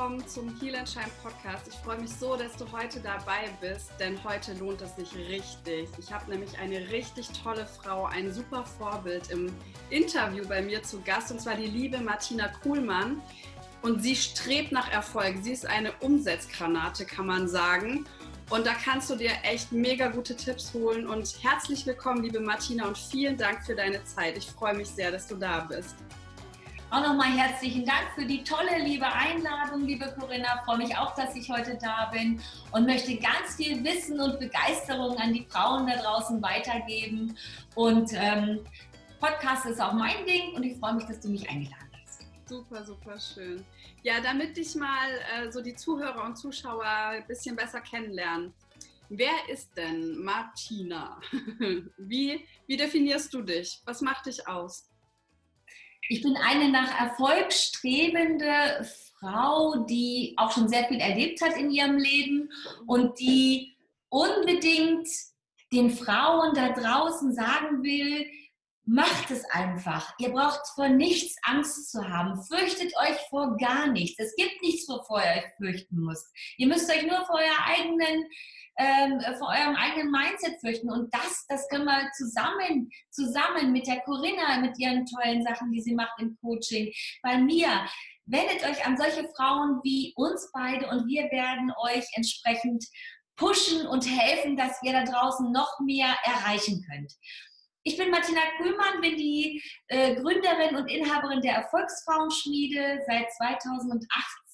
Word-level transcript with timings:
willkommen 0.00 0.26
zum 0.26 0.58
Heal 0.58 0.76
and 0.76 0.88
Shine 0.88 1.10
Podcast. 1.22 1.68
Ich 1.68 1.74
freue 1.74 2.00
mich 2.00 2.10
so, 2.10 2.34
dass 2.34 2.56
du 2.56 2.64
heute 2.72 3.00
dabei 3.00 3.50
bist, 3.60 3.90
denn 4.00 4.18
heute 4.24 4.54
lohnt 4.54 4.80
es 4.80 4.96
sich 4.96 5.14
richtig. 5.28 5.90
Ich 5.98 6.10
habe 6.10 6.30
nämlich 6.30 6.58
eine 6.58 6.90
richtig 6.90 7.28
tolle 7.44 7.66
Frau, 7.66 8.06
ein 8.06 8.32
super 8.32 8.64
Vorbild 8.64 9.30
im 9.30 9.52
Interview 9.90 10.48
bei 10.48 10.62
mir 10.62 10.82
zu 10.82 11.02
Gast, 11.02 11.30
und 11.30 11.42
zwar 11.42 11.54
die 11.54 11.66
liebe 11.66 11.98
Martina 11.98 12.48
Kuhlmann. 12.62 13.20
Und 13.82 14.02
sie 14.02 14.16
strebt 14.16 14.72
nach 14.72 14.90
Erfolg. 14.90 15.36
Sie 15.42 15.52
ist 15.52 15.66
eine 15.66 15.92
Umsetzgranate, 16.00 17.04
kann 17.04 17.26
man 17.26 17.46
sagen. 17.46 18.06
Und 18.48 18.66
da 18.66 18.72
kannst 18.72 19.10
du 19.10 19.16
dir 19.16 19.32
echt 19.42 19.70
mega 19.70 20.08
gute 20.08 20.34
Tipps 20.34 20.72
holen. 20.72 21.06
Und 21.06 21.36
herzlich 21.42 21.84
willkommen, 21.84 22.22
liebe 22.22 22.40
Martina, 22.40 22.88
und 22.88 22.96
vielen 22.96 23.36
Dank 23.36 23.66
für 23.66 23.74
deine 23.74 24.02
Zeit. 24.04 24.38
Ich 24.38 24.46
freue 24.46 24.72
mich 24.72 24.88
sehr, 24.88 25.10
dass 25.10 25.26
du 25.26 25.34
da 25.34 25.60
bist. 25.60 25.96
Auch 26.90 27.02
nochmal 27.02 27.28
herzlichen 27.28 27.86
Dank 27.86 28.10
für 28.16 28.26
die 28.26 28.42
tolle, 28.42 28.78
liebe 28.82 29.06
Einladung, 29.06 29.86
liebe 29.86 30.12
Corinna. 30.18 30.60
Freue 30.64 30.78
mich 30.78 30.96
auch, 30.96 31.14
dass 31.14 31.36
ich 31.36 31.48
heute 31.48 31.78
da 31.80 32.10
bin 32.12 32.40
und 32.72 32.84
möchte 32.84 33.14
ganz 33.14 33.54
viel 33.56 33.84
Wissen 33.84 34.20
und 34.20 34.40
Begeisterung 34.40 35.16
an 35.18 35.32
die 35.32 35.46
Frauen 35.48 35.86
da 35.86 36.02
draußen 36.02 36.42
weitergeben. 36.42 37.36
Und 37.76 38.10
ähm, 38.14 38.64
Podcast 39.20 39.66
ist 39.66 39.80
auch 39.80 39.92
mein 39.92 40.26
Ding 40.26 40.52
und 40.56 40.64
ich 40.64 40.78
freue 40.78 40.94
mich, 40.94 41.04
dass 41.04 41.20
du 41.20 41.28
mich 41.28 41.48
eingeladen 41.48 41.90
hast. 42.02 42.26
Super, 42.46 42.84
super 42.84 43.20
schön. 43.20 43.64
Ja, 44.02 44.20
damit 44.20 44.56
dich 44.56 44.74
mal 44.74 45.10
äh, 45.36 45.52
so 45.52 45.62
die 45.62 45.76
Zuhörer 45.76 46.24
und 46.24 46.36
Zuschauer 46.36 46.84
ein 46.84 47.26
bisschen 47.28 47.54
besser 47.54 47.82
kennenlernen. 47.82 48.52
Wer 49.10 49.48
ist 49.48 49.76
denn 49.76 50.18
Martina? 50.24 51.20
wie, 51.98 52.44
wie 52.66 52.76
definierst 52.76 53.32
du 53.32 53.42
dich? 53.42 53.80
Was 53.84 54.00
macht 54.00 54.26
dich 54.26 54.48
aus? 54.48 54.89
Ich 56.12 56.22
bin 56.22 56.36
eine 56.36 56.70
nach 56.70 57.00
Erfolg 57.00 57.52
strebende 57.52 58.84
Frau, 59.20 59.84
die 59.88 60.34
auch 60.38 60.50
schon 60.50 60.68
sehr 60.68 60.84
viel 60.86 60.98
erlebt 60.98 61.40
hat 61.40 61.56
in 61.56 61.70
ihrem 61.70 61.98
Leben 61.98 62.50
und 62.88 63.20
die 63.20 63.76
unbedingt 64.08 65.06
den 65.72 65.90
Frauen 65.90 66.52
da 66.52 66.70
draußen 66.70 67.32
sagen 67.32 67.84
will, 67.84 68.26
macht 68.84 69.30
es 69.30 69.44
einfach. 69.50 70.12
Ihr 70.18 70.30
braucht 70.30 70.60
vor 70.74 70.88
nichts 70.88 71.36
Angst 71.42 71.90
zu 71.90 72.08
haben. 72.08 72.42
Fürchtet 72.44 72.92
euch 72.96 73.16
vor 73.28 73.56
gar 73.56 73.88
nichts. 73.88 74.18
Es 74.18 74.34
gibt 74.36 74.62
nichts, 74.62 74.88
wovor 74.88 75.22
ihr 75.22 75.42
euch 75.42 75.52
fürchten 75.56 75.96
müsst. 75.96 76.26
Ihr 76.56 76.66
müsst 76.66 76.90
euch 76.90 77.06
nur 77.06 77.24
vor 77.26 77.36
eurer 77.36 77.66
eigenen 77.66 78.26
ähm, 78.80 79.20
vor 79.38 79.48
eurem 79.48 79.76
eigenen 79.76 80.10
Mindset 80.10 80.58
fürchten. 80.60 80.90
Und 80.90 81.12
das, 81.12 81.44
das 81.48 81.68
können 81.68 81.84
wir 81.84 82.10
zusammen, 82.16 82.90
zusammen 83.10 83.72
mit 83.72 83.86
der 83.86 84.00
Corinna, 84.00 84.58
mit 84.60 84.78
ihren 84.78 85.04
tollen 85.04 85.42
Sachen, 85.42 85.70
die 85.70 85.82
sie 85.82 85.94
macht 85.94 86.18
im 86.18 86.36
Coaching, 86.40 86.90
bei 87.22 87.36
mir. 87.38 87.68
Wendet 88.24 88.64
euch 88.64 88.86
an 88.86 88.96
solche 88.96 89.28
Frauen 89.36 89.80
wie 89.82 90.14
uns 90.16 90.50
beide 90.52 90.88
und 90.88 91.06
wir 91.08 91.24
werden 91.30 91.72
euch 91.82 92.06
entsprechend 92.14 92.84
pushen 93.36 93.86
und 93.86 94.04
helfen, 94.06 94.56
dass 94.56 94.82
ihr 94.82 94.92
da 94.92 95.04
draußen 95.04 95.50
noch 95.50 95.80
mehr 95.80 96.14
erreichen 96.24 96.84
könnt. 96.88 97.12
Ich 97.82 97.96
bin 97.96 98.10
Martina 98.10 98.40
Kuhlmann, 98.58 99.00
bin 99.00 99.16
die 99.16 99.62
äh, 99.88 100.14
Gründerin 100.16 100.76
und 100.76 100.88
Inhaberin 100.88 101.40
der 101.40 101.54
Erfolgsfrauenschmiede 101.54 103.00
seit 103.06 103.32
2018 103.32 104.06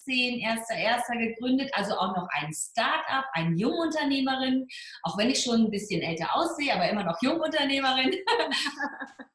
2018, 0.07 0.39
erster, 0.41 0.75
erster 0.75 1.17
gegründet, 1.17 1.71
also 1.75 1.95
auch 1.95 2.17
noch 2.17 2.29
ein 2.31 2.53
Start-up, 2.53 3.25
eine 3.33 3.57
Jungunternehmerin, 3.57 4.67
auch 5.03 5.19
wenn 5.19 5.31
ich 5.31 5.43
schon 5.43 5.65
ein 5.65 5.71
bisschen 5.71 6.03
älter 6.03 6.35
aussehe, 6.35 6.75
aber 6.75 6.89
immer 6.89 7.05
noch 7.05 7.21
Jungunternehmerin. 7.21 8.15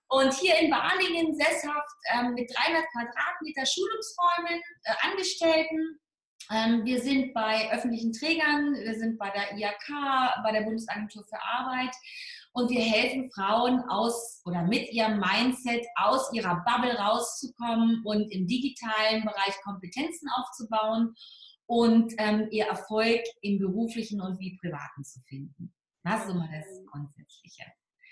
Und 0.08 0.34
hier 0.34 0.58
in 0.60 0.70
Balingen 0.70 1.34
sesshaft 1.36 1.96
ähm, 2.14 2.34
mit 2.34 2.52
300 2.54 2.84
Quadratmeter 2.92 3.66
Schulungsräumen, 3.66 4.62
äh, 4.84 4.94
Angestellten. 5.10 6.00
Ähm, 6.52 6.84
wir 6.84 7.00
sind 7.00 7.34
bei 7.34 7.72
öffentlichen 7.72 8.12
Trägern, 8.12 8.74
wir 8.74 8.96
sind 8.96 9.18
bei 9.18 9.30
der 9.30 9.56
IAK, 9.58 10.44
bei 10.44 10.52
der 10.52 10.62
Bundesagentur 10.62 11.24
für 11.24 11.42
Arbeit 11.42 11.96
und 12.54 12.70
wir 12.70 12.82
helfen 12.82 13.32
Frauen 13.32 13.82
aus 13.90 14.42
oder 14.46 14.64
mit 14.64 14.92
ihrem 14.92 15.20
Mindset 15.20 15.86
aus 15.96 16.32
ihrer 16.34 16.64
Bubble 16.66 16.94
rauszukommen 16.98 18.02
und 18.04 18.32
im 18.32 18.48
digitalen 18.48 19.24
Bereich 19.24 19.56
Kompetenzen 19.64 20.30
aufzubauen 20.36 21.14
und 21.66 22.14
ähm, 22.18 22.48
ihr 22.52 22.66
Erfolg 22.66 23.22
im 23.42 23.60
beruflichen 23.60 24.22
und 24.22 24.40
wie 24.40 24.58
privaten 24.58 25.04
zu 25.04 25.22
finden. 25.28 25.74
Das 26.04 26.26
ist 26.26 26.32
immer 26.32 26.50
das 26.52 26.66
Grundsätzliche. 26.92 27.64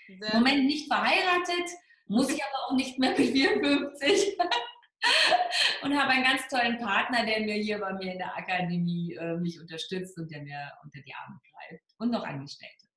Im 0.08 0.38
Moment 0.38 0.64
nicht 0.64 0.92
verheiratet, 0.92 1.70
muss 2.06 2.30
ich 2.30 2.42
aber 2.42 2.66
auch 2.66 2.76
nicht 2.76 2.98
mehr 2.98 3.10
mit 3.10 3.30
54. 3.30 4.38
und 5.82 5.98
habe 5.98 6.10
einen 6.10 6.24
ganz 6.24 6.48
tollen 6.48 6.78
Partner, 6.78 7.24
der 7.24 7.40
mir 7.40 7.54
hier 7.54 7.78
bei 7.78 7.92
mir 7.94 8.12
in 8.12 8.18
der 8.18 8.36
Akademie 8.36 9.14
äh, 9.14 9.36
mich 9.36 9.60
unterstützt 9.60 10.18
und 10.18 10.30
der 10.30 10.42
mir 10.42 10.72
unter 10.82 11.00
die 11.00 11.14
Arme 11.14 11.38
greift. 11.52 11.84
Und 11.98 12.10
noch 12.10 12.24
Angestellte. 12.24 12.89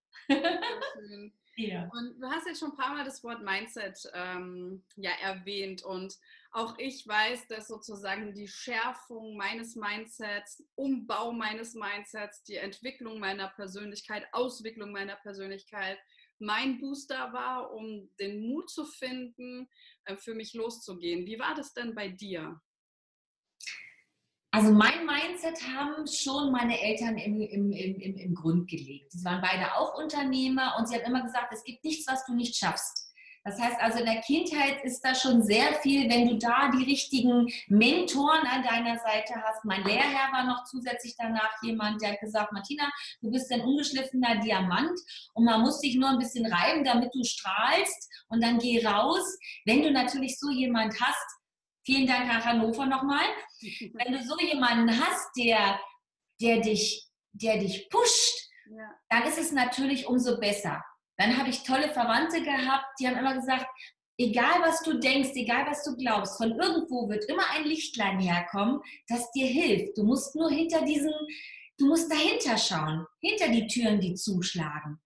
Ja. 1.56 1.88
Und 1.94 2.20
du 2.20 2.28
hast 2.28 2.48
jetzt 2.48 2.60
schon 2.60 2.72
ein 2.72 2.78
paar 2.78 2.96
Mal 2.96 3.06
das 3.06 3.24
Wort 3.24 3.44
Mindset 3.44 4.10
ähm, 4.14 4.84
ja, 4.96 5.12
erwähnt 5.22 5.84
und 5.84 6.18
auch 6.52 6.78
ich 6.80 7.08
weiß, 7.08 7.48
dass 7.48 7.68
sozusagen 7.68 8.34
die 8.34 8.48
Schärfung 8.48 9.38
meines 9.38 9.76
Mindsets, 9.76 10.64
Umbau 10.76 11.32
meines 11.32 11.76
Mindsets, 11.76 12.44
die 12.44 12.56
Entwicklung 12.56 13.20
meiner 13.20 13.50
Persönlichkeit, 13.50 14.26
Auswicklung 14.32 14.92
meiner 14.92 15.16
Persönlichkeit 15.16 16.00
mein 16.40 16.80
Booster 16.80 17.32
war, 17.34 17.72
um 17.72 18.10
den 18.20 18.48
Mut 18.48 18.70
zu 18.70 18.86
finden, 18.86 19.70
äh, 20.06 20.16
für 20.18 20.34
mich 20.34 20.54
loszugehen. 20.54 21.26
Wie 21.26 21.40
war 21.40 21.56
das 21.56 21.74
denn 21.74 21.96
bei 21.96 22.10
dir? 22.10 22.60
Also 24.54 24.72
mein 24.72 25.08
Mindset 25.08 25.60
haben 25.76 26.06
schon 26.06 26.52
meine 26.52 26.80
Eltern 26.80 27.18
im, 27.18 27.42
im, 27.42 27.72
im, 27.72 28.18
im 28.18 28.36
Grund 28.36 28.70
gelegt. 28.70 29.12
Sie 29.12 29.26
waren 29.26 29.42
beide 29.42 29.76
auch 29.76 29.98
Unternehmer 29.98 30.76
und 30.78 30.88
sie 30.88 30.94
haben 30.94 31.06
immer 31.06 31.24
gesagt, 31.24 31.52
es 31.52 31.64
gibt 31.64 31.84
nichts, 31.84 32.06
was 32.06 32.24
du 32.28 32.36
nicht 32.36 32.56
schaffst. 32.56 33.12
Das 33.44 33.60
heißt 33.60 33.78
also, 33.82 33.98
in 33.98 34.06
der 34.06 34.22
Kindheit 34.22 34.84
ist 34.84 35.02
da 35.02 35.16
schon 35.16 35.42
sehr 35.42 35.74
viel, 35.82 36.08
wenn 36.08 36.30
du 36.30 36.38
da 36.38 36.70
die 36.70 36.84
richtigen 36.84 37.48
Mentoren 37.68 38.46
an 38.46 38.64
deiner 38.64 39.00
Seite 39.00 39.34
hast. 39.44 39.66
Mein 39.66 39.84
Lehrherr 39.84 40.32
war 40.32 40.46
noch 40.46 40.64
zusätzlich 40.66 41.16
danach 41.18 41.52
jemand, 41.64 42.04
der 42.04 42.12
hat 42.12 42.20
gesagt, 42.20 42.52
Martina, 42.52 42.88
du 43.22 43.32
bist 43.32 43.52
ein 43.52 43.62
ungeschliffener 43.62 44.40
Diamant 44.40 44.98
und 45.34 45.46
man 45.46 45.62
muss 45.62 45.80
dich 45.80 45.96
nur 45.96 46.10
ein 46.10 46.20
bisschen 46.20 46.46
reiben, 46.46 46.84
damit 46.84 47.10
du 47.12 47.24
strahlst 47.24 48.08
und 48.30 48.42
dann 48.44 48.60
geh 48.60 48.86
raus. 48.86 49.26
Wenn 49.66 49.82
du 49.82 49.92
natürlich 49.92 50.38
so 50.38 50.52
jemand 50.52 50.94
hast, 51.02 51.43
Vielen 51.86 52.08
Dank 52.08 52.28
nach 52.28 52.46
Hannover 52.46 52.86
nochmal. 52.86 53.26
Wenn 53.62 54.14
du 54.14 54.24
so 54.24 54.38
jemanden 54.40 54.90
hast, 54.90 55.30
der, 55.38 55.80
der, 56.42 56.62
dich, 56.62 57.10
der 57.34 57.58
dich 57.58 57.90
pusht, 57.90 58.50
ja. 58.70 58.90
dann 59.10 59.24
ist 59.24 59.38
es 59.38 59.52
natürlich 59.52 60.08
umso 60.08 60.40
besser. 60.40 60.84
Dann 61.18 61.38
habe 61.38 61.50
ich 61.50 61.64
tolle 61.64 61.90
Verwandte 61.90 62.42
gehabt, 62.42 62.86
die 63.00 63.08
haben 63.08 63.18
immer 63.18 63.36
gesagt, 63.36 63.68
egal 64.18 64.62
was 64.62 64.82
du 64.84 65.00
denkst, 65.00 65.32
egal 65.36 65.66
was 65.68 65.84
du 65.84 65.96
glaubst, 65.96 66.38
von 66.38 66.52
irgendwo 66.52 67.10
wird 67.10 67.26
immer 67.26 67.50
ein 67.52 67.66
Lichtlein 67.66 68.20
herkommen, 68.20 68.82
das 69.08 69.32
dir 69.32 69.48
hilft. 69.48 69.98
Du 69.98 70.04
musst 70.04 70.36
nur 70.36 70.50
hinter 70.50 70.84
diesen, 70.84 71.14
du 71.78 71.88
musst 71.88 72.12
dahinter 72.12 72.58
schauen, 72.58 73.06
hinter 73.20 73.50
die 73.50 73.68
Türen, 73.68 74.00
die 74.00 74.16
zuschlagen. 74.16 75.02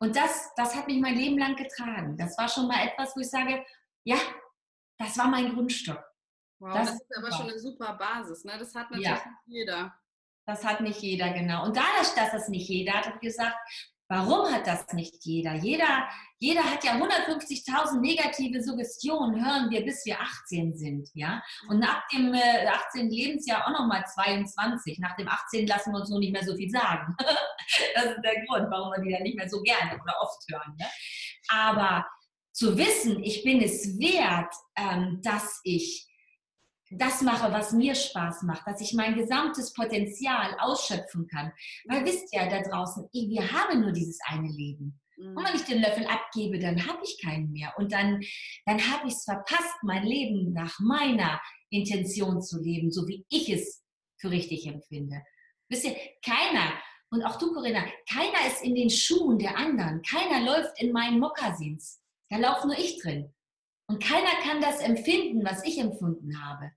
Und 0.00 0.16
das, 0.16 0.50
das 0.56 0.74
hat 0.74 0.88
mich 0.88 1.00
mein 1.00 1.16
Leben 1.16 1.38
lang 1.38 1.54
getragen. 1.54 2.16
Das 2.16 2.36
war 2.36 2.48
schon 2.48 2.66
mal 2.66 2.84
etwas, 2.86 3.14
wo 3.14 3.20
ich 3.20 3.30
sage, 3.30 3.64
ja, 4.04 4.16
das 5.02 5.18
war 5.18 5.28
mein 5.28 5.54
Grundstock. 5.54 6.02
Wow, 6.58 6.74
das, 6.74 6.90
das 6.90 7.00
ist 7.00 7.16
aber 7.16 7.32
schon 7.32 7.50
eine 7.50 7.58
super 7.58 7.94
Basis. 7.94 8.44
Ne? 8.44 8.52
Das 8.58 8.74
hat 8.74 8.90
natürlich 8.90 9.08
ja. 9.08 9.14
nicht 9.14 9.26
jeder. 9.46 9.94
Das 10.46 10.64
hat 10.64 10.80
nicht 10.80 11.00
jeder, 11.00 11.32
genau. 11.32 11.64
Und 11.64 11.76
dadurch, 11.76 12.14
dass 12.14 12.32
das 12.32 12.48
nicht 12.48 12.68
jeder 12.68 12.94
hat, 12.94 13.06
ich 13.14 13.20
gesagt, 13.20 13.56
warum 14.08 14.52
hat 14.52 14.66
das 14.66 14.92
nicht 14.92 15.24
jeder? 15.24 15.54
Jeder, 15.54 16.08
jeder 16.38 16.62
hat 16.62 16.84
ja 16.84 16.92
150.000 16.92 18.00
negative 18.00 18.62
Suggestionen, 18.62 19.44
hören 19.44 19.70
wir, 19.70 19.84
bis 19.84 20.04
wir 20.04 20.20
18 20.20 20.76
sind, 20.76 21.08
ja. 21.14 21.42
Und 21.68 21.78
nach 21.78 22.06
dem 22.08 22.34
äh, 22.34 22.66
18. 22.66 23.10
Lebensjahr 23.10 23.66
auch 23.66 23.72
nochmal 23.72 24.04
22. 24.04 24.98
Nach 24.98 25.16
dem 25.16 25.28
18. 25.28 25.66
lassen 25.66 25.92
wir 25.92 26.00
uns 26.00 26.10
nur 26.10 26.18
nicht 26.18 26.32
mehr 26.32 26.44
so 26.44 26.54
viel 26.56 26.70
sagen. 26.70 27.16
das 27.94 28.04
ist 28.04 28.22
der 28.24 28.44
Grund, 28.46 28.70
warum 28.70 28.92
wir 28.92 29.02
die 29.02 29.12
dann 29.12 29.22
nicht 29.22 29.36
mehr 29.36 29.48
so 29.48 29.62
gerne 29.62 29.94
oder 29.94 30.14
oft 30.20 30.44
hören. 30.50 30.76
Ne? 30.78 30.86
Aber 31.48 32.04
zu 32.52 32.76
wissen, 32.76 33.22
ich 33.22 33.42
bin 33.42 33.60
es 33.62 33.98
wert, 33.98 34.54
ähm, 34.76 35.20
dass 35.22 35.60
ich 35.64 36.06
das 36.90 37.22
mache, 37.22 37.50
was 37.50 37.72
mir 37.72 37.94
Spaß 37.94 38.42
macht, 38.42 38.66
dass 38.66 38.80
ich 38.80 38.92
mein 38.92 39.14
gesamtes 39.14 39.72
Potenzial 39.72 40.54
ausschöpfen 40.60 41.26
kann. 41.26 41.50
Weil 41.86 42.04
wisst 42.04 42.32
ihr 42.34 42.46
da 42.48 42.60
draußen, 42.60 43.08
wir 43.12 43.50
haben 43.50 43.80
nur 43.80 43.92
dieses 43.92 44.18
eine 44.26 44.48
Leben. 44.48 45.00
Mhm. 45.16 45.36
Und 45.36 45.48
wenn 45.48 45.54
ich 45.54 45.64
den 45.64 45.80
Löffel 45.80 46.06
abgebe, 46.06 46.58
dann 46.58 46.86
habe 46.86 47.00
ich 47.02 47.18
keinen 47.22 47.50
mehr. 47.52 47.72
Und 47.78 47.92
dann, 47.92 48.20
dann 48.66 48.78
habe 48.78 49.08
ich 49.08 49.14
es 49.14 49.24
verpasst, 49.24 49.76
mein 49.82 50.04
Leben 50.04 50.52
nach 50.52 50.78
meiner 50.80 51.40
Intention 51.70 52.42
zu 52.42 52.60
leben, 52.60 52.90
so 52.90 53.06
wie 53.08 53.24
ich 53.30 53.48
es 53.48 53.82
für 54.18 54.30
richtig 54.30 54.66
empfinde. 54.66 55.22
Wisst 55.68 55.84
ihr, 55.84 55.96
keiner, 56.24 56.74
und 57.10 57.24
auch 57.24 57.38
du, 57.38 57.52
Corinna, 57.54 57.84
keiner 58.10 58.46
ist 58.46 58.62
in 58.62 58.74
den 58.74 58.90
Schuhen 58.90 59.38
der 59.38 59.56
anderen. 59.56 60.02
Keiner 60.02 60.44
läuft 60.44 60.80
in 60.80 60.92
meinen 60.92 61.18
Mokassins. 61.18 62.01
Da 62.32 62.38
laufe 62.38 62.66
nur 62.66 62.78
ich 62.78 62.98
drin. 62.98 63.30
Und 63.90 64.02
keiner 64.02 64.30
kann 64.42 64.62
das 64.62 64.80
empfinden, 64.80 65.44
was 65.44 65.62
ich 65.64 65.78
empfunden 65.78 66.42
habe. 66.42 66.72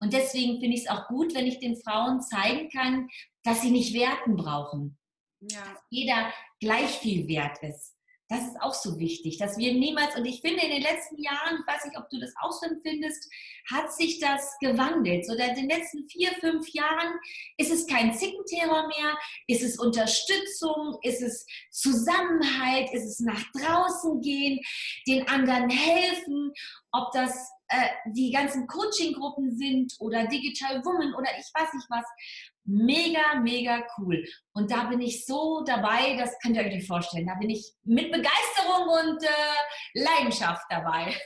Und 0.00 0.14
deswegen 0.14 0.60
finde 0.60 0.76
ich 0.76 0.84
es 0.84 0.88
auch 0.88 1.08
gut, 1.08 1.34
wenn 1.34 1.46
ich 1.46 1.58
den 1.58 1.76
Frauen 1.76 2.22
zeigen 2.22 2.70
kann, 2.70 3.10
dass 3.42 3.60
sie 3.60 3.70
nicht 3.70 3.92
werten 3.92 4.34
brauchen. 4.36 4.96
Ja. 5.40 5.60
Dass 5.60 5.82
jeder 5.90 6.32
gleich 6.58 6.88
viel 7.00 7.28
wert 7.28 7.62
ist. 7.62 7.97
Das 8.28 8.42
ist 8.42 8.60
auch 8.60 8.74
so 8.74 8.98
wichtig, 8.98 9.38
dass 9.38 9.56
wir 9.56 9.72
niemals, 9.72 10.14
und 10.14 10.26
ich 10.26 10.42
finde 10.42 10.62
in 10.62 10.70
den 10.70 10.82
letzten 10.82 11.16
Jahren, 11.16 11.60
ich 11.60 11.74
weiß 11.74 11.86
nicht, 11.86 11.96
ob 11.96 12.10
du 12.10 12.20
das 12.20 12.34
auch 12.42 12.52
so 12.52 12.66
empfindest, 12.66 13.26
hat 13.70 13.90
sich 13.92 14.20
das 14.20 14.54
gewandelt. 14.60 15.24
So 15.24 15.32
in 15.32 15.54
den 15.54 15.68
letzten 15.68 16.06
vier, 16.10 16.30
fünf 16.32 16.68
Jahren 16.74 17.18
ist 17.56 17.72
es 17.72 17.86
kein 17.86 18.12
Zickenterror 18.14 18.86
mehr, 18.88 19.16
ist 19.46 19.62
es 19.62 19.78
Unterstützung, 19.78 20.98
ist 21.02 21.22
es 21.22 21.46
Zusammenhalt, 21.70 22.92
ist 22.92 23.06
es 23.06 23.20
nach 23.20 23.42
draußen 23.52 24.20
gehen, 24.20 24.60
den 25.06 25.26
anderen 25.26 25.70
helfen, 25.70 26.52
ob 26.92 27.10
das 27.12 27.50
äh, 27.68 27.88
die 28.12 28.30
ganzen 28.30 28.66
Coaching-Gruppen 28.66 29.56
sind 29.56 29.94
oder 30.00 30.26
Digital 30.26 30.84
Woman 30.84 31.14
oder 31.14 31.30
ich 31.38 31.46
weiß 31.54 31.72
nicht 31.74 31.88
was. 31.88 32.04
Mega, 32.70 33.40
mega 33.40 33.82
cool. 33.96 34.22
Und 34.52 34.70
da 34.70 34.84
bin 34.84 35.00
ich 35.00 35.24
so 35.24 35.64
dabei, 35.64 36.16
das 36.18 36.38
könnt 36.42 36.54
ihr 36.54 36.62
euch 36.62 36.74
nicht 36.74 36.86
vorstellen. 36.86 37.26
Da 37.26 37.34
bin 37.36 37.48
ich 37.48 37.72
mit 37.84 38.12
Begeisterung 38.12 38.88
und 38.88 39.22
äh, 39.24 39.98
Leidenschaft 40.00 40.66
dabei. 40.68 41.16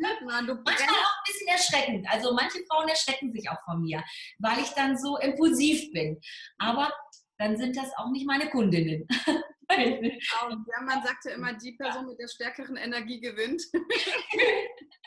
Manchmal 0.00 0.44
auch 0.44 0.56
ein 0.56 1.24
bisschen 1.26 1.48
erschreckend. 1.48 2.06
Also 2.08 2.32
manche 2.32 2.60
Frauen 2.70 2.88
erschrecken 2.88 3.32
sich 3.32 3.50
auch 3.50 3.60
von 3.64 3.82
mir, 3.82 4.04
weil 4.38 4.60
ich 4.60 4.68
dann 4.70 4.96
so 4.96 5.18
impulsiv 5.18 5.90
bin. 5.90 6.20
Aber 6.58 6.92
dann 7.38 7.56
sind 7.56 7.76
das 7.76 7.90
auch 7.96 8.12
nicht 8.12 8.26
meine 8.26 8.48
Kundinnen. 8.48 9.04
ja, 9.68 10.82
man 10.84 11.02
sagt 11.02 11.24
ja 11.24 11.32
immer, 11.32 11.54
die 11.54 11.72
Person 11.72 12.06
mit 12.06 12.20
der 12.20 12.28
stärkeren 12.28 12.76
Energie 12.76 13.20
gewinnt. 13.20 13.62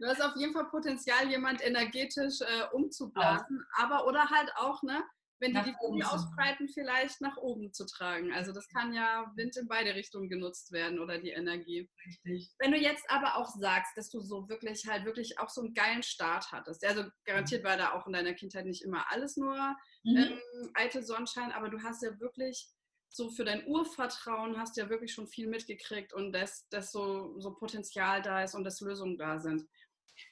du 0.00 0.06
hast 0.06 0.22
auf 0.22 0.36
jeden 0.36 0.52
Fall 0.52 0.66
Potenzial, 0.70 1.28
jemand 1.28 1.62
energetisch 1.62 2.40
äh, 2.40 2.64
umzublasen, 2.72 3.64
aber 3.76 4.06
oder 4.06 4.30
halt 4.30 4.50
auch, 4.56 4.82
ne, 4.82 5.02
wenn 5.42 5.52
die 5.52 5.62
die 5.62 5.74
Flügel 5.74 6.04
ausbreiten, 6.04 6.68
vielleicht 6.68 7.20
nach 7.20 7.36
oben 7.36 7.72
zu 7.72 7.84
tragen. 7.84 8.32
Also 8.32 8.52
das 8.52 8.68
kann 8.68 8.94
ja 8.94 9.30
Wind 9.34 9.56
in 9.56 9.66
beide 9.66 9.94
Richtungen 9.94 10.28
genutzt 10.28 10.70
werden 10.70 11.00
oder 11.00 11.18
die 11.18 11.30
Energie. 11.30 11.90
Richtig. 12.06 12.52
Wenn 12.60 12.70
du 12.70 12.78
jetzt 12.78 13.04
aber 13.08 13.36
auch 13.36 13.48
sagst, 13.48 13.96
dass 13.96 14.08
du 14.08 14.20
so 14.20 14.48
wirklich 14.48 14.86
halt 14.86 15.04
wirklich 15.04 15.38
auch 15.40 15.48
so 15.48 15.62
einen 15.62 15.74
geilen 15.74 16.04
Start 16.04 16.52
hattest, 16.52 16.86
also 16.86 17.04
garantiert 17.24 17.64
war 17.64 17.76
da 17.76 17.92
auch 17.92 18.06
in 18.06 18.12
deiner 18.12 18.34
Kindheit 18.34 18.66
nicht 18.66 18.84
immer 18.84 19.10
alles 19.10 19.36
nur 19.36 19.56
mhm. 20.04 20.16
ähm, 20.16 20.70
eitel 20.74 21.02
Sonnenschein, 21.02 21.50
aber 21.50 21.68
du 21.68 21.82
hast 21.82 22.02
ja 22.02 22.18
wirklich 22.20 22.70
so 23.14 23.30
für 23.30 23.44
dein 23.44 23.66
Urvertrauen 23.66 24.58
hast 24.58 24.76
du 24.76 24.80
ja 24.80 24.88
wirklich 24.88 25.12
schon 25.12 25.28
viel 25.28 25.46
mitgekriegt 25.46 26.12
und 26.12 26.32
dass, 26.32 26.68
dass 26.68 26.92
so, 26.92 27.38
so 27.38 27.54
Potenzial 27.54 28.22
da 28.22 28.42
ist 28.42 28.54
und 28.54 28.64
dass 28.64 28.80
Lösungen 28.80 29.18
da 29.18 29.38
sind. 29.38 29.68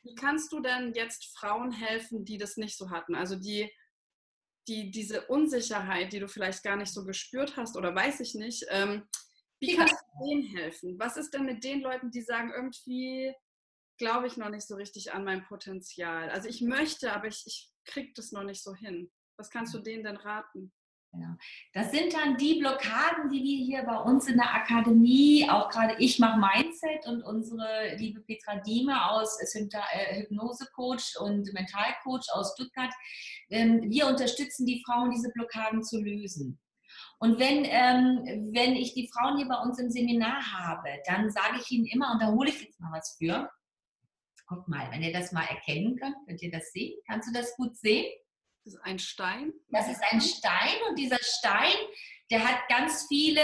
Wie 0.02 0.14
kannst 0.14 0.52
du 0.52 0.60
denn 0.60 0.92
jetzt 0.94 1.36
Frauen 1.36 1.72
helfen, 1.72 2.24
die 2.24 2.38
das 2.38 2.56
nicht 2.56 2.76
so 2.76 2.90
hatten? 2.90 3.14
Also 3.14 3.36
die, 3.36 3.70
die 4.68 4.90
diese 4.90 5.26
Unsicherheit, 5.26 6.12
die 6.12 6.20
du 6.20 6.28
vielleicht 6.28 6.62
gar 6.62 6.76
nicht 6.76 6.92
so 6.92 7.04
gespürt 7.04 7.56
hast 7.56 7.76
oder 7.76 7.94
weiß 7.94 8.20
ich 8.20 8.34
nicht, 8.34 8.64
ähm, 8.68 9.06
wie 9.60 9.76
kannst 9.76 9.94
du 9.94 10.26
denen 10.26 10.56
helfen? 10.56 10.98
Was 10.98 11.16
ist 11.16 11.34
denn 11.34 11.44
mit 11.44 11.64
den 11.64 11.80
Leuten, 11.80 12.10
die 12.10 12.22
sagen, 12.22 12.50
irgendwie 12.54 13.34
glaube 13.98 14.26
ich 14.26 14.38
noch 14.38 14.48
nicht 14.48 14.66
so 14.66 14.76
richtig 14.76 15.12
an 15.12 15.24
mein 15.24 15.44
Potenzial? 15.44 16.30
Also 16.30 16.48
ich 16.48 16.62
möchte, 16.62 17.12
aber 17.12 17.26
ich, 17.26 17.42
ich 17.46 17.70
kriege 17.84 18.12
das 18.14 18.32
noch 18.32 18.44
nicht 18.44 18.62
so 18.62 18.74
hin. 18.74 19.10
Was 19.36 19.50
kannst 19.50 19.74
du 19.74 19.78
denen 19.80 20.04
denn 20.04 20.16
raten? 20.16 20.72
Genau. 21.12 21.34
Das 21.72 21.90
sind 21.90 22.14
dann 22.14 22.36
die 22.36 22.60
Blockaden, 22.60 23.30
die 23.30 23.42
wir 23.42 23.64
hier 23.64 23.82
bei 23.82 23.96
uns 23.96 24.28
in 24.28 24.36
der 24.36 24.54
Akademie, 24.54 25.48
auch 25.50 25.68
gerade 25.68 25.96
ich 25.98 26.20
mache 26.20 26.38
Mindset 26.38 27.04
und 27.06 27.24
unsere 27.24 27.96
liebe 27.96 28.20
Petra 28.20 28.60
Diemer 28.60 29.10
aus 29.10 29.36
äh, 29.40 30.20
Hypnose-Coach 30.20 31.16
und 31.16 31.52
Mentalcoach 31.52 32.26
aus 32.32 32.52
Stuttgart, 32.54 32.92
ähm, 33.50 33.90
wir 33.90 34.06
unterstützen 34.06 34.66
die 34.66 34.82
Frauen, 34.86 35.10
diese 35.10 35.30
Blockaden 35.30 35.82
zu 35.82 36.00
lösen. 36.00 36.60
Und 37.18 37.40
wenn, 37.40 37.64
ähm, 37.64 38.52
wenn 38.54 38.76
ich 38.76 38.94
die 38.94 39.10
Frauen 39.12 39.36
hier 39.36 39.48
bei 39.48 39.56
uns 39.56 39.80
im 39.80 39.90
Seminar 39.90 40.40
habe, 40.52 40.88
dann 41.06 41.30
sage 41.30 41.58
ich 41.60 41.70
ihnen 41.72 41.86
immer, 41.86 42.12
und 42.12 42.22
da 42.22 42.28
hole 42.28 42.50
ich 42.50 42.62
jetzt 42.62 42.80
mal 42.80 42.92
was 42.92 43.16
für. 43.18 43.50
Guck 44.46 44.68
mal, 44.68 44.90
wenn 44.90 45.02
ihr 45.02 45.12
das 45.12 45.32
mal 45.32 45.44
erkennen 45.44 45.96
könnt, 45.96 46.16
könnt 46.26 46.42
ihr 46.42 46.50
das 46.50 46.72
sehen? 46.72 46.98
Kannst 47.06 47.28
du 47.28 47.32
das 47.32 47.54
gut 47.56 47.76
sehen? 47.76 48.10
Das 48.64 48.74
ist 48.74 48.80
ein 48.84 48.98
Stein? 48.98 49.52
Das 49.70 49.88
ist 49.88 50.02
ein 50.10 50.20
Stein 50.20 50.76
und 50.88 50.98
dieser 50.98 51.18
Stein, 51.20 51.76
der 52.30 52.46
hat 52.46 52.68
ganz 52.68 53.06
viele, 53.08 53.42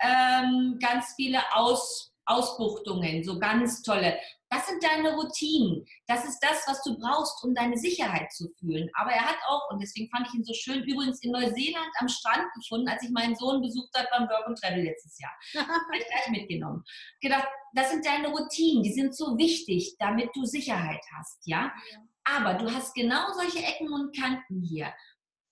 ähm, 0.00 0.78
ganz 0.80 1.14
viele 1.14 1.40
Aus, 1.54 2.12
Ausbuchtungen, 2.26 3.22
so 3.22 3.38
ganz 3.38 3.82
tolle. 3.82 4.18
Das 4.48 4.66
sind 4.66 4.82
deine 4.82 5.14
Routinen. 5.14 5.84
Das 6.06 6.24
ist 6.24 6.38
das, 6.40 6.64
was 6.66 6.82
du 6.82 6.96
brauchst, 6.98 7.42
um 7.44 7.54
deine 7.54 7.76
Sicherheit 7.76 8.30
zu 8.32 8.48
fühlen. 8.58 8.88
Aber 8.94 9.10
er 9.10 9.22
hat 9.22 9.38
auch, 9.48 9.70
und 9.70 9.80
deswegen 9.80 10.08
fand 10.10 10.28
ich 10.28 10.34
ihn 10.34 10.44
so 10.44 10.54
schön, 10.54 10.84
übrigens 10.84 11.20
in 11.22 11.32
Neuseeland 11.32 11.90
am 11.98 12.08
Strand 12.08 12.46
gefunden, 12.54 12.88
als 12.88 13.02
ich 13.02 13.10
meinen 13.10 13.34
Sohn 13.36 13.60
besucht 13.60 13.90
habe 13.96 14.08
beim 14.10 14.28
Work 14.28 14.46
and 14.46 14.58
Travel 14.58 14.82
letztes 14.82 15.18
Jahr. 15.18 15.32
habe 15.68 15.96
ich 15.96 16.06
gleich 16.06 16.28
mitgenommen. 16.30 16.84
Gedacht, 17.20 17.48
das 17.72 17.90
sind 17.90 18.04
deine 18.04 18.28
Routinen, 18.28 18.82
die 18.82 18.92
sind 18.92 19.16
so 19.16 19.36
wichtig, 19.36 19.96
damit 19.98 20.30
du 20.34 20.44
Sicherheit 20.44 21.02
hast, 21.16 21.40
ja. 21.44 21.72
ja. 21.92 21.98
Aber 22.28 22.54
du 22.54 22.70
hast 22.70 22.94
genau 22.94 23.32
solche 23.32 23.64
Ecken 23.64 23.92
und 23.92 24.14
Kanten 24.16 24.60
hier. 24.60 24.92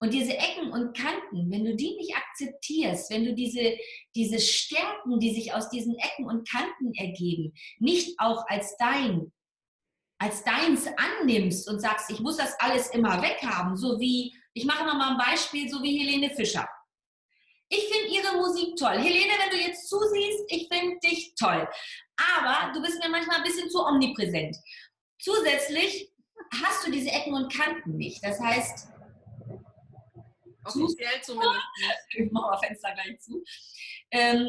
Und 0.01 0.13
diese 0.13 0.37
Ecken 0.37 0.73
und 0.73 0.95
Kanten, 0.97 1.51
wenn 1.51 1.65
du 1.65 1.75
die 1.77 1.95
nicht 1.97 2.15
akzeptierst, 2.15 3.11
wenn 3.11 3.25
du 3.25 3.35
diese, 3.35 3.79
diese 4.15 4.41
Stärken, 4.41 5.19
die 5.19 5.33
sich 5.33 5.55
aus 5.55 5.71
diesen 5.71 5.97
Ecken 5.97 6.27
und 6.27 6.49
Kanten 6.49 6.93
ergeben, 6.95 7.55
nicht 7.79 8.19
auch 8.19 8.45
als 8.49 8.77
dein, 8.77 9.33
als 10.19 10.43
deins 10.43 10.87
annimmst 10.97 11.71
und 11.71 11.81
sagst, 11.81 12.11
ich 12.11 12.21
muss 12.21 12.37
das 12.37 12.59
alles 12.59 12.91
immer 12.91 13.23
weghaben, 13.23 13.77
so 13.77 13.99
wie, 14.01 14.35
ich 14.53 14.65
mache 14.65 14.85
mal 14.85 15.13
ein 15.13 15.19
Beispiel, 15.19 15.71
so 15.71 15.83
wie 15.83 15.99
Helene 15.99 16.35
Fischer. 16.35 16.69
Ich 17.69 17.85
finde 17.85 18.15
ihre 18.15 18.37
Musik 18.37 18.77
toll. 18.77 18.99
Helene, 18.99 19.33
wenn 19.39 19.59
du 19.59 19.65
jetzt 19.65 19.89
zusiehst, 19.89 20.45
ich 20.49 20.69
finde 20.71 20.99
dich 20.99 21.35
toll. 21.35 21.67
Aber 22.37 22.73
du 22.73 22.83
bist 22.83 23.03
mir 23.03 23.09
manchmal 23.09 23.39
ein 23.39 23.43
bisschen 23.43 23.71
zu 23.71 23.79
omnipräsent. 23.85 24.57
Zusätzlich 25.19 26.14
hast 26.53 26.87
du 26.87 26.91
diese 26.91 27.11
Ecken 27.11 27.35
und 27.35 27.53
Kanten 27.53 27.97
nicht. 27.97 28.23
Das 28.25 28.41
heißt, 28.41 28.89
offiziell 30.65 31.23
zumindest 31.23 31.61
Ich 32.15 32.33
mache 32.33 32.51
mal 32.51 32.59
Fenster 32.59 32.93
gleich 32.95 33.21
zu. 33.21 33.43
Ähm, 34.11 34.49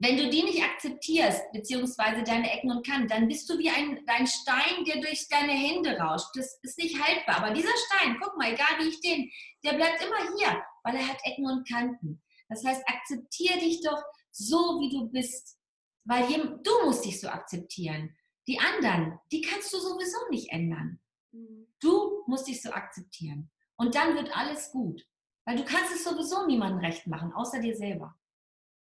wenn 0.00 0.16
du 0.16 0.30
die 0.30 0.44
nicht 0.44 0.62
akzeptierst, 0.62 1.50
beziehungsweise 1.52 2.22
deine 2.22 2.52
Ecken 2.52 2.70
und 2.70 2.86
Kanten, 2.86 3.08
dann 3.08 3.26
bist 3.26 3.50
du 3.50 3.58
wie 3.58 3.68
ein, 3.68 4.00
ein 4.06 4.28
Stein, 4.28 4.84
der 4.86 5.00
durch 5.00 5.26
deine 5.28 5.52
Hände 5.52 5.98
rauscht. 5.98 6.28
Das 6.34 6.60
ist 6.62 6.78
nicht 6.78 7.02
haltbar. 7.02 7.38
Aber 7.38 7.50
dieser 7.52 7.76
Stein, 7.86 8.16
guck 8.22 8.36
mal, 8.36 8.52
egal 8.52 8.78
wie 8.78 8.90
ich 8.90 9.00
den, 9.00 9.28
der 9.64 9.72
bleibt 9.72 10.00
immer 10.00 10.36
hier, 10.36 10.62
weil 10.84 10.94
er 10.94 11.08
hat 11.08 11.18
Ecken 11.24 11.46
und 11.46 11.68
Kanten. 11.68 12.22
Das 12.48 12.64
heißt, 12.64 12.82
akzeptiere 12.86 13.58
dich 13.58 13.82
doch 13.82 14.00
so, 14.30 14.80
wie 14.80 14.90
du 14.90 15.08
bist. 15.08 15.58
Weil 16.04 16.26
du 16.62 16.84
musst 16.84 17.04
dich 17.04 17.20
so 17.20 17.28
akzeptieren. 17.28 18.16
Die 18.48 18.58
anderen, 18.58 19.20
die 19.30 19.42
kannst 19.42 19.72
du 19.74 19.78
sowieso 19.78 20.16
nicht 20.30 20.50
ändern. 20.50 20.98
Mhm. 21.32 21.66
Du 21.80 22.24
musst 22.26 22.48
dich 22.48 22.62
so 22.62 22.72
akzeptieren. 22.72 23.50
Und 23.76 23.94
dann 23.94 24.16
wird 24.16 24.34
alles 24.34 24.72
gut. 24.72 25.06
Weil 25.44 25.56
du 25.56 25.64
kannst 25.64 25.94
es 25.94 26.02
sowieso 26.02 26.46
niemandem 26.46 26.80
recht 26.80 27.06
machen, 27.06 27.32
außer 27.32 27.60
dir 27.60 27.76
selber. 27.76 28.18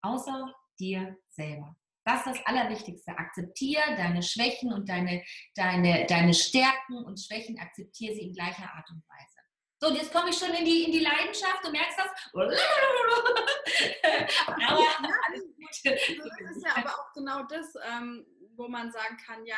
Außer 0.03 0.55
dir 0.79 1.17
selber. 1.29 1.75
Das 2.05 2.27
ist 2.27 2.37
das 2.37 2.47
Allerwichtigste. 2.47 3.19
Akzeptiere 3.19 3.97
deine 3.97 4.23
Schwächen 4.23 4.73
und 4.73 4.89
deine, 4.89 5.25
deine, 5.55 6.07
deine 6.07 6.35
Stärken 6.35 7.05
und 7.05 7.19
Schwächen, 7.19 7.59
akzeptiere 7.59 8.15
sie 8.15 8.23
in 8.23 8.35
gleicher 8.35 8.73
Art 8.73 8.89
und 8.91 9.03
Weise. 9.09 9.39
So, 9.81 9.89
und 9.89 9.97
jetzt 9.97 10.13
komme 10.13 10.31
ich 10.31 10.39
schon 10.39 10.51
in 10.51 10.65
die, 10.65 10.85
in 10.85 10.93
die 10.93 11.01
Leidenschaft, 11.01 11.65
du 11.65 11.71
merkst 11.71 11.99
das? 11.99 12.07
aber 14.47 14.61
ja, 14.61 14.71
alles 15.29 15.43
gut. 15.43 15.55
Das 15.69 16.57
ist 16.57 16.65
ja 16.65 16.77
aber 16.77 16.91
auch 16.91 17.13
genau 17.15 17.43
das, 17.45 17.75
ähm, 17.89 18.27
wo 18.59 18.69
man 18.69 18.91
sagen 18.91 19.17
kann, 19.25 19.47
ja, 19.47 19.57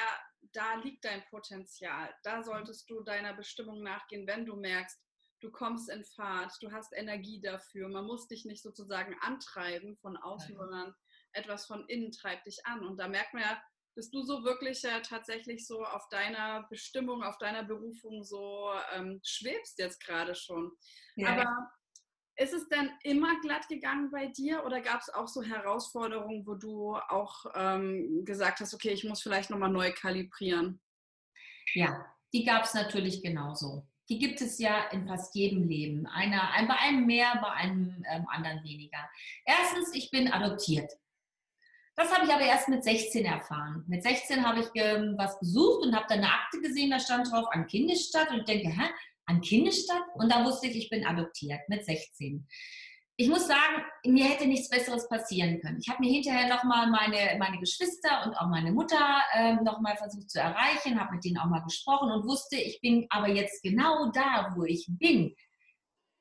da 0.53 0.75
liegt 0.75 1.05
dein 1.05 1.25
Potenzial. 1.31 2.15
Da 2.23 2.43
solltest 2.43 2.89
du 2.91 3.03
deiner 3.03 3.35
Bestimmung 3.35 3.83
nachgehen, 3.83 4.27
wenn 4.27 4.45
du 4.45 4.57
merkst, 4.57 5.01
du 5.41 5.51
kommst 5.51 5.89
in 5.89 6.05
Fahrt, 6.05 6.53
du 6.61 6.71
hast 6.71 6.93
Energie 6.95 7.41
dafür. 7.41 7.89
Man 7.89 8.05
muss 8.05 8.29
dich 8.29 8.45
nicht 8.45 8.63
sozusagen 8.63 9.17
antreiben 9.23 9.97
von 9.97 10.17
außen, 10.19 10.53
ja. 10.53 10.59
sondern 10.59 10.95
etwas 11.33 11.67
von 11.67 11.89
innen 11.89 12.13
treibt 12.13 12.47
dich 12.47 12.67
an. 12.67 12.87
Und 12.87 12.99
da 12.99 13.09
merkt 13.09 13.33
man 13.33 13.43
ja, 13.43 13.63
bist 13.95 14.15
du 14.15 14.23
so 14.23 14.45
wirklich 14.45 14.83
ja 14.83 15.01
tatsächlich 15.01 15.67
so 15.67 15.85
auf 15.85 16.09
deiner 16.11 16.67
Bestimmung, 16.69 17.23
auf 17.23 17.39
deiner 17.39 17.65
Berufung 17.65 18.23
so 18.23 18.71
ähm, 18.93 19.21
schwebst 19.25 19.79
jetzt 19.79 20.05
gerade 20.05 20.35
schon. 20.35 20.73
Ja. 21.17 21.33
Aber 21.33 21.71
ist 22.41 22.55
es 22.55 22.69
denn 22.69 22.91
immer 23.03 23.39
glatt 23.43 23.69
gegangen 23.69 24.11
bei 24.11 24.27
dir 24.27 24.65
oder 24.65 24.81
gab 24.81 25.03
es 25.03 25.11
auch 25.11 25.29
so 25.29 25.43
Herausforderungen, 25.43 26.47
wo 26.47 26.55
du 26.55 26.97
auch 26.97 27.45
ähm, 27.55 28.25
gesagt 28.25 28.61
hast, 28.61 28.73
okay, 28.73 28.91
ich 28.91 29.05
muss 29.05 29.21
vielleicht 29.21 29.51
nochmal 29.51 29.71
neu 29.71 29.93
kalibrieren? 29.93 30.81
Ja, 31.75 32.07
die 32.33 32.45
gab 32.45 32.65
es 32.65 32.73
natürlich 32.73 33.23
genauso. 33.23 33.87
Die 34.09 34.19
gibt 34.19 34.41
es 34.41 34.59
ja 34.59 34.89
in 34.89 35.07
fast 35.07 35.35
jedem 35.35 35.69
Leben. 35.69 36.07
Einer, 36.07 36.51
bei 36.67 36.77
einem 36.79 37.05
mehr, 37.05 37.39
bei 37.43 37.51
einem 37.51 38.03
ähm, 38.11 38.27
anderen 38.29 38.65
weniger. 38.65 39.09
Erstens, 39.45 39.95
ich 39.95 40.11
bin 40.11 40.33
adoptiert. 40.33 40.91
Das 41.95 42.11
habe 42.11 42.25
ich 42.25 42.33
aber 42.33 42.45
erst 42.45 42.71
mit 42.71 42.83
16 42.83 43.27
erfahren. 43.27 43.85
Mit 43.87 44.03
16 44.03 44.47
habe 44.47 44.61
ich 44.61 44.67
ähm, 44.75 45.15
was 45.19 45.39
gesucht 45.39 45.85
und 45.85 45.95
habe 45.95 46.07
dann 46.09 46.21
eine 46.21 46.33
Akte 46.33 46.59
gesehen, 46.63 46.91
da 46.91 46.99
stand 46.99 47.31
drauf 47.31 47.47
an 47.51 47.67
Kindesstadt 47.67 48.31
und 48.31 48.49
denke, 48.49 48.71
hä, 48.71 48.89
an 49.31 49.41
Kindesstadt? 49.41 50.03
Und 50.15 50.31
da 50.31 50.45
wusste 50.45 50.67
ich, 50.67 50.77
ich 50.77 50.91
bin 50.91 51.07
adoptiert 51.07 51.61
mit 51.69 51.85
16 51.85 52.47
ich 53.21 53.29
muss 53.29 53.47
sagen, 53.47 53.85
mir 54.07 54.25
hätte 54.25 54.47
nichts 54.47 54.71
Besseres 54.71 55.07
passieren 55.07 55.61
können. 55.61 55.79
Ich 55.79 55.91
habe 55.91 56.03
mir 56.03 56.11
hinterher 56.11 56.49
nochmal 56.49 56.91
meine, 56.91 57.37
meine 57.39 57.59
Geschwister 57.59 58.25
und 58.25 58.35
auch 58.35 58.49
meine 58.49 58.73
Mutter 58.73 59.21
äh, 59.35 59.57
nochmal 59.57 59.95
versucht 59.99 60.31
zu 60.31 60.41
erreichen, 60.41 60.99
habe 60.99 61.17
mit 61.17 61.25
denen 61.27 61.37
auch 61.37 61.51
mal 61.51 61.63
gesprochen 61.63 62.11
und 62.11 62.27
wusste, 62.27 62.57
ich 62.57 62.81
bin 62.81 63.07
aber 63.11 63.29
jetzt 63.29 63.63
genau 63.63 64.11
da, 64.11 64.55
wo 64.57 64.65
ich 64.65 64.87
bin, 64.89 65.35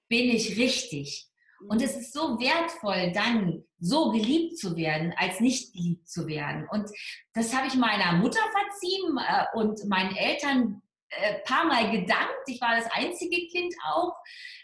bin 0.09 0.29
ich 0.29 0.57
richtig. 0.57 1.27
Und 1.69 1.81
es 1.81 1.95
ist 1.95 2.11
so 2.11 2.37
wertvoll, 2.37 3.13
dann 3.13 3.63
so 3.79 4.11
geliebt 4.11 4.57
zu 4.57 4.75
werden, 4.75 5.13
als 5.15 5.39
nicht 5.39 5.73
geliebt 5.73 6.09
zu 6.09 6.27
werden. 6.27 6.67
Und 6.69 6.89
das 7.33 7.55
habe 7.55 7.67
ich 7.67 7.75
meiner 7.75 8.17
Mutter 8.17 8.41
verziehen 8.51 9.17
äh, 9.25 9.45
und 9.57 9.87
meinen 9.87 10.17
Eltern 10.17 10.81
äh, 11.09 11.39
paar 11.39 11.65
Mal 11.65 11.91
gedankt. 11.91 12.47
Ich 12.47 12.61
war 12.61 12.75
das 12.75 12.89
einzige 12.91 13.47
Kind 13.47 13.73
auch. 13.85 14.15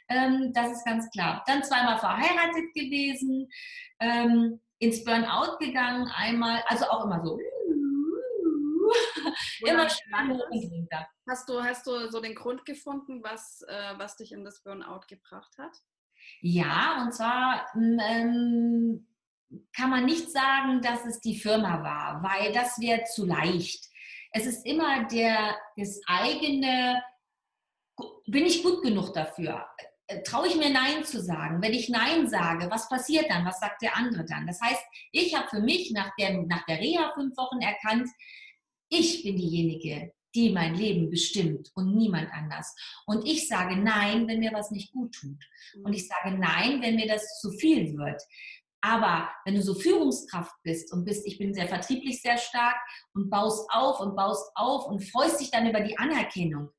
Ähm, 0.09 0.51
das 0.53 0.71
ist 0.71 0.85
ganz 0.85 1.09
klar. 1.11 1.43
Dann 1.47 1.63
zweimal 1.63 1.97
verheiratet 1.97 2.73
gewesen, 2.73 3.49
ähm, 3.99 4.61
ins 4.79 5.03
Burnout 5.03 5.57
gegangen 5.59 6.07
einmal, 6.15 6.63
also 6.67 6.85
auch 6.85 7.05
immer 7.05 7.23
so. 7.23 7.39
immer 9.65 9.89
spannend 9.89 10.41
und 10.49 10.71
runter. 10.71 11.07
Hast 11.27 11.49
du, 11.49 11.63
hast 11.63 11.87
du 11.87 12.07
so 12.09 12.21
den 12.21 12.35
Grund 12.35 12.65
gefunden, 12.65 13.23
was, 13.23 13.63
äh, 13.67 13.93
was 13.97 14.17
dich 14.17 14.31
in 14.31 14.43
das 14.43 14.61
Burnout 14.63 15.01
gebracht 15.07 15.57
hat? 15.57 15.75
Ja, 16.41 17.03
und 17.03 17.13
zwar 17.13 17.65
ähm, 17.75 19.07
kann 19.75 19.89
man 19.89 20.05
nicht 20.05 20.31
sagen, 20.31 20.81
dass 20.81 21.05
es 21.05 21.19
die 21.19 21.37
Firma 21.37 21.83
war, 21.83 22.23
weil 22.23 22.53
das 22.53 22.79
wäre 22.79 23.03
zu 23.03 23.25
leicht. 23.25 23.89
Es 24.37 24.45
ist 24.45 24.65
immer 24.65 25.05
der, 25.05 25.57
das 25.77 26.01
eigene, 26.07 27.01
bin 28.27 28.45
ich 28.45 28.63
gut 28.63 28.83
genug 28.83 29.13
dafür? 29.13 29.65
Äh, 30.07 30.23
traue 30.23 30.49
ich 30.49 30.57
mir 30.57 30.71
Nein 30.71 31.05
zu 31.05 31.21
sagen? 31.21 31.61
Wenn 31.61 31.73
ich 31.73 31.87
Nein 31.87 32.27
sage, 32.27 32.69
was 32.69 32.89
passiert 32.89 33.29
dann? 33.29 33.45
Was 33.45 33.61
sagt 33.61 33.81
der 33.81 33.95
andere 33.95 34.25
dann? 34.25 34.45
Das 34.45 34.59
heißt, 34.59 34.83
ich 35.13 35.33
habe 35.33 35.47
für 35.47 35.61
mich 35.61 35.91
nach 35.91 36.11
der, 36.19 36.33
nach 36.43 36.65
der 36.65 36.79
Reha 36.79 37.13
fünf 37.15 37.37
Wochen 37.37 37.61
erkannt, 37.61 38.09
ich 38.89 39.23
bin 39.23 39.37
diejenige, 39.37 40.11
die 40.35 40.49
mein 40.49 40.75
Leben 40.75 41.09
bestimmt 41.09 41.71
und 41.73 41.95
niemand 41.95 42.29
anders. 42.33 42.75
Und 43.05 43.25
ich 43.25 43.47
sage 43.47 43.77
Nein, 43.77 44.27
wenn 44.27 44.39
mir 44.39 44.51
was 44.51 44.69
nicht 44.69 44.91
gut 44.91 45.15
tut. 45.15 45.41
Und 45.81 45.93
ich 45.93 46.09
sage 46.09 46.37
Nein, 46.37 46.81
wenn 46.81 46.97
mir 46.97 47.07
das 47.07 47.39
zu 47.39 47.51
viel 47.51 47.97
wird. 47.97 48.21
Aber 48.85 49.31
wenn 49.45 49.55
du 49.55 49.63
so 49.63 49.73
Führungskraft 49.73 50.53
bist 50.61 50.93
und 50.93 51.05
bist, 51.05 51.25
ich 51.25 51.39
bin 51.39 51.55
sehr 51.55 51.67
vertrieblich 51.67 52.21
sehr 52.21 52.37
stark 52.37 52.77
und 53.15 53.31
baust 53.31 53.67
auf 53.71 53.99
und 53.99 54.15
baust 54.15 54.51
auf 54.53 54.85
und 54.85 55.03
freust 55.03 55.39
dich 55.39 55.49
dann 55.49 55.67
über 55.67 55.79
die 55.79 55.97
Anerkennung. 55.97 56.69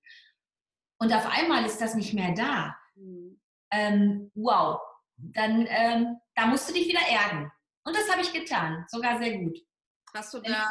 Und 1.00 1.12
auf 1.12 1.26
einmal 1.26 1.64
ist 1.64 1.80
das 1.80 1.96
nicht 1.96 2.14
mehr 2.14 2.32
da 2.32 2.76
Mhm. 2.96 3.40
Ähm, 3.72 4.30
wow, 4.34 4.80
dann 5.16 5.66
ähm, 5.68 6.18
da 6.34 6.46
musst 6.46 6.68
du 6.68 6.72
dich 6.72 6.88
wieder 6.88 7.06
erden. 7.08 7.50
Und 7.84 7.96
das 7.96 8.10
habe 8.10 8.22
ich 8.22 8.32
getan, 8.32 8.84
sogar 8.88 9.18
sehr 9.18 9.38
gut. 9.38 9.58
Hast 10.14 10.34
du 10.34 10.40
da 10.40 10.66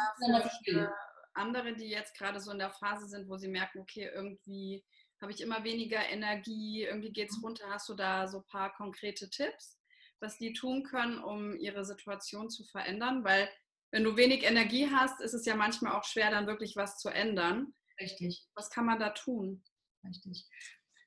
für, 0.64 0.92
andere, 1.34 1.74
die 1.74 1.88
jetzt 1.88 2.16
gerade 2.16 2.40
so 2.40 2.50
in 2.50 2.58
der 2.58 2.70
Phase 2.70 3.06
sind, 3.06 3.28
wo 3.28 3.36
sie 3.36 3.48
merken, 3.48 3.80
okay, 3.80 4.10
irgendwie 4.12 4.84
habe 5.20 5.32
ich 5.32 5.40
immer 5.40 5.64
weniger 5.64 6.00
Energie, 6.08 6.84
irgendwie 6.84 7.12
geht 7.12 7.30
es 7.30 7.38
mhm. 7.38 7.44
runter. 7.44 7.70
Hast 7.70 7.88
du 7.88 7.94
da 7.94 8.26
so 8.26 8.38
ein 8.38 8.46
paar 8.46 8.74
konkrete 8.74 9.30
Tipps, 9.30 9.75
was 10.20 10.38
die 10.38 10.52
tun 10.52 10.82
können, 10.84 11.18
um 11.18 11.56
ihre 11.56 11.84
Situation 11.84 12.50
zu 12.50 12.64
verändern? 12.64 13.24
Weil 13.24 13.48
wenn 13.92 14.04
du 14.04 14.16
wenig 14.16 14.44
Energie 14.44 14.90
hast, 14.90 15.20
ist 15.20 15.34
es 15.34 15.46
ja 15.46 15.56
manchmal 15.56 15.94
auch 15.94 16.04
schwer, 16.04 16.30
dann 16.30 16.46
wirklich 16.46 16.76
was 16.76 16.98
zu 16.98 17.08
ändern. 17.08 17.74
Richtig. 18.00 18.44
Was 18.54 18.70
kann 18.70 18.86
man 18.86 18.98
da 18.98 19.10
tun? 19.10 19.62
Richtig. 20.06 20.46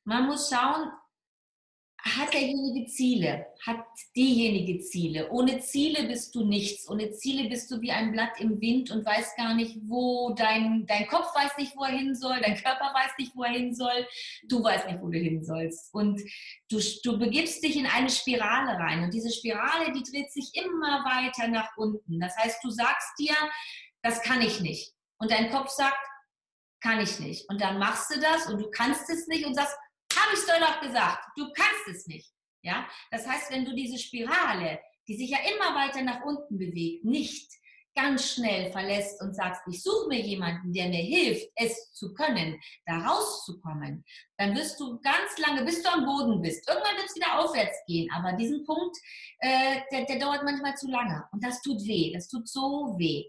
Man 0.03 0.25
muss 0.25 0.49
schauen, 0.49 0.91
hat 2.17 2.33
derjenige 2.33 2.85
Ziele, 2.87 3.47
hat 3.65 3.83
diejenige 4.15 4.79
Ziele. 4.79 5.29
Ohne 5.31 5.59
Ziele 5.59 6.07
bist 6.07 6.33
du 6.35 6.45
nichts. 6.45 6.89
Ohne 6.89 7.11
Ziele 7.11 7.49
bist 7.49 7.69
du 7.71 7.81
wie 7.81 7.91
ein 7.91 8.11
Blatt 8.11 8.39
im 8.39 8.59
Wind 8.61 8.91
und 8.91 9.05
weißt 9.05 9.37
gar 9.37 9.53
nicht, 9.53 9.77
wo 9.83 10.33
dein, 10.33 10.85
dein 10.87 11.07
Kopf 11.07 11.33
weiß 11.35 11.57
nicht, 11.57 11.75
wo 11.75 11.83
er 11.83 11.97
hin 11.97 12.15
soll, 12.15 12.39
dein 12.41 12.55
Körper 12.55 12.93
weiß 12.93 13.11
nicht, 13.17 13.35
wo 13.35 13.43
er 13.43 13.51
hin 13.51 13.73
soll, 13.73 14.07
du 14.47 14.63
weißt 14.63 14.87
nicht, 14.87 15.01
wo 15.01 15.09
du 15.09 15.17
hin 15.17 15.43
sollst. 15.43 15.93
Und 15.93 16.21
du, 16.69 16.79
du 17.03 17.19
begibst 17.19 17.63
dich 17.63 17.75
in 17.75 17.85
eine 17.85 18.09
Spirale 18.09 18.77
rein. 18.77 19.03
Und 19.03 19.13
diese 19.13 19.31
Spirale, 19.31 19.91
die 19.91 20.03
dreht 20.03 20.31
sich 20.31 20.51
immer 20.53 21.03
weiter 21.05 21.47
nach 21.47 21.69
unten. 21.77 22.19
Das 22.19 22.35
heißt, 22.37 22.63
du 22.63 22.69
sagst 22.69 23.19
dir, 23.19 23.35
das 24.01 24.21
kann 24.21 24.41
ich 24.41 24.61
nicht. 24.61 24.93
Und 25.17 25.31
dein 25.31 25.49
Kopf 25.49 25.69
sagt, 25.69 25.97
kann 26.81 27.01
ich 27.01 27.19
nicht. 27.19 27.49
Und 27.49 27.61
dann 27.61 27.77
machst 27.77 28.13
du 28.13 28.19
das 28.19 28.47
und 28.47 28.59
du 28.61 28.69
kannst 28.69 29.09
es 29.09 29.27
nicht 29.27 29.45
und 29.45 29.53
sagst, 29.53 29.75
habe 30.29 30.37
ich 30.37 30.45
doch 30.45 30.59
noch 30.59 30.81
gesagt, 30.81 31.25
du 31.35 31.51
kannst 31.53 31.87
es 31.87 32.07
nicht. 32.07 32.31
Ja? 32.61 32.87
Das 33.11 33.27
heißt, 33.27 33.51
wenn 33.51 33.65
du 33.65 33.73
diese 33.73 33.97
Spirale, 33.97 34.79
die 35.07 35.17
sich 35.17 35.29
ja 35.29 35.39
immer 35.53 35.75
weiter 35.75 36.01
nach 36.03 36.23
unten 36.23 36.57
bewegt, 36.57 37.03
nicht 37.03 37.51
ganz 37.95 38.33
schnell 38.33 38.71
verlässt 38.71 39.21
und 39.21 39.35
sagst, 39.35 39.61
ich 39.67 39.81
suche 39.81 40.07
mir 40.07 40.21
jemanden, 40.21 40.71
der 40.71 40.87
mir 40.87 41.01
hilft, 41.01 41.49
es 41.55 41.91
zu 41.91 42.13
können, 42.13 42.59
da 42.85 42.99
rauszukommen, 42.99 44.05
dann 44.37 44.55
wirst 44.55 44.79
du 44.79 44.99
ganz 45.01 45.37
lange, 45.45 45.65
bis 45.65 45.81
du 45.81 45.89
am 45.89 46.05
Boden 46.05 46.41
bist. 46.41 46.67
Irgendwann 46.69 46.95
wird 46.95 47.07
es 47.07 47.15
wieder 47.15 47.39
aufwärts 47.39 47.77
gehen, 47.87 48.09
aber 48.13 48.33
diesen 48.33 48.63
Punkt, 48.63 48.95
äh, 49.39 49.81
der, 49.91 50.05
der 50.05 50.19
dauert 50.19 50.43
manchmal 50.43 50.75
zu 50.75 50.87
lange 50.87 51.27
und 51.31 51.43
das 51.43 51.61
tut 51.61 51.83
weh, 51.85 52.13
das 52.13 52.29
tut 52.29 52.47
so 52.47 52.95
weh. 52.97 53.25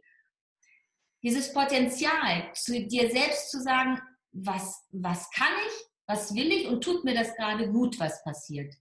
Dieses 1.22 1.52
Potenzial, 1.52 2.52
zu 2.54 2.86
dir 2.86 3.10
selbst 3.10 3.50
zu 3.50 3.60
sagen, 3.60 4.00
was, 4.32 4.84
was 4.90 5.30
kann 5.30 5.52
ich, 5.66 5.89
was 6.10 6.34
will 6.34 6.50
ich 6.50 6.66
und 6.66 6.82
tut 6.82 7.04
mir 7.04 7.14
das 7.14 7.36
gerade 7.36 7.70
gut, 7.70 7.98
was 8.00 8.22
passiert? 8.24 8.74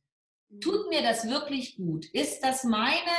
Mhm. 0.50 0.62
Tut 0.62 0.90
mir 0.90 1.04
das 1.04 1.30
wirklich 1.30 1.78
gut? 1.78 2.06
Ist 2.08 2.42
das 2.42 2.64
meine, 2.64 3.16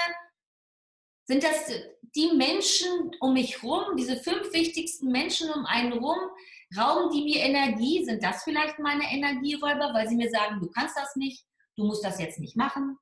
sind 1.29 1.45
das 1.45 1.73
die 2.17 2.33
Menschen 2.37 3.13
um 3.21 3.35
mich 3.35 3.63
rum, 3.63 3.97
diese 3.97 4.17
fünf 4.17 4.53
wichtigsten 4.53 5.13
Menschen 5.13 5.49
um 5.51 5.65
einen 5.65 5.93
rum, 5.93 6.19
rauben 6.77 7.13
die 7.13 7.23
mir 7.23 7.41
Energie? 7.41 8.05
Sind 8.05 8.23
das 8.25 8.43
vielleicht 8.43 8.81
meine 8.81 9.05
Energieräuber, 9.13 9.95
weil 9.95 10.09
sie 10.09 10.17
mir 10.17 10.31
sagen, 10.31 10.59
du 10.61 10.69
kannst 10.71 10.97
das 10.97 11.15
nicht, 11.15 11.45
du 11.77 11.85
musst 11.85 12.05
das 12.05 12.19
jetzt 12.19 12.41
nicht 12.41 12.57
machen? 12.57 12.99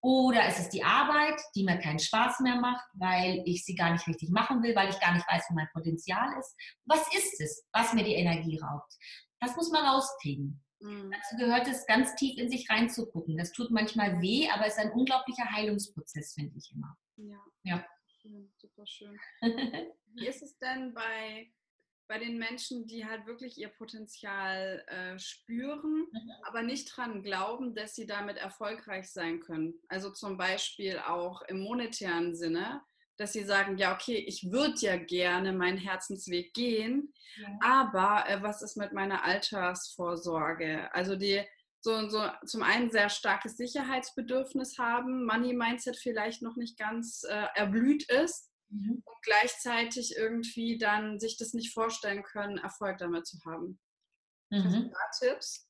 Oder 0.00 0.48
ist 0.48 0.60
es 0.60 0.68
die 0.68 0.84
Arbeit, 0.84 1.38
die 1.54 1.64
mir 1.64 1.78
keinen 1.78 1.98
Spaß 1.98 2.40
mehr 2.40 2.56
macht, 2.56 2.84
weil 2.94 3.42
ich 3.44 3.64
sie 3.64 3.74
gar 3.74 3.92
nicht 3.92 4.06
richtig 4.06 4.30
machen 4.30 4.62
will, 4.62 4.74
weil 4.74 4.88
ich 4.88 5.00
gar 5.00 5.12
nicht 5.12 5.26
weiß, 5.28 5.46
wo 5.48 5.54
mein 5.54 5.68
Potenzial 5.74 6.28
ist? 6.38 6.54
Was 6.86 7.12
ist 7.12 7.40
es, 7.40 7.66
was 7.72 7.92
mir 7.92 8.04
die 8.04 8.14
Energie 8.14 8.58
raubt? 8.58 8.94
Das 9.40 9.56
muss 9.56 9.70
man 9.70 9.84
rauskriegen. 9.84 10.62
Mhm. 10.80 11.10
Dazu 11.10 11.36
gehört 11.36 11.66
es, 11.68 11.86
ganz 11.86 12.14
tief 12.16 12.38
in 12.38 12.48
sich 12.48 12.68
reinzugucken. 12.68 13.36
Das 13.36 13.52
tut 13.52 13.70
manchmal 13.70 14.20
weh, 14.20 14.48
aber 14.50 14.66
es 14.66 14.74
ist 14.74 14.80
ein 14.80 14.92
unglaublicher 14.92 15.50
Heilungsprozess, 15.50 16.34
finde 16.34 16.56
ich 16.56 16.72
immer. 16.72 16.96
Ja. 17.16 17.44
ja. 17.62 17.86
Schön, 18.20 18.52
super 18.56 18.86
schön. 18.86 19.18
Wie 20.14 20.26
ist 20.26 20.42
es 20.42 20.58
denn 20.58 20.92
bei, 20.94 21.52
bei 22.08 22.18
den 22.18 22.38
Menschen, 22.38 22.86
die 22.86 23.06
halt 23.06 23.26
wirklich 23.26 23.58
ihr 23.58 23.68
Potenzial 23.68 24.84
äh, 24.88 25.18
spüren, 25.18 26.06
mhm. 26.10 26.30
aber 26.44 26.62
nicht 26.62 26.96
dran 26.96 27.22
glauben, 27.22 27.74
dass 27.74 27.94
sie 27.94 28.06
damit 28.06 28.36
erfolgreich 28.36 29.10
sein 29.10 29.40
können? 29.40 29.74
Also 29.88 30.10
zum 30.10 30.36
Beispiel 30.36 30.98
auch 30.98 31.42
im 31.42 31.60
monetären 31.60 32.34
Sinne 32.34 32.82
dass 33.16 33.32
sie 33.32 33.44
sagen, 33.44 33.78
ja, 33.78 33.94
okay, 33.94 34.16
ich 34.16 34.50
würde 34.50 34.78
ja 34.80 34.96
gerne 34.96 35.52
meinen 35.52 35.78
Herzensweg 35.78 36.52
gehen, 36.54 37.12
ja. 37.36 37.48
aber 37.62 38.28
äh, 38.28 38.42
was 38.42 38.62
ist 38.62 38.76
mit 38.76 38.92
meiner 38.92 39.24
Altersvorsorge? 39.24 40.92
Also 40.94 41.16
die 41.16 41.42
so, 41.80 42.08
so 42.08 42.20
zum 42.46 42.62
einen 42.62 42.90
sehr 42.90 43.08
starkes 43.08 43.56
Sicherheitsbedürfnis 43.56 44.78
haben, 44.78 45.24
Money 45.24 45.52
Mindset 45.52 45.96
vielleicht 45.96 46.42
noch 46.42 46.56
nicht 46.56 46.78
ganz 46.78 47.22
äh, 47.28 47.46
erblüht 47.54 48.10
ist 48.10 48.50
mhm. 48.70 49.02
und 49.04 49.22
gleichzeitig 49.22 50.16
irgendwie 50.16 50.78
dann 50.78 51.20
sich 51.20 51.36
das 51.36 51.54
nicht 51.54 51.72
vorstellen 51.72 52.24
können, 52.24 52.58
Erfolg 52.58 52.98
damit 52.98 53.26
zu 53.26 53.38
haben. 53.46 53.78
Mhm. 54.50 54.64
Hast 54.64 54.74
du 54.74 54.80
mhm. 54.80 54.90
da 54.90 55.26
Tipps? 55.26 55.68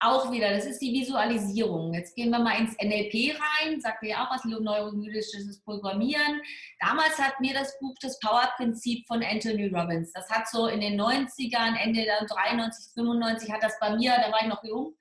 Auch 0.00 0.32
wieder, 0.32 0.50
das 0.50 0.66
ist 0.66 0.80
die 0.80 0.92
Visualisierung. 0.92 1.94
Jetzt 1.94 2.14
gehen 2.14 2.30
wir 2.30 2.38
mal 2.38 2.58
ins 2.58 2.76
NLP 2.82 3.38
rein, 3.38 3.80
sagt 3.80 4.02
ja 4.04 4.24
auch 4.24 4.30
was, 4.30 4.44
neurolinguistisches 4.44 5.60
Programmieren. 5.62 6.40
Damals 6.80 7.18
hat 7.18 7.40
mir 7.40 7.54
das 7.54 7.78
Buch 7.78 7.94
das 8.00 8.18
Power-Prinzip 8.20 9.06
von 9.06 9.22
Anthony 9.22 9.68
Robbins, 9.68 10.12
das 10.12 10.28
hat 10.30 10.48
so 10.48 10.66
in 10.66 10.80
den 10.80 11.00
90ern, 11.00 11.76
Ende 11.76 12.04
der 12.04 12.24
93, 12.26 12.92
95, 12.94 13.52
hat 13.52 13.62
das 13.62 13.78
bei 13.80 13.96
mir, 13.96 14.16
da 14.16 14.32
war 14.32 14.42
ich 14.42 14.48
noch 14.48 14.64
jung, 14.64 14.96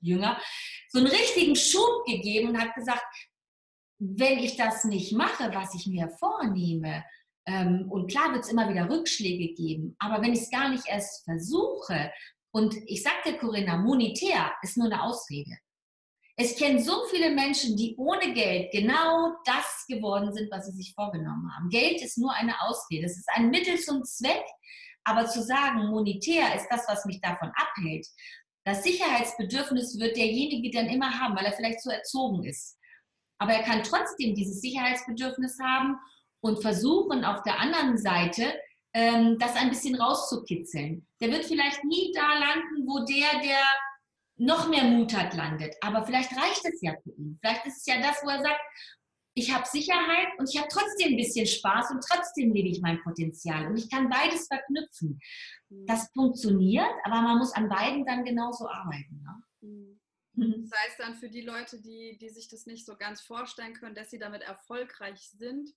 jünger, 0.00 0.40
so 0.88 0.98
einen 0.98 1.08
richtigen 1.08 1.56
Schub 1.56 2.04
gegeben 2.06 2.50
und 2.50 2.60
hat 2.60 2.74
gesagt, 2.74 3.04
wenn 3.98 4.38
ich 4.38 4.56
das 4.56 4.84
nicht 4.84 5.12
mache, 5.12 5.54
was 5.54 5.74
ich 5.74 5.86
mir 5.86 6.08
vornehme, 6.18 7.04
ähm, 7.46 7.86
und 7.90 8.10
klar 8.10 8.32
wird 8.32 8.44
es 8.44 8.50
immer 8.50 8.68
wieder 8.68 8.90
Rückschläge 8.90 9.54
geben, 9.54 9.94
aber 9.98 10.20
wenn 10.22 10.32
ich 10.32 10.40
es 10.40 10.50
gar 10.50 10.68
nicht 10.68 10.84
erst 10.88 11.24
versuche, 11.24 12.10
und 12.56 12.74
ich 12.86 13.02
sagte 13.02 13.36
Corinna, 13.36 13.76
monetär 13.76 14.50
ist 14.62 14.78
nur 14.78 14.86
eine 14.86 15.02
Ausrede. 15.02 15.58
Ich 16.38 16.56
kenne 16.56 16.82
so 16.82 17.04
viele 17.10 17.30
Menschen, 17.30 17.76
die 17.76 17.94
ohne 17.98 18.32
Geld 18.32 18.72
genau 18.72 19.34
das 19.44 19.84
geworden 19.86 20.32
sind, 20.32 20.50
was 20.50 20.64
sie 20.64 20.72
sich 20.72 20.94
vorgenommen 20.94 21.54
haben. 21.54 21.68
Geld 21.68 22.00
ist 22.00 22.16
nur 22.16 22.32
eine 22.32 22.58
Ausrede. 22.62 23.04
Es 23.04 23.18
ist 23.18 23.28
ein 23.34 23.50
Mittel 23.50 23.78
zum 23.78 24.02
Zweck, 24.04 24.42
aber 25.04 25.26
zu 25.26 25.42
sagen, 25.42 25.88
monetär 25.88 26.54
ist 26.54 26.66
das, 26.70 26.86
was 26.88 27.04
mich 27.04 27.20
davon 27.20 27.52
abhält. 27.56 28.06
Das 28.64 28.82
Sicherheitsbedürfnis 28.82 29.98
wird 30.00 30.16
derjenige 30.16 30.70
dann 30.70 30.86
immer 30.86 31.10
haben, 31.20 31.36
weil 31.36 31.44
er 31.44 31.52
vielleicht 31.52 31.82
so 31.82 31.90
erzogen 31.90 32.42
ist. 32.44 32.78
Aber 33.36 33.52
er 33.52 33.64
kann 33.64 33.82
trotzdem 33.82 34.34
dieses 34.34 34.62
Sicherheitsbedürfnis 34.62 35.58
haben 35.62 35.98
und 36.40 36.62
versuchen 36.62 37.22
auf 37.22 37.42
der 37.42 37.60
anderen 37.60 37.98
Seite, 37.98 38.54
ähm, 38.96 39.38
das 39.38 39.54
ein 39.56 39.68
bisschen 39.68 39.94
rauszukitzeln. 39.94 41.06
Der 41.20 41.30
wird 41.30 41.44
vielleicht 41.44 41.84
nie 41.84 42.12
da 42.14 42.32
landen, 42.38 42.86
wo 42.86 43.04
der, 43.04 43.42
der 43.42 43.58
noch 44.38 44.70
mehr 44.70 44.84
Mut 44.84 45.14
hat, 45.14 45.34
landet. 45.34 45.76
Aber 45.82 46.06
vielleicht 46.06 46.32
reicht 46.32 46.64
es 46.64 46.80
ja 46.80 46.94
für 47.02 47.10
ihn. 47.10 47.38
Vielleicht 47.42 47.66
ist 47.66 47.80
es 47.80 47.86
ja 47.86 48.00
das, 48.00 48.22
wo 48.24 48.30
er 48.30 48.42
sagt, 48.42 48.60
ich 49.34 49.54
habe 49.54 49.66
Sicherheit 49.66 50.28
und 50.38 50.48
ich 50.48 50.58
habe 50.58 50.68
trotzdem 50.72 51.12
ein 51.12 51.16
bisschen 51.16 51.46
Spaß 51.46 51.90
und 51.90 52.02
trotzdem 52.08 52.54
lebe 52.54 52.70
ich 52.70 52.80
mein 52.80 53.02
Potenzial. 53.02 53.66
Und 53.66 53.76
ich 53.76 53.90
kann 53.90 54.08
beides 54.08 54.46
verknüpfen. 54.46 55.20
Mhm. 55.68 55.86
Das 55.86 56.10
funktioniert, 56.14 56.90
aber 57.04 57.20
man 57.20 57.36
muss 57.36 57.52
an 57.52 57.68
beiden 57.68 58.06
dann 58.06 58.24
genauso 58.24 58.66
arbeiten. 58.66 59.22
Ne? 59.22 59.68
Mhm. 59.68 60.00
mhm. 60.32 60.62
Das 60.70 60.80
heißt 60.80 61.00
dann 61.00 61.14
für 61.16 61.28
die 61.28 61.42
Leute, 61.42 61.82
die, 61.82 62.16
die 62.18 62.30
sich 62.30 62.48
das 62.48 62.64
nicht 62.64 62.86
so 62.86 62.96
ganz 62.96 63.20
vorstellen 63.20 63.74
können, 63.74 63.94
dass 63.94 64.08
sie 64.08 64.18
damit 64.18 64.40
erfolgreich 64.40 65.20
sind, 65.36 65.68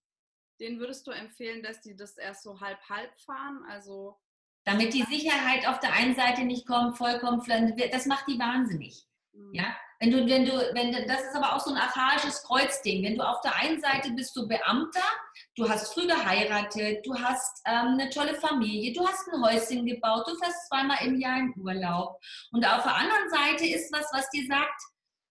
denen 0.60 0.80
würdest 0.80 1.08
du 1.08 1.12
empfehlen, 1.12 1.64
dass 1.64 1.82
die 1.82 1.96
das 1.96 2.18
erst 2.18 2.44
so 2.44 2.60
halb-halb 2.60 3.18
fahren? 3.20 3.64
Also 3.70 4.18
damit 4.66 4.94
die 4.94 5.04
Sicherheit 5.04 5.68
auf 5.68 5.80
der 5.80 5.94
einen 5.94 6.16
Seite 6.16 6.44
nicht 6.44 6.68
kommt, 6.68 6.98
vollkommen, 6.98 7.42
das 7.92 8.06
macht 8.06 8.28
die 8.28 8.38
wahnsinnig. 8.38 9.06
Mhm. 9.34 9.54
Ja, 9.54 9.76
wenn 10.00 10.12
du, 10.12 10.26
wenn 10.28 10.46
du, 10.46 10.52
wenn 10.74 10.92
du, 10.94 11.06
das 11.08 11.24
ist 11.24 11.36
aber 11.36 11.56
auch 11.56 11.60
so 11.60 11.72
ein 11.72 11.78
archaisches 11.78 12.42
Kreuzding. 12.44 13.04
Wenn 13.04 13.18
du 13.18 13.28
auf 13.28 13.42
der 13.42 13.56
einen 13.56 13.82
Seite 13.82 14.12
bist 14.12 14.36
du 14.36 14.48
Beamter, 14.48 15.04
du 15.56 15.68
hast 15.68 15.94
früh 15.94 16.08
geheiratet, 16.08 17.06
du 17.06 17.16
hast 17.16 17.62
ähm, 17.66 17.98
eine 18.00 18.10
tolle 18.10 18.36
Familie, 18.36 18.94
du 18.94 19.06
hast 19.06 19.28
ein 19.28 19.44
Häuschen 19.44 19.86
gebaut, 19.86 20.26
du 20.26 20.36
fährst 20.36 20.70
zweimal 20.70 20.98
im 21.06 21.20
Jahr 21.20 21.40
in 21.40 21.54
Urlaub. 21.58 22.18
Und 22.52 22.66
auf 22.66 22.84
der 22.84 22.96
anderen 22.96 23.30
Seite 23.30 23.66
ist 23.66 23.92
was, 23.92 24.08
was 24.14 24.30
dir 24.30 24.46
sagt, 24.48 24.82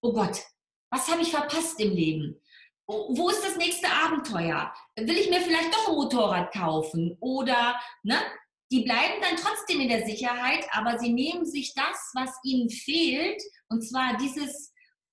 oh 0.03 0.13
Gott, 0.13 0.43
was 0.91 1.09
habe 1.11 1.23
ich 1.23 1.31
verpasst 1.31 1.81
im 1.81 1.95
Leben? 1.95 2.41
Wo 2.89 3.29
ist 3.29 3.45
das 3.45 3.59
nächste 3.59 3.87
Abenteuer? 3.87 4.73
Will 4.97 5.19
ich 5.19 5.29
mir 5.29 5.43
vielleicht 5.43 5.75
doch 5.75 5.89
ein 5.89 5.95
Motorrad 5.95 6.53
kaufen? 6.53 7.19
Oder, 7.21 7.79
ne? 8.03 8.17
Die 8.71 8.83
bleiben 8.83 9.21
dann 9.21 9.37
trotzdem 9.37 9.81
in 9.81 9.91
der 9.91 10.07
Sicherheit, 10.07 10.67
aber 10.73 10.99
sie 10.99 11.13
nehmen 11.13 11.45
sich 11.45 11.75
das, 11.75 12.11
was 12.15 12.31
ihnen 12.45 12.71
fehlt, 12.71 13.43
und 13.69 13.83
zwar 13.83 14.17
dieses, 14.17 14.73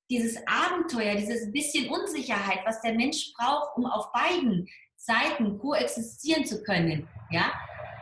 dieses 0.10 0.38
Abenteuer, 0.48 1.16
dieses 1.16 1.52
bisschen 1.52 1.90
Unsicherheit, 1.90 2.60
was 2.66 2.82
der 2.82 2.94
Mensch 2.94 3.34
braucht, 3.38 3.78
um 3.78 3.86
auf 3.86 4.12
beiden 4.14 4.68
Seiten 4.96 5.58
koexistieren 5.58 6.46
zu 6.46 6.64
können. 6.64 7.08
Ja? 7.32 7.54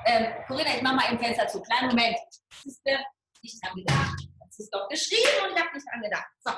Ähm, 0.06 0.28
Corinna, 0.48 0.76
ich 0.76 0.82
mache 0.82 0.96
mal 0.96 1.12
im 1.12 1.20
Fenster 1.20 1.48
zu. 1.48 1.62
Kleinen 1.62 1.90
Moment. 1.90 2.18
Ich 3.42 3.60
habe 3.64 3.76
gedacht, 3.76 4.18
das 4.40 4.60
ist 4.60 4.74
doch 4.74 4.88
geschrieben 4.88 5.46
und 5.46 5.56
ich 5.56 5.64
habe 5.64 5.74
nicht 5.74 5.88
dran 5.88 6.02
gedacht. 6.02 6.28
So. 6.44 6.52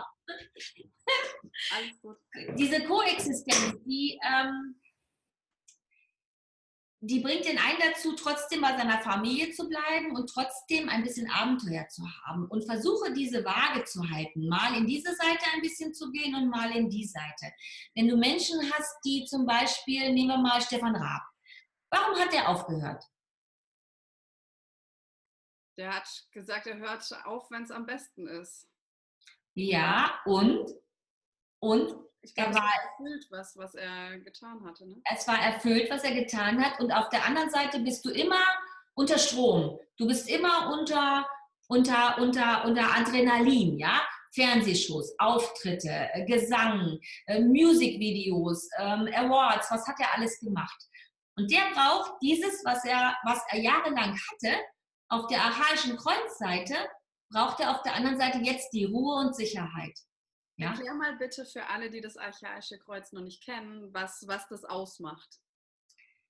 Alles 1.72 2.00
gut. 2.02 2.18
Diese 2.58 2.84
Koexistenz, 2.84 3.84
die, 3.86 4.20
ähm, 4.24 4.80
die 7.00 7.20
bringt 7.20 7.46
den 7.46 7.58
einen 7.58 7.80
dazu, 7.80 8.14
trotzdem 8.14 8.62
bei 8.62 8.76
seiner 8.76 9.00
Familie 9.02 9.52
zu 9.52 9.68
bleiben 9.68 10.16
und 10.16 10.28
trotzdem 10.28 10.90
ein 10.90 11.04
bisschen 11.04 11.30
Abenteuer 11.30 11.88
zu 11.88 12.04
haben. 12.24 12.48
Und 12.48 12.66
versuche 12.66 13.14
diese 13.14 13.44
Waage 13.46 13.84
zu 13.86 14.10
halten. 14.10 14.48
Mal 14.48 14.76
in 14.76 14.88
diese 14.88 15.14
Seite 15.16 15.46
ein 15.54 15.62
bisschen 15.62 15.94
zu 15.94 16.12
gehen 16.12 16.36
und 16.36 16.50
mal 16.50 16.76
in 16.76 16.90
die 16.90 17.06
Seite. 17.06 17.54
Wenn 17.96 18.08
du 18.08 18.18
Menschen 18.18 18.60
hast, 18.72 18.98
die 19.06 19.26
zum 19.26 19.46
Beispiel, 19.46 20.14
nehmen 20.14 20.30
wir 20.30 20.38
mal 20.38 20.62
Stefan 20.62 20.96
Raab. 20.96 21.24
Warum 21.92 22.20
hat 22.20 22.34
er 22.34 22.50
aufgehört? 22.50 23.04
Der 25.78 25.94
hat 25.94 26.08
gesagt, 26.32 26.68
er 26.68 26.78
hört 26.78 27.06
auf, 27.26 27.52
wenn 27.52 27.64
es 27.64 27.72
am 27.72 27.86
besten 27.86 28.28
ist. 28.28 28.68
Ja, 29.54 30.22
und? 30.26 30.70
Und 31.66 31.96
ich 32.22 32.36
glaube, 32.36 32.52
es 32.52 32.58
war 32.58 32.70
erfüllt, 32.84 33.26
was, 33.32 33.58
was 33.58 33.74
er 33.74 34.20
getan 34.20 34.64
hatte. 34.64 34.88
Ne? 34.88 35.02
Es 35.12 35.28
war 35.28 35.40
erfüllt, 35.40 35.90
was 35.90 36.04
er 36.04 36.14
getan 36.14 36.64
hat. 36.64 36.80
Und 36.80 36.92
auf 36.92 37.10
der 37.10 37.26
anderen 37.26 37.50
Seite 37.50 37.80
bist 37.80 38.06
du 38.06 38.12
immer 38.12 38.42
unter 38.94 39.18
Strom. 39.18 39.80
Du 39.98 40.06
bist 40.06 40.30
immer 40.30 40.72
unter, 40.72 41.28
unter, 41.68 42.20
unter, 42.20 42.66
unter 42.66 42.96
Adrenalin, 42.96 43.80
ja? 43.80 44.00
Fernsehshows, 44.36 45.16
Auftritte, 45.18 46.10
äh, 46.14 46.26
Gesang, 46.26 47.00
äh, 47.26 47.40
Musikvideos, 47.40 48.70
ähm, 48.78 49.10
Awards, 49.16 49.72
was 49.72 49.88
hat 49.88 49.96
er 50.00 50.14
alles 50.14 50.40
gemacht? 50.42 50.84
Und 51.38 51.50
der 51.50 51.72
braucht 51.74 52.22
dieses, 52.22 52.64
was 52.64 52.86
er, 52.86 53.16
was 53.24 53.42
er 53.50 53.60
jahrelang 53.60 54.12
hatte, 54.12 54.56
auf 55.10 55.28
der 55.28 55.42
archaischen 55.42 55.98
Kreuzseite, 55.98 56.76
braucht 57.32 57.60
er 57.60 57.72
auf 57.72 57.82
der 57.82 57.96
anderen 57.96 58.20
Seite 58.20 58.40
jetzt 58.40 58.72
die 58.72 58.86
Ruhe 58.86 59.26
und 59.26 59.36
Sicherheit. 59.36 59.98
Ja? 60.58 60.70
Erklär 60.70 60.94
mal 60.94 61.16
bitte 61.18 61.46
für 61.46 61.68
alle, 61.68 61.90
die 61.90 62.02
das 62.02 62.18
archaische 62.18 62.80
Kreuz 62.80 63.12
noch 63.12 63.22
nicht 63.22 63.44
kennen, 63.44 63.94
was, 63.94 64.24
was 64.28 64.48
das 64.48 64.64
ausmacht. 64.64 65.40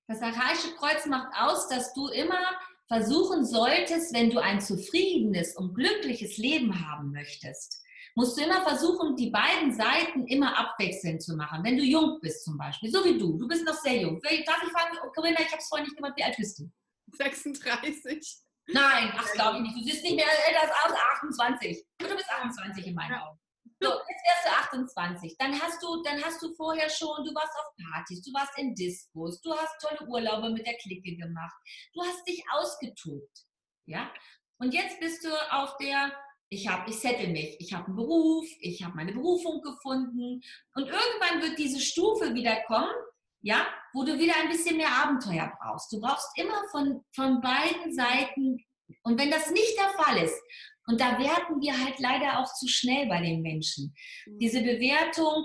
Das 0.08 0.20
archaische 0.22 0.74
Kreuz 0.76 1.06
macht 1.06 1.32
aus, 1.36 1.68
dass 1.68 1.92
du 1.94 2.08
immer 2.08 2.40
versuchen 2.88 3.44
solltest, 3.44 4.14
wenn 4.14 4.30
du 4.30 4.38
ein 4.38 4.60
zufriedenes 4.60 5.56
und 5.56 5.74
glückliches 5.74 6.38
Leben 6.38 6.86
haben 6.88 7.10
möchtest, 7.10 7.82
musst 8.14 8.38
du 8.38 8.44
immer 8.44 8.62
versuchen, 8.62 9.16
die 9.16 9.30
beiden 9.30 9.74
Seiten 9.74 10.26
immer 10.26 10.56
abwechselnd 10.56 11.22
zu 11.22 11.36
machen. 11.36 11.62
Wenn 11.64 11.76
du 11.76 11.82
jung 11.82 12.18
bist 12.20 12.44
zum 12.44 12.56
Beispiel, 12.56 12.90
so 12.90 13.04
wie 13.04 13.18
du, 13.18 13.36
du 13.36 13.46
bist 13.46 13.64
noch 13.64 13.74
sehr 13.74 14.00
jung. 14.00 14.20
Darf 14.22 14.62
ich 14.62 14.70
fragen, 14.70 14.96
Corinna, 15.14 15.40
ich 15.40 15.50
habe 15.50 15.58
es 15.58 15.68
vorhin 15.68 15.86
nicht 15.86 15.96
gemacht, 15.96 16.14
wie 16.16 16.24
alt 16.24 16.36
bist 16.36 16.58
du? 16.58 16.70
36. 17.12 18.38
Nein, 18.68 19.12
ach, 19.16 19.32
glaube 19.32 19.58
ich 19.58 19.62
nicht. 19.62 19.76
Du 19.76 19.82
siehst 19.82 20.02
nicht 20.02 20.16
mehr 20.16 20.26
älter 20.48 20.62
als 20.62 20.94
28. 21.20 21.84
Du 21.98 22.08
bist 22.08 22.30
28 22.30 22.86
in 22.86 22.94
meinen 22.94 23.14
Augen. 23.14 23.38
So, 23.80 23.88
jetzt 24.08 24.24
wärst 24.24 24.46
du 24.46 24.76
28. 24.76 25.36
Dann 25.38 25.60
hast 25.60 25.82
du, 25.82 26.02
dann 26.02 26.22
hast 26.22 26.42
du 26.42 26.54
vorher 26.54 26.88
schon, 26.88 27.24
du 27.24 27.34
warst 27.34 27.52
auf 27.58 27.74
Partys, 27.92 28.22
du 28.22 28.32
warst 28.32 28.58
in 28.58 28.74
Diskos, 28.74 29.40
du 29.40 29.52
hast 29.52 29.80
tolle 29.80 30.08
Urlaube 30.08 30.50
mit 30.50 30.66
der 30.66 30.76
Clique 30.76 31.16
gemacht, 31.16 31.56
du 31.92 32.02
hast 32.02 32.26
dich 32.26 32.42
ausgetobt. 32.52 33.44
Ja? 33.86 34.10
Und 34.58 34.72
jetzt 34.72 34.98
bist 35.00 35.24
du 35.24 35.30
auf 35.52 35.76
der, 35.78 36.12
ich 36.48 36.68
habe, 36.68 36.88
ich 36.88 36.98
settle 36.98 37.28
mich, 37.28 37.56
ich 37.60 37.74
habe 37.74 37.86
einen 37.86 37.96
Beruf, 37.96 38.46
ich 38.60 38.82
habe 38.82 38.96
meine 38.96 39.12
Berufung 39.12 39.60
gefunden 39.62 40.40
und 40.74 40.86
irgendwann 40.88 41.42
wird 41.42 41.58
diese 41.58 41.80
Stufe 41.80 42.34
wieder 42.34 42.62
kommen, 42.66 42.94
ja, 43.42 43.66
wo 43.92 44.02
du 44.02 44.18
wieder 44.18 44.34
ein 44.36 44.48
bisschen 44.48 44.76
mehr 44.76 44.90
Abenteuer 44.90 45.52
brauchst. 45.60 45.92
Du 45.92 46.00
brauchst 46.00 46.28
immer 46.36 46.62
von, 46.70 47.04
von 47.14 47.40
beiden 47.40 47.94
Seiten 47.94 48.64
und 49.02 49.18
wenn 49.18 49.30
das 49.30 49.50
nicht 49.50 49.76
der 49.78 49.90
Fall 49.90 50.18
ist, 50.18 50.40
und 50.86 51.00
da 51.00 51.18
werten 51.18 51.60
wir 51.60 51.72
halt 51.78 51.98
leider 51.98 52.38
auch 52.38 52.52
zu 52.54 52.68
schnell 52.68 53.06
bei 53.06 53.20
den 53.20 53.42
Menschen. 53.42 53.94
Mhm. 54.26 54.38
Diese 54.38 54.60
Bewertung, 54.62 55.44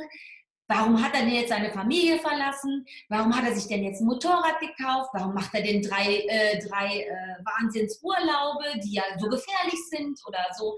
warum 0.67 1.03
hat 1.03 1.13
er 1.15 1.21
denn 1.21 1.35
jetzt 1.35 1.49
seine 1.49 1.71
Familie 1.71 2.19
verlassen? 2.19 2.85
Warum 3.09 3.35
hat 3.35 3.45
er 3.45 3.55
sich 3.55 3.67
denn 3.67 3.83
jetzt 3.83 4.01
ein 4.01 4.07
Motorrad 4.07 4.59
gekauft? 4.59 5.09
Warum 5.13 5.33
macht 5.33 5.53
er 5.53 5.63
denn 5.63 5.81
drei, 5.81 6.25
äh, 6.27 6.59
drei 6.59 7.01
äh, 7.01 7.43
Wahnsinnsurlaube, 7.43 8.79
die 8.83 8.93
ja 8.93 9.03
so 9.17 9.27
gefährlich 9.27 9.79
sind 9.89 10.19
oder 10.27 10.45
so? 10.57 10.77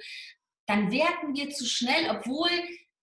Dann 0.66 0.92
werten 0.92 1.36
wir 1.36 1.50
zu 1.50 1.66
schnell, 1.66 2.10
obwohl 2.10 2.50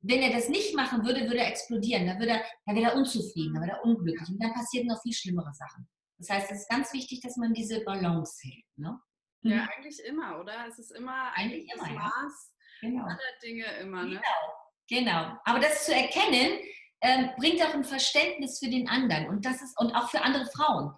wenn 0.03 0.23
er 0.23 0.33
das 0.33 0.49
nicht 0.49 0.75
machen 0.75 1.05
würde, 1.05 1.23
würde 1.23 1.41
er 1.41 1.49
explodieren. 1.49 2.07
Dann, 2.07 2.19
würde 2.19 2.33
er, 2.33 2.45
dann 2.65 2.75
wäre 2.75 2.93
er 2.93 2.97
unzufrieden, 2.97 3.53
dann 3.53 3.65
wäre 3.65 3.77
er 3.77 3.85
unglücklich. 3.85 4.29
Und 4.29 4.43
dann 4.43 4.55
passieren 4.55 4.87
noch 4.87 5.03
viel 5.03 5.13
schlimmere 5.13 5.53
Sachen. 5.53 5.87
Das 6.19 6.31
heißt, 6.31 6.51
es 6.51 6.61
ist 6.61 6.71
ganz 6.71 6.93
wichtig, 6.95 7.21
dass 7.21 7.37
man 7.37 7.53
diese 7.53 7.81
Balance 7.85 8.41
hält. 8.43 8.65
Ne? 8.77 8.99
Ja, 9.43 9.57
mhm. 9.57 9.69
eigentlich 9.77 10.05
immer, 10.05 10.41
oder? 10.41 10.67
Es 10.69 10.79
ist 10.79 10.93
immer 10.93 11.33
eigentlich 11.35 11.71
immer, 11.73 11.85
das 11.85 11.95
Maß 11.95 12.53
ja. 12.83 12.89
genau. 12.89 13.05
aller 13.05 13.19
Dinge 13.43 13.65
immer. 13.81 14.05
Ne? 14.05 14.21
Genau, 14.89 15.03
genau. 15.03 15.39
Aber 15.45 15.61
das 15.61 15.87
zu 15.87 15.95
erkennen, 15.95 16.59
ähm, 17.03 17.31
bringt 17.39 17.63
auch 17.63 17.75
ein 17.75 17.85
Verständnis 17.85 18.59
für 18.59 18.69
den 18.69 18.89
anderen 18.89 19.29
und 19.29 19.45
das 19.47 19.63
ist 19.63 19.79
und 19.81 19.95
auch 19.95 20.11
für 20.11 20.23
andere 20.23 20.47
Frauen. 20.47 20.95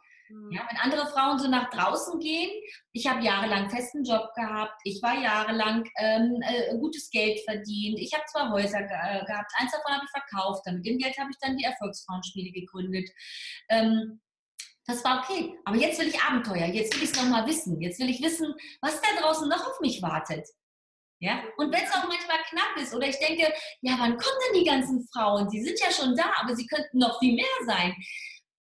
Ja, 0.51 0.67
wenn 0.69 0.79
andere 0.79 1.07
Frauen 1.09 1.39
so 1.39 1.47
nach 1.47 1.69
draußen 1.69 2.19
gehen, 2.19 2.51
ich 2.93 3.07
habe 3.07 3.23
jahrelang 3.23 3.69
festen 3.69 4.03
Job 4.03 4.31
gehabt, 4.35 4.81
ich 4.85 5.03
war 5.03 5.15
jahrelang 5.21 5.85
ähm, 5.99 6.41
äh, 6.43 6.75
gutes 6.79 7.11
Geld 7.11 7.39
verdient, 7.41 7.99
ich 7.99 8.15
habe 8.15 8.25
zwei 8.33 8.49
Häuser 8.49 8.79
ge 8.79 8.97
äh, 8.97 9.25
gehabt, 9.27 9.53
eins 9.59 9.73
davon 9.73 9.93
habe 9.93 10.05
ich 10.07 10.11
verkauft, 10.11 10.63
damit 10.65 10.87
dem 10.87 10.97
Geld 10.97 11.19
habe 11.19 11.29
ich 11.31 11.37
dann 11.39 11.59
die 11.59 11.65
Erfolgsfrauenspiele 11.65 12.51
gegründet. 12.51 13.11
Ähm, 13.69 14.22
das 14.87 15.05
war 15.05 15.23
okay. 15.23 15.59
Aber 15.65 15.77
jetzt 15.77 16.01
will 16.01 16.09
ich 16.09 16.21
Abenteuer. 16.21 16.67
Jetzt 16.67 16.95
will 16.95 17.05
ich 17.05 17.11
es 17.11 17.17
nochmal 17.17 17.47
wissen. 17.47 17.81
Jetzt 17.81 18.01
will 18.01 18.11
ich 18.11 18.23
wissen, 18.23 18.55
was 18.81 19.01
da 19.01 19.21
draußen 19.21 19.49
noch 19.49 19.67
auf 19.67 19.81
mich 19.81 20.03
wartet. 20.03 20.49
Ja? 21.21 21.43
Und 21.57 21.73
wenn 21.73 21.85
es 21.85 21.93
auch 21.93 22.09
manchmal 22.09 22.43
knapp 22.49 22.77
ist 22.77 22.93
oder 22.95 23.07
ich 23.07 23.19
denke, 23.19 23.53
ja, 23.81 23.93
wann 23.99 24.17
kommen 24.17 24.39
denn 24.49 24.61
die 24.61 24.69
ganzen 24.69 25.07
Frauen? 25.13 25.49
Sie 25.49 25.63
sind 25.63 25.79
ja 25.79 25.91
schon 25.91 26.17
da, 26.17 26.33
aber 26.41 26.57
sie 26.57 26.67
könnten 26.67 26.99
noch 26.99 27.19
viel 27.21 27.35
mehr 27.35 27.45
sein. 27.65 27.95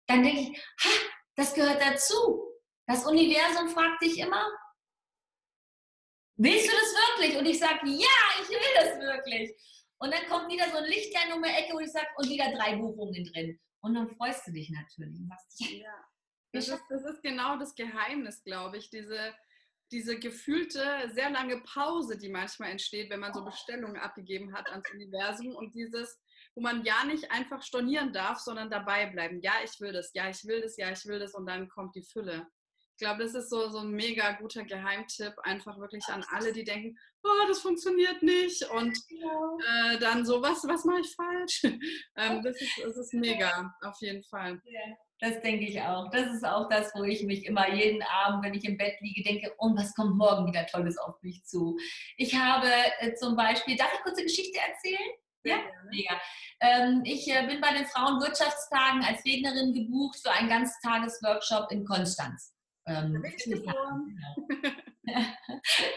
Dann 0.06 0.22
denke 0.22 0.42
ich, 0.42 0.58
ha, 0.84 0.90
das 1.36 1.54
gehört 1.54 1.80
dazu. 1.80 2.44
Das 2.86 3.06
Universum 3.06 3.70
fragt 3.70 4.02
dich 4.02 4.18
immer, 4.18 4.44
willst 6.36 6.66
du 6.66 6.72
das 6.72 6.94
wirklich? 6.94 7.38
Und 7.38 7.46
ich 7.46 7.58
sage, 7.58 7.80
ja, 7.84 8.42
ich 8.42 8.48
will 8.50 8.74
das 8.74 8.98
wirklich. 8.98 9.52
Und 9.98 10.12
dann 10.12 10.26
kommt 10.28 10.52
wieder 10.52 10.68
so 10.70 10.78
ein 10.78 10.84
Lichtlein 10.84 11.32
um 11.32 11.42
die 11.42 11.48
Ecke, 11.48 11.72
wo 11.72 11.80
ich 11.80 11.90
sage, 11.90 12.08
und 12.16 12.28
wieder 12.28 12.52
drei 12.52 12.76
Buchungen 12.76 13.24
drin. 13.32 13.58
Und 13.82 13.94
dann 13.94 14.08
freust 14.16 14.46
du 14.46 14.52
dich 14.52 14.70
natürlich. 14.70 15.18
ja, 15.58 16.09
das 16.52 16.68
ist, 16.68 16.82
das 16.88 17.04
ist 17.04 17.22
genau 17.22 17.58
das 17.58 17.74
Geheimnis, 17.74 18.42
glaube 18.42 18.78
ich, 18.78 18.90
diese, 18.90 19.34
diese 19.92 20.18
gefühlte, 20.18 21.10
sehr 21.12 21.30
lange 21.30 21.60
Pause, 21.62 22.16
die 22.18 22.28
manchmal 22.28 22.70
entsteht, 22.70 23.10
wenn 23.10 23.20
man 23.20 23.34
so 23.34 23.44
Bestellungen 23.44 23.96
abgegeben 23.96 24.52
hat 24.52 24.68
ans 24.70 24.90
Universum 24.92 25.54
und 25.54 25.74
dieses, 25.74 26.20
wo 26.54 26.60
man 26.60 26.84
ja 26.84 27.04
nicht 27.04 27.30
einfach 27.30 27.62
stornieren 27.62 28.12
darf, 28.12 28.38
sondern 28.38 28.70
dabei 28.70 29.06
bleiben. 29.06 29.40
Ja, 29.42 29.54
ich 29.64 29.80
will 29.80 29.92
das, 29.92 30.12
ja, 30.14 30.28
ich 30.28 30.44
will 30.44 30.60
das, 30.60 30.76
ja, 30.76 30.90
ich 30.90 31.04
will 31.06 31.18
das 31.18 31.34
und 31.34 31.46
dann 31.46 31.68
kommt 31.68 31.94
die 31.94 32.04
Fülle. 32.04 32.46
Ich 33.00 33.06
glaube, 33.06 33.22
das 33.22 33.32
ist 33.32 33.48
so, 33.48 33.70
so 33.70 33.78
ein 33.78 33.92
mega 33.92 34.32
guter 34.32 34.62
Geheimtipp, 34.62 35.32
einfach 35.44 35.78
wirklich 35.78 36.04
an 36.08 36.22
alle, 36.32 36.52
die 36.52 36.64
denken, 36.64 36.98
oh, 37.22 37.48
das 37.48 37.60
funktioniert 37.60 38.22
nicht 38.22 38.62
und 38.72 38.94
äh, 38.94 39.98
dann 39.98 40.26
so, 40.26 40.42
was, 40.42 40.68
was 40.68 40.84
mache 40.84 41.00
ich 41.00 41.14
falsch? 41.14 41.62
ähm, 42.18 42.42
das, 42.42 42.60
ist, 42.60 42.78
das 42.84 42.98
ist 42.98 43.14
mega, 43.14 43.74
auf 43.80 43.96
jeden 44.00 44.22
Fall. 44.24 44.60
Das 45.18 45.40
denke 45.40 45.64
ich 45.64 45.80
auch. 45.80 46.10
Das 46.10 46.30
ist 46.30 46.44
auch 46.44 46.68
das, 46.68 46.92
wo 46.94 47.04
ich 47.04 47.22
mich 47.22 47.46
immer 47.46 47.72
jeden 47.72 48.02
Abend, 48.02 48.44
wenn 48.44 48.52
ich 48.52 48.66
im 48.66 48.76
Bett 48.76 49.00
liege, 49.00 49.22
denke, 49.22 49.50
und 49.56 49.78
was 49.78 49.94
kommt 49.94 50.18
morgen 50.18 50.46
wieder 50.46 50.66
Tolles 50.66 50.98
auf 50.98 51.14
mich 51.22 51.42
zu? 51.46 51.78
Ich 52.18 52.34
habe 52.34 52.68
äh, 52.98 53.14
zum 53.14 53.34
Beispiel, 53.34 53.78
darf 53.78 53.94
ich 53.94 54.02
kurz 54.02 54.18
eine 54.18 54.26
Geschichte 54.26 54.58
erzählen? 54.58 55.10
Ja, 55.44 55.56
mega. 55.90 56.20
Ähm, 56.60 57.00
ich 57.06 57.26
äh, 57.28 57.46
bin 57.46 57.62
bei 57.62 57.72
den 57.72 57.86
Frauenwirtschaftstagen 57.86 59.02
als 59.04 59.24
Rednerin 59.24 59.72
gebucht 59.72 60.18
für 60.22 60.32
einen 60.32 60.50
Ganztagesworkshop 60.50 61.72
in 61.72 61.86
Konstanz. 61.86 62.59
Ähm, 62.90 63.22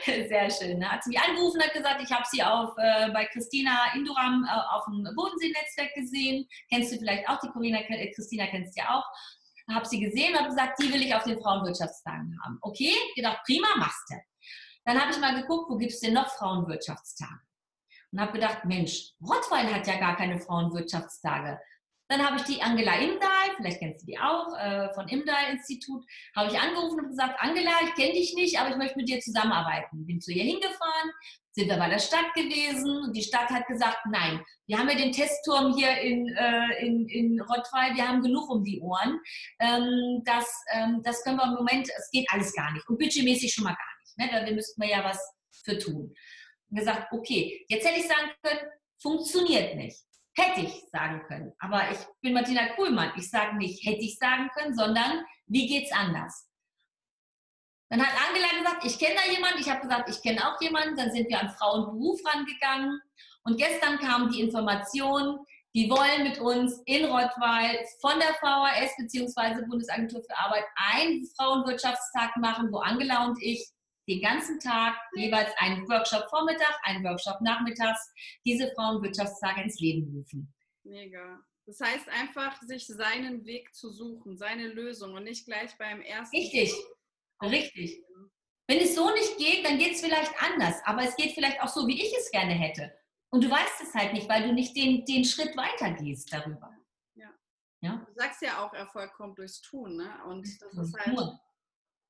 Sehr 0.06 0.49
schön. 0.51 0.79
Da 0.79 0.91
hat 0.91 1.03
sie 1.03 1.10
mich 1.10 1.19
angerufen 1.19 1.58
und 1.58 1.63
hat 1.63 1.73
gesagt, 1.73 2.01
ich 2.03 2.12
habe 2.12 2.23
sie 2.32 2.43
auf, 2.43 2.77
äh, 2.77 3.10
bei 3.12 3.25
Christina 3.25 3.93
Induram 3.95 4.47
äh, 4.47 4.51
auf 4.75 4.86
dem 4.86 5.03
Bodensee-Netzwerk 5.15 5.95
gesehen. 5.95 6.47
Kennst 6.69 6.93
du 6.93 6.97
vielleicht 6.97 7.27
auch, 7.27 7.39
die 7.39 7.49
Corina, 7.49 7.79
äh, 7.79 8.12
Christina 8.12 8.45
kennst 8.47 8.77
du 8.77 8.82
ja 8.82 8.95
auch. 8.95 9.03
Habe 9.73 9.86
sie 9.86 9.99
gesehen 9.99 10.34
und 10.34 10.39
habe 10.39 10.49
gesagt, 10.49 10.79
die 10.82 10.93
will 10.93 11.01
ich 11.01 11.15
auf 11.15 11.23
den 11.23 11.41
Frauenwirtschaftstagen 11.41 12.38
haben. 12.43 12.60
Okay, 12.62 12.93
gedacht, 13.15 13.39
prima, 13.45 13.67
machst 13.77 14.10
du. 14.10 14.15
Dann 14.86 14.99
habe 14.99 15.12
ich 15.12 15.19
mal 15.19 15.41
geguckt, 15.41 15.69
wo 15.69 15.77
gibt 15.77 15.93
es 15.93 16.01
denn 16.01 16.13
noch 16.13 16.27
Frauenwirtschaftstage? 16.27 17.39
Und 18.12 18.19
habe 18.19 18.34
gedacht, 18.34 18.65
Mensch, 18.65 19.13
Rottweil 19.25 19.73
hat 19.73 19.88
ja 19.88 19.97
gar 19.97 20.15
keine 20.15 20.39
Frauenwirtschaftstage. 20.39 21.60
Dann 22.13 22.23
habe 22.23 22.38
ich 22.38 22.43
die 22.43 22.62
Angela 22.62 22.99
Imdahl, 22.99 23.56
vielleicht 23.58 23.80
kennst 23.80 24.04
du 24.04 24.06
die 24.06 24.19
auch, 24.19 24.56
äh, 24.56 24.93
von 24.93 25.08
Imdahl 25.08 25.52
Institut, 25.52 26.06
habe 26.36 26.52
ich 26.52 26.60
angerufen 26.60 26.99
und 26.99 27.10
gesagt, 27.10 27.39
Angela, 27.39 27.71
ich 27.86 27.95
kenne 27.95 28.13
dich 28.13 28.36
nicht, 28.36 28.60
aber 28.60 28.69
ich 28.69 28.76
möchte 28.76 28.99
mit 28.99 29.10
dir 29.10 29.19
zusammenarbeiten. 29.19 30.06
Bin 30.06 30.21
zu 30.21 30.32
ihr 30.32 30.43
hingefahren, 30.43 31.10
sind 31.54 31.69
wir 31.69 31.78
bei 31.78 31.89
der 31.89 31.97
Stadt 31.97 32.32
gewesen 32.36 33.02
und 33.02 33.17
die 33.17 33.23
Stadt 33.23 33.49
hat 33.49 33.65
gesagt, 33.65 33.97
nein, 34.12 34.39
wir 34.67 34.78
haben 34.78 34.89
ja 34.89 34.95
den 34.95 35.12
Testturm 35.12 35.76
hier 35.76 36.02
in, 36.02 36.28
äh, 36.38 36.86
in, 36.86 37.08
in 37.08 37.41
Rottweil, 37.41 37.95
wir 37.95 38.08
haben 38.08 38.21
genug 38.21 38.47
um 38.47 38.63
die 38.63 38.80
Ohren. 38.80 39.19
Ähm, 39.60 40.21
das, 40.23 40.45
ähm, 40.71 41.02
das 41.04 41.23
können 41.23 41.38
wir 41.38 41.45
im 41.45 41.56
Moment, 41.56 41.89
es 41.97 42.12
geht 42.12 42.28
alles 42.30 42.54
gar 42.54 42.71
nicht 42.73 42.88
und 42.89 42.99
budgetmäßig 42.99 43.52
schon 43.52 43.63
mal 43.63 43.76
gar 43.76 44.21
nicht. 44.28 44.34
Ne? 44.34 44.45
Da 44.45 44.54
müssten 44.54 44.80
wir 44.80 44.89
ja 44.89 45.04
was 45.04 45.19
für 45.65 45.80
tun. 45.80 46.13
Und 46.69 46.78
gesagt, 46.78 47.12
okay, 47.12 47.65
jetzt 47.69 47.88
hätte 47.88 48.02
ich 48.02 48.08
sagen 48.08 48.30
können, 48.43 48.69
funktioniert 49.02 49.76
nicht. 49.78 49.97
Hätte 50.36 50.62
ich 50.62 50.84
sagen 50.91 51.24
können. 51.28 51.54
Aber 51.60 51.91
ich 51.91 52.00
bin 52.22 52.34
Martina 52.34 52.74
Kuhlmann. 52.76 53.13
Ich 53.17 53.30
sage 53.30 53.56
nicht, 53.58 53.86
hätte 53.86 54.02
ich 54.02 54.17
sagen 54.17 54.50
können, 54.56 54.76
sondern 54.76 55.24
wie 55.46 55.67
geht's 55.67 55.91
anders? 55.91 56.50
Dann 57.89 58.02
hat 58.02 58.13
Angela 58.28 58.48
gesagt, 58.58 58.86
ich 58.86 58.98
kenne 58.98 59.15
da 59.15 59.32
jemanden. 59.32 59.60
Ich 59.60 59.69
habe 59.69 59.82
gesagt, 59.82 60.10
ich 60.10 60.22
kenne 60.24 60.41
auch 60.48 60.60
jemanden. 60.60 60.96
Dann 60.96 61.12
sind 61.12 61.30
wir 61.30 61.39
an 61.39 61.52
Frauenberuf 61.52 62.19
rangegangen. 62.26 63.00
Und 63.43 63.58
gestern 63.58 64.00
kam 64.00 64.32
die 64.32 64.41
Information, 64.41 65.38
die 65.76 65.89
wollen 65.89 66.24
mit 66.24 66.39
uns 66.39 66.82
in 66.86 67.06
Rottweil 67.06 67.86
von 68.02 68.19
der 68.19 68.34
VHS 68.36 68.96
bzw. 68.98 69.65
Bundesagentur 69.67 70.22
für 70.22 70.38
Arbeit 70.38 70.65
einen 70.76 71.26
Frauenwirtschaftstag 71.36 72.38
machen, 72.38 72.72
wo 72.72 72.78
Angela 72.80 73.26
und 73.26 73.41
ich 73.41 73.67
den 74.08 74.22
ganzen 74.22 74.60
Tag 74.60 74.96
jeweils 75.16 75.52
einen 75.58 75.88
Workshop 75.88 76.30
Vormittag, 76.30 76.80
einen 76.84 77.04
Workshop 77.04 77.42
nachmittags, 77.42 78.12
diese 78.46 78.72
Frauenwirtschaftstage 78.76 79.62
ins 79.62 79.80
Leben 79.80 80.12
rufen. 80.16 80.54
Mega. 80.84 81.39
Das 81.66 81.80
heißt 81.80 82.10
einfach, 82.10 82.62
sich 82.62 82.86
seinen 82.88 83.46
Weg 83.46 83.74
zu 83.74 83.89
suchen, 83.92 84.38
seine 84.38 84.68
Lösung 84.68 85.13
und 85.13 85.24
nicht 85.24 85.46
gleich 85.46 85.78
beim 85.78 86.02
ersten. 86.02 86.36
Richtig, 86.36 86.74
richtig. 87.42 88.04
Wenn 88.68 88.80
es 88.80 88.96
so 88.96 89.10
nicht 89.12 89.38
geht, 89.38 89.66
dann 89.66 89.78
geht 89.78 89.94
es 89.94 90.02
vielleicht 90.02 90.34
anders, 90.42 90.76
aber 90.86 91.04
es 91.04 91.16
geht 91.16 91.34
vielleicht 91.34 91.62
auch 91.62 91.68
so, 91.68 91.88
wie 91.88 92.02
ich 92.02 92.13
es 92.18 92.32
gerne 92.32 92.54
hätte. 92.54 92.94
Und 93.30 93.44
du 93.44 93.50
weißt 93.50 93.82
es 93.82 93.94
halt 93.94 94.13
nicht, 94.13 94.30
weil 94.30 94.44
du 94.44 94.54
nicht 94.54 94.76
den, 94.76 95.06
den 95.06 95.26
Schritt 95.26 95.56
weitergehst 95.58 96.32
darüber. 96.32 96.72
Ja. 97.16 97.30
ja. 97.82 98.06
Du 98.08 98.13
sagst 98.13 98.42
ja 98.42 98.63
auch, 98.63 98.74
Erfolg 98.74 99.13
kommt 99.13 99.38
durchs 99.38 99.62
Tun. 99.62 99.98
Ne? 99.98 100.24
Und 100.28 100.48
das 100.62 100.74
ist 100.78 100.96
halt 100.98 101.18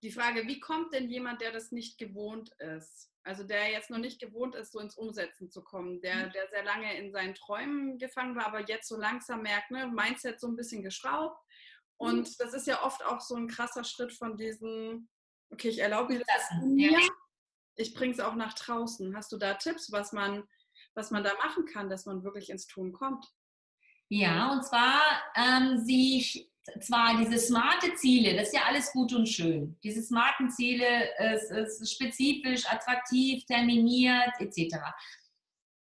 die 0.04 0.12
Frage, 0.12 0.48
wie 0.48 0.60
kommt 0.60 0.94
denn 0.94 1.10
jemand, 1.10 1.42
der 1.42 1.52
das 1.52 1.72
nicht 1.72 1.98
gewohnt 1.98 2.52
ist? 2.60 3.10
Also 3.24 3.44
der 3.44 3.72
jetzt 3.72 3.90
noch 3.90 4.00
nicht 4.00 4.20
gewohnt 4.20 4.54
ist, 4.54 4.74
so 4.74 4.80
ins 4.80 4.98
Umsetzen 4.98 5.50
zu 5.50 5.64
kommen, 5.64 6.02
der, 6.02 6.28
mhm. 6.28 6.32
der 6.34 6.50
sehr 6.50 6.64
lange 6.64 6.98
in 6.98 7.14
seinen 7.14 7.36
Träumen 7.36 7.98
gefangen 7.98 8.36
war, 8.36 8.48
aber 8.48 8.68
jetzt 8.68 8.88
so 8.90 8.98
langsam 8.98 9.42
merkt, 9.42 9.72
ne, 9.72 9.88
Mindset 9.88 10.42
so 10.42 10.48
ein 10.48 10.58
bisschen 10.58 10.84
geschraubt. 10.84 11.40
Und 11.96 12.28
mhm. 12.28 12.36
das 12.38 12.54
ist 12.54 12.68
ja 12.68 12.84
oft 12.84 13.04
auch 13.06 13.22
so 13.22 13.36
ein 13.36 13.48
krasser 13.48 13.86
Schritt 13.86 14.12
von 14.12 14.36
diesem, 14.36 15.08
okay, 15.52 15.70
ich 15.70 15.80
erlaube 15.80 16.14
mir 16.14 16.20
das 16.20 16.62
mir, 16.64 17.00
ich 17.76 17.94
bringe 17.94 18.14
es 18.14 18.20
auch 18.20 18.36
nach 18.36 18.54
draußen. 18.54 19.16
Hast 19.16 19.32
du 19.32 19.38
da 19.38 19.54
Tipps, 19.54 19.90
was 19.92 20.12
man, 20.12 20.44
was 20.96 21.12
man 21.12 21.24
da 21.24 21.34
machen 21.36 21.66
kann, 21.66 21.90
dass 21.90 22.06
man 22.06 22.26
wirklich 22.26 22.50
ins 22.50 22.68
Tun 22.68 22.92
kommt? 22.92 23.26
Ja, 24.10 24.52
und 24.52 24.64
zwar 24.64 25.02
ähm, 25.36 25.80
sich 25.80 26.53
zwar 26.80 27.18
diese 27.18 27.38
smarte 27.38 27.94
Ziele, 27.96 28.36
das 28.36 28.48
ist 28.48 28.56
ja 28.56 28.62
alles 28.68 28.92
gut 28.92 29.14
und 29.14 29.28
schön. 29.28 29.78
Diese 29.84 30.02
smarten 30.02 30.50
Ziele, 30.50 30.86
es 31.18 31.52
ist 31.52 31.94
spezifisch, 31.94 32.66
attraktiv, 32.66 33.46
terminiert 33.46 34.32
etc. 34.40 34.78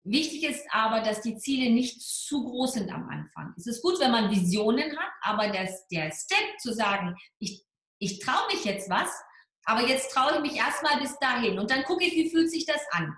Wichtig 0.04 0.44
ist 0.44 0.64
aber, 0.70 1.00
dass 1.00 1.20
die 1.20 1.36
Ziele 1.36 1.70
nicht 1.70 2.00
zu 2.00 2.42
groß 2.44 2.74
sind 2.74 2.90
am 2.90 3.08
Anfang. 3.08 3.52
Es 3.56 3.66
ist 3.66 3.82
gut, 3.82 4.00
wenn 4.00 4.10
man 4.10 4.30
Visionen 4.30 4.96
hat, 4.98 5.12
aber 5.20 5.48
das, 5.48 5.86
der 5.88 6.10
Step 6.10 6.58
zu 6.58 6.72
sagen, 6.72 7.14
ich, 7.38 7.62
ich 7.98 8.18
traue 8.18 8.46
mich 8.50 8.64
jetzt 8.64 8.88
was, 8.88 9.10
aber 9.64 9.86
jetzt 9.86 10.10
traue 10.12 10.36
ich 10.36 10.40
mich 10.40 10.56
erstmal 10.56 10.98
bis 11.00 11.18
dahin 11.18 11.58
und 11.58 11.70
dann 11.70 11.84
gucke 11.84 12.04
ich, 12.04 12.14
wie 12.14 12.30
fühlt 12.30 12.50
sich 12.50 12.64
das 12.64 12.80
an. 12.92 13.14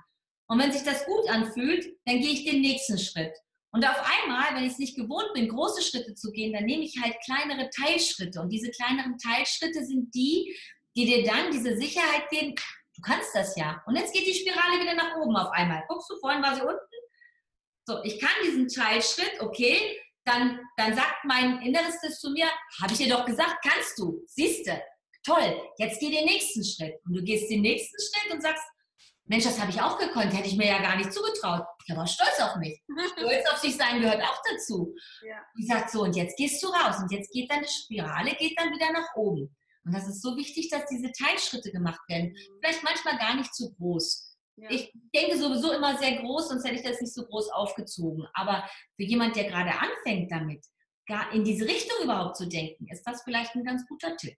Und 0.48 0.58
wenn 0.58 0.72
sich 0.72 0.82
das 0.82 1.06
gut 1.06 1.30
anfühlt, 1.30 1.86
dann 2.04 2.18
gehe 2.18 2.32
ich 2.32 2.44
den 2.44 2.60
nächsten 2.60 2.98
Schritt. 2.98 3.32
Und 3.72 3.86
auf 3.86 3.96
einmal, 3.96 4.54
wenn 4.54 4.64
ich 4.64 4.72
es 4.72 4.78
nicht 4.78 4.96
gewohnt 4.96 5.32
bin, 5.32 5.48
große 5.48 5.82
Schritte 5.82 6.14
zu 6.14 6.30
gehen, 6.30 6.52
dann 6.52 6.64
nehme 6.64 6.84
ich 6.84 7.00
halt 7.02 7.16
kleinere 7.24 7.70
Teilschritte. 7.70 8.40
Und 8.40 8.50
diese 8.50 8.70
kleineren 8.70 9.16
Teilschritte 9.16 9.84
sind 9.84 10.14
die, 10.14 10.54
die 10.94 11.06
dir 11.06 11.24
dann 11.24 11.50
diese 11.50 11.76
Sicherheit 11.76 12.28
geben, 12.30 12.54
du 12.94 13.02
kannst 13.02 13.34
das 13.34 13.56
ja. 13.56 13.82
Und 13.86 13.96
jetzt 13.96 14.12
geht 14.12 14.26
die 14.26 14.34
Spirale 14.34 14.78
wieder 14.78 14.94
nach 14.94 15.16
oben 15.16 15.34
auf 15.36 15.50
einmal. 15.52 15.82
Guckst 15.88 16.10
du, 16.10 16.16
vorhin 16.18 16.42
war 16.42 16.54
sie 16.54 16.60
unten. 16.60 16.78
So, 17.86 18.02
ich 18.04 18.20
kann 18.20 18.30
diesen 18.44 18.68
Teilschritt, 18.68 19.40
okay, 19.40 19.98
dann, 20.24 20.60
dann 20.76 20.94
sagt 20.94 21.24
mein 21.24 21.62
Inneres 21.62 21.96
das 22.02 22.20
zu 22.20 22.30
mir, 22.30 22.46
habe 22.80 22.92
ich 22.92 22.98
dir 22.98 23.08
doch 23.08 23.24
gesagt, 23.24 23.56
kannst 23.66 23.98
du, 23.98 24.22
siehst 24.26 24.66
du, 24.66 24.80
toll, 25.24 25.62
jetzt 25.78 25.98
geh 25.98 26.10
den 26.10 26.26
nächsten 26.26 26.62
Schritt. 26.62 27.00
Und 27.06 27.14
du 27.14 27.22
gehst 27.22 27.50
den 27.50 27.62
nächsten 27.62 27.96
Schritt 28.00 28.34
und 28.34 28.42
sagst, 28.42 28.62
Mensch, 29.32 29.44
das 29.44 29.58
habe 29.58 29.70
ich 29.70 29.80
auch 29.80 29.98
gekonnt, 29.98 30.30
hätte 30.34 30.46
ich 30.46 30.58
mir 30.58 30.66
ja 30.66 30.82
gar 30.82 30.94
nicht 30.94 31.10
zugetraut. 31.10 31.64
Ich 31.86 31.96
war 31.96 32.06
stolz 32.06 32.38
auf 32.38 32.56
mich. 32.56 32.82
Stolz 33.16 33.50
auf 33.50 33.56
sich 33.56 33.74
sein 33.74 34.02
gehört 34.02 34.22
auch 34.22 34.38
dazu. 34.50 34.94
Ja. 35.26 35.36
Ich 35.56 35.66
sage 35.66 35.88
so, 35.90 36.02
und 36.02 36.14
jetzt 36.14 36.36
gehst 36.36 36.62
du 36.62 36.66
raus 36.66 36.96
und 37.00 37.10
jetzt 37.10 37.32
geht 37.32 37.50
deine 37.50 37.66
Spirale, 37.66 38.32
geht 38.32 38.60
dann 38.60 38.70
wieder 38.70 38.92
nach 38.92 39.08
oben. 39.16 39.56
Und 39.86 39.94
das 39.94 40.06
ist 40.06 40.20
so 40.20 40.36
wichtig, 40.36 40.68
dass 40.68 40.84
diese 40.84 41.10
Teilschritte 41.12 41.72
gemacht 41.72 42.00
werden. 42.08 42.32
Mhm. 42.32 42.58
Vielleicht 42.60 42.84
manchmal 42.84 43.16
gar 43.16 43.34
nicht 43.34 43.54
zu 43.54 43.72
groß. 43.72 44.36
Ja. 44.56 44.68
Ich 44.70 44.92
denke 45.14 45.38
sowieso 45.38 45.72
immer 45.72 45.96
sehr 45.96 46.20
groß, 46.20 46.50
sonst 46.50 46.66
hätte 46.66 46.76
ich 46.76 46.82
das 46.82 47.00
nicht 47.00 47.14
so 47.14 47.24
groß 47.24 47.52
aufgezogen. 47.52 48.26
Aber 48.34 48.68
für 48.96 49.04
jemand, 49.04 49.34
der 49.36 49.44
gerade 49.44 49.72
anfängt 49.72 50.30
damit, 50.30 50.62
gar 51.06 51.32
in 51.32 51.42
diese 51.42 51.64
Richtung 51.64 52.04
überhaupt 52.04 52.36
zu 52.36 52.46
denken, 52.46 52.86
ist 52.90 53.04
das 53.04 53.22
vielleicht 53.22 53.54
ein 53.54 53.64
ganz 53.64 53.88
guter 53.88 54.14
Tipp. 54.14 54.36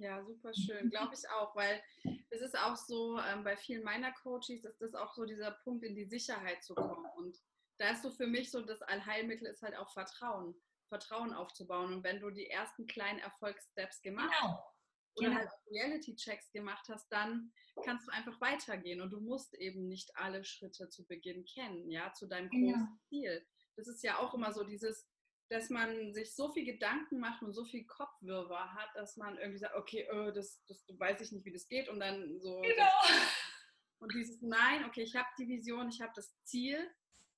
Ja, 0.00 0.24
super 0.24 0.52
schön, 0.54 0.90
glaube 0.90 1.14
ich 1.14 1.28
auch, 1.30 1.54
weil 1.56 1.82
es 2.30 2.40
ist 2.40 2.56
auch 2.56 2.76
so, 2.76 3.18
ähm, 3.18 3.42
bei 3.44 3.56
vielen 3.56 3.82
meiner 3.82 4.12
Coaches 4.12 4.64
ist 4.64 4.80
das 4.80 4.94
auch 4.94 5.12
so 5.14 5.24
dieser 5.24 5.52
Punkt, 5.64 5.84
in 5.84 5.94
die 5.94 6.04
Sicherheit 6.04 6.62
zu 6.62 6.74
kommen. 6.74 7.06
Und 7.16 7.36
da 7.78 7.90
ist 7.90 8.02
so 8.02 8.10
für 8.10 8.26
mich 8.26 8.50
so, 8.50 8.62
das 8.62 8.82
Allheilmittel 8.82 9.46
ist 9.46 9.62
halt 9.62 9.76
auch 9.76 9.92
Vertrauen, 9.92 10.54
Vertrauen 10.88 11.32
aufzubauen. 11.32 11.92
Und 11.92 12.04
wenn 12.04 12.20
du 12.20 12.30
die 12.30 12.48
ersten 12.48 12.86
kleinen 12.86 13.18
Erfolgssteps 13.18 14.00
gemacht 14.02 14.34
genau. 14.40 14.52
hast 14.52 15.18
oder 15.18 15.28
genau. 15.28 15.40
halt 15.40 15.50
Reality-Checks 15.70 16.52
gemacht 16.52 16.86
hast, 16.88 17.10
dann 17.10 17.52
kannst 17.84 18.06
du 18.06 18.12
einfach 18.12 18.40
weitergehen 18.40 19.00
und 19.00 19.10
du 19.10 19.20
musst 19.20 19.54
eben 19.54 19.88
nicht 19.88 20.10
alle 20.16 20.44
Schritte 20.44 20.88
zu 20.88 21.06
Beginn 21.06 21.44
kennen, 21.44 21.90
ja, 21.90 22.12
zu 22.12 22.26
deinem 22.26 22.50
großen 22.50 22.72
genau. 22.72 22.98
Ziel. 23.08 23.46
Das 23.76 23.86
ist 23.88 24.02
ja 24.02 24.18
auch 24.18 24.34
immer 24.34 24.52
so 24.52 24.64
dieses, 24.64 25.08
dass 25.50 25.70
man 25.70 26.12
sich 26.12 26.34
so 26.34 26.52
viel 26.52 26.64
Gedanken 26.64 27.18
macht 27.18 27.42
und 27.42 27.52
so 27.52 27.64
viel 27.64 27.84
Kopfwirrwarr 27.86 28.74
hat, 28.74 28.90
dass 28.94 29.16
man 29.16 29.38
irgendwie 29.38 29.58
sagt, 29.58 29.74
okay, 29.74 30.08
oh, 30.12 30.30
das, 30.30 30.62
das 30.66 30.84
weiß 30.88 31.20
ich 31.22 31.32
nicht, 31.32 31.44
wie 31.44 31.52
das 31.52 31.68
geht 31.68 31.88
und 31.88 32.00
dann 32.00 32.38
so. 32.40 32.60
Genau. 32.60 32.90
und 34.00 34.14
dieses 34.14 34.42
Nein, 34.42 34.84
okay, 34.84 35.02
ich 35.02 35.16
habe 35.16 35.28
die 35.38 35.48
Vision, 35.48 35.88
ich 35.88 36.00
habe 36.00 36.12
das 36.14 36.34
Ziel 36.44 36.78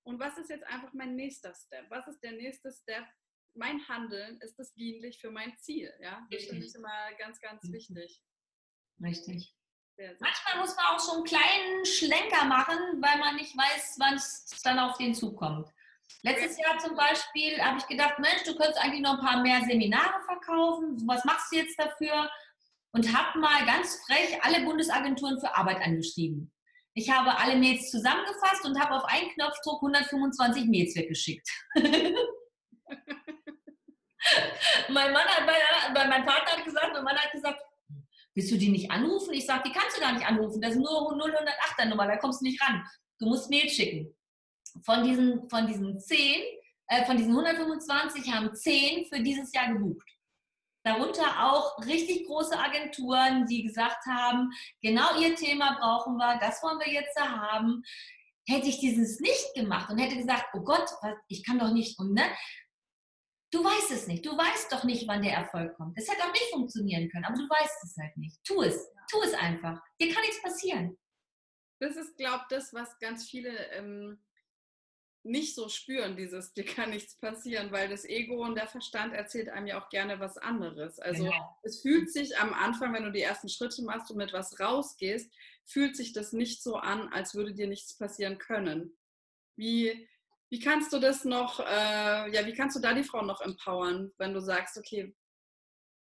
Und 0.03 0.19
was 0.19 0.37
ist 0.39 0.51
jetzt 0.51 0.65
einfach 0.65 0.93
mein 0.93 1.15
nächster 1.15 1.55
Step? 1.55 1.89
Was 1.91 2.07
ist 2.09 2.21
der 2.23 2.33
nächste 2.33 2.73
Step? 2.73 3.05
Mein 3.55 3.87
Handeln, 3.89 4.41
ist 4.41 4.59
das 4.59 4.73
dienlich 4.75 5.21
für 5.21 5.31
mein 5.31 5.57
Ziel? 5.59 5.93
Ja, 6.01 6.27
das 6.31 6.45
finde 6.45 6.65
ich 6.65 6.75
immer 6.75 7.13
ganz, 7.19 7.41
ganz 7.41 7.65
mhm. 7.65 7.73
wichtig. 7.73 8.23
Richtig. 9.03 9.57
Manchmal 10.19 10.59
muss 10.59 10.75
man 10.77 10.87
auch 10.87 10.99
so 10.99 11.13
einen 11.17 11.25
kleinen 11.25 11.85
Schlenker 11.85 12.47
machen, 12.47 13.03
weil 13.03 13.19
man 13.19 13.37
nicht 13.37 13.55
weiß, 13.55 13.97
wann 13.99 14.15
es 14.15 14.47
dann 14.63 14.79
auf 14.79 14.97
den 14.97 15.15
zukommt. 15.15 15.69
Letztes 16.23 16.59
Jahr 16.59 16.79
zum 16.79 16.97
Beispiel 16.97 17.61
habe 17.63 17.79
ich 17.79 17.87
gedacht, 17.87 18.19
Mensch, 18.19 18.43
du 18.45 18.55
könntest 18.55 18.79
eigentlich 18.79 19.01
noch 19.01 19.19
ein 19.19 19.27
paar 19.27 19.43
mehr 19.43 19.61
Seminare 19.63 20.21
verkaufen. 20.25 21.03
Was 21.07 21.25
machst 21.25 21.53
du 21.53 21.57
jetzt 21.57 21.79
dafür? 21.79 22.31
Und 22.93 23.17
habe 23.17 23.39
mal 23.39 23.65
ganz 23.67 24.01
frech 24.07 24.43
alle 24.43 24.65
Bundesagenturen 24.65 25.41
für 25.41 25.57
Arbeit 25.57 25.81
angeschrieben. 25.81 26.53
Ich 26.95 27.09
habe 27.09 27.39
alle 27.39 27.57
Mails 27.57 27.91
zusammengefasst 27.91 28.65
und 28.65 28.79
habe 28.79 28.97
auf 28.97 29.05
einen 29.05 29.31
Knopfdruck 29.31 29.83
125 29.83 30.65
Mails 30.67 30.97
weggeschickt. 30.97 31.49
mein 34.89 35.13
Mann 35.13 35.25
hat, 35.25 35.47
bei, 35.47 36.07
mein 36.09 36.25
Partner 36.27 36.57
hat 36.57 36.65
gesagt, 36.65 36.93
mein 36.93 37.05
Mann 37.05 37.17
hat 37.17 37.31
gesagt, 37.33 37.63
willst 38.35 38.51
du 38.51 38.57
die 38.57 38.71
nicht 38.71 38.91
anrufen? 38.91 39.33
Ich 39.35 39.47
sage, 39.47 39.63
die 39.67 39.73
kannst 39.73 39.97
du 39.97 40.01
gar 40.01 40.13
nicht 40.13 40.27
anrufen. 40.27 40.61
Das 40.61 40.73
ist 40.73 40.79
nur 40.79 40.91
008er 40.91 41.87
Nummer, 41.87 42.07
da 42.07 42.17
kommst 42.17 42.41
du 42.41 42.47
nicht 42.47 42.61
ran. 42.61 42.85
Du 43.19 43.27
musst 43.27 43.51
Mail 43.51 43.69
schicken. 43.69 44.13
Von 44.85 45.05
diesen, 45.05 45.49
von 45.49 45.67
diesen 45.67 45.99
10, 45.99 46.43
äh, 46.89 47.05
von 47.05 47.17
diesen 47.17 47.33
125 47.33 48.33
haben 48.33 48.55
10 48.55 49.07
für 49.07 49.21
dieses 49.21 49.53
Jahr 49.53 49.73
gebucht. 49.73 50.07
Darunter 50.83 51.45
auch 51.45 51.79
richtig 51.85 52.27
große 52.27 52.59
Agenturen, 52.59 53.47
die 53.47 53.63
gesagt 53.65 54.05
haben, 54.07 54.51
genau 54.81 55.19
ihr 55.21 55.35
Thema 55.37 55.77
brauchen 55.79 56.17
wir, 56.17 56.39
das 56.39 56.63
wollen 56.63 56.79
wir 56.79 56.91
jetzt 56.91 57.21
haben. 57.21 57.83
Hätte 58.49 58.69
ich 58.69 58.81
dieses 58.81 59.21
nicht 59.21 59.55
gemacht 59.55 59.91
und 59.91 59.99
hätte 59.99 60.17
gesagt, 60.17 60.47
oh 60.55 60.63
Gott, 60.63 60.89
ich 61.29 61.45
kann 61.45 61.59
doch 61.59 61.73
nicht, 61.73 61.99
und 61.99 62.15
ne? 62.15 62.25
Du 63.53 63.65
weißt 63.65 63.91
es 63.91 64.07
nicht. 64.07 64.25
Du 64.25 64.37
weißt 64.37 64.73
doch 64.73 64.85
nicht, 64.85 65.07
wann 65.09 65.23
der 65.23 65.35
Erfolg 65.35 65.77
kommt. 65.77 65.99
Es 65.99 66.09
hätte 66.09 66.23
auch 66.23 66.33
nicht 66.33 66.51
funktionieren 66.53 67.11
können, 67.11 67.25
aber 67.25 67.37
du 67.37 67.49
weißt 67.49 67.85
es 67.85 67.97
halt 68.01 68.17
nicht. 68.17 68.39
Tu 68.45 68.63
es. 68.63 68.89
Tu 69.11 69.21
es 69.23 69.35
einfach. 69.35 69.81
Dir 70.01 70.15
kann 70.15 70.23
nichts 70.23 70.41
passieren. 70.41 70.97
Das 71.81 71.97
ist, 71.97 72.17
glaube 72.17 72.45
ich, 72.49 72.57
das, 72.57 72.73
was 72.73 72.97
ganz 73.01 73.29
viele 73.29 73.51
ähm, 73.73 74.23
nicht 75.23 75.55
so 75.55 75.69
spüren, 75.69 76.17
dieses, 76.17 76.55
dir 76.55 76.65
kann 76.65 76.91
nichts 76.91 77.17
passieren, 77.17 77.71
weil 77.73 77.89
das 77.89 78.05
Ego 78.05 78.43
und 78.43 78.55
der 78.55 78.69
Verstand 78.69 79.13
erzählt 79.13 79.49
einem 79.49 79.67
ja 79.67 79.81
auch 79.81 79.91
gerne 79.91 80.19
was 80.19 80.39
anderes. 80.39 80.99
Also 80.99 81.25
genau. 81.25 81.59
es 81.63 81.83
fühlt 81.83 82.11
sich 82.11 82.39
am 82.39 82.55
Anfang, 82.55 82.95
wenn 82.95 83.05
du 83.05 83.13
die 83.13 83.21
ersten 83.21 83.49
Schritte 83.49 83.83
machst 83.83 84.11
und 84.11 84.17
mit 84.17 84.33
was 84.33 84.59
rausgehst, 84.59 85.31
fühlt 85.67 85.97
sich 85.97 86.13
das 86.13 86.33
nicht 86.33 86.63
so 86.63 86.77
an, 86.77 87.09
als 87.09 87.35
würde 87.35 87.55
dir 87.55 87.67
nichts 87.67 87.97
passieren 87.97 88.39
können. 88.39 88.97
Wie, 89.57 90.09
wie 90.49 90.59
kannst 90.59 90.93
du 90.93 90.99
das 90.99 91.25
noch, 91.25 91.61
äh, 91.61 92.33
ja, 92.33 92.47
wie 92.47 92.55
kannst 92.55 92.77
du 92.77 92.81
da 92.81 92.95
die 92.95 93.05
Frau 93.05 93.23
noch 93.23 93.43
empowern, 93.43 94.13
wenn 94.17 94.33
du 94.33 94.41
sagst, 94.41 94.79
okay, 94.79 95.15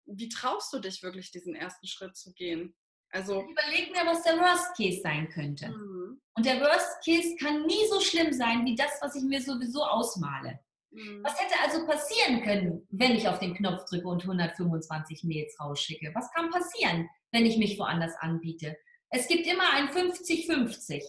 wie 0.05 0.29
traust 0.29 0.73
du 0.73 0.79
dich 0.79 1.01
wirklich, 1.03 1.31
diesen 1.31 1.55
ersten 1.55 1.87
Schritt 1.87 2.17
zu 2.17 2.33
gehen? 2.33 2.75
Also 3.15 3.41
überleg 3.41 3.91
mir, 3.91 4.05
was 4.05 4.23
der 4.23 4.37
Worst 4.37 4.75
Case 4.75 5.01
sein 5.01 5.29
könnte. 5.29 5.69
Mhm. 5.69 6.21
Und 6.35 6.45
der 6.45 6.59
Worst 6.59 7.03
Case 7.05 7.35
kann 7.37 7.65
nie 7.65 7.87
so 7.89 7.99
schlimm 8.01 8.33
sein 8.33 8.65
wie 8.65 8.75
das, 8.75 8.91
was 9.01 9.15
ich 9.15 9.23
mir 9.23 9.41
sowieso 9.41 9.83
ausmale. 9.83 10.59
Mhm. 10.91 11.23
Was 11.23 11.39
hätte 11.39 11.55
also 11.63 11.85
passieren 11.85 12.43
können, 12.43 12.87
wenn 12.91 13.15
ich 13.15 13.27
auf 13.27 13.39
den 13.39 13.55
Knopf 13.55 13.85
drücke 13.85 14.07
und 14.07 14.21
125 14.21 15.23
Mails 15.23 15.57
rausschicke? 15.59 16.11
Was 16.13 16.31
kann 16.33 16.49
passieren, 16.49 17.09
wenn 17.31 17.45
ich 17.45 17.57
mich 17.57 17.79
woanders 17.79 18.13
anbiete? 18.19 18.77
Es 19.09 19.27
gibt 19.27 19.47
immer 19.47 19.71
ein 19.73 19.87
50-50. 19.87 21.01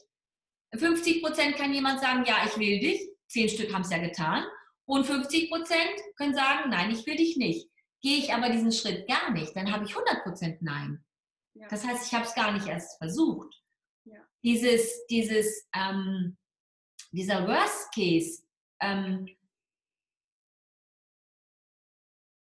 50 0.74 1.22
Prozent 1.22 1.56
kann 1.56 1.74
jemand 1.74 2.00
sagen, 2.00 2.24
ja, 2.26 2.36
ich 2.46 2.56
will 2.58 2.78
dich 2.78 3.00
zehn 3.28 3.48
Stück 3.48 3.72
haben 3.72 3.82
es 3.82 3.90
ja 3.90 3.98
getan. 3.98 4.44
Und 4.86 5.04
50 5.04 5.50
Prozent 5.50 5.94
können 6.16 6.34
sagen, 6.34 6.70
nein, 6.70 6.90
ich 6.90 7.06
will 7.06 7.16
dich 7.16 7.36
nicht. 7.36 7.68
Gehe 8.02 8.18
ich 8.18 8.32
aber 8.32 8.50
diesen 8.50 8.72
Schritt 8.72 9.08
gar 9.08 9.30
nicht, 9.32 9.56
dann 9.56 9.72
habe 9.72 9.84
ich 9.84 9.90
100 9.90 10.22
Prozent 10.22 10.62
Nein. 10.62 11.04
Ja. 11.58 11.68
Das 11.68 11.84
heißt, 11.84 12.06
ich 12.06 12.14
habe 12.14 12.24
es 12.24 12.34
gar 12.34 12.52
nicht 12.52 12.66
erst 12.66 12.98
versucht. 12.98 13.62
Ja. 14.04 14.26
Dieses, 14.42 15.06
dieses, 15.06 15.68
ähm, 15.74 16.36
dieser 17.12 17.46
Worst 17.46 17.92
Case, 17.94 18.46
ähm, 18.80 19.26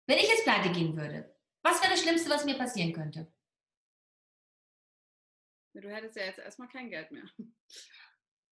wenn 0.08 0.18
ich 0.18 0.28
jetzt 0.28 0.44
pleite 0.44 0.72
gehen 0.72 0.96
würde, 0.98 1.36
was 1.64 1.82
wäre 1.82 1.92
das 1.92 2.02
Schlimmste, 2.02 2.30
was 2.30 2.46
mir 2.46 2.58
passieren 2.58 2.94
könnte? 2.94 3.32
Du 5.74 5.90
hättest 5.90 6.16
ja 6.16 6.26
jetzt 6.26 6.40
erstmal 6.40 6.70
kein 6.70 6.90
Geld 6.90 7.12
mehr. 7.12 7.30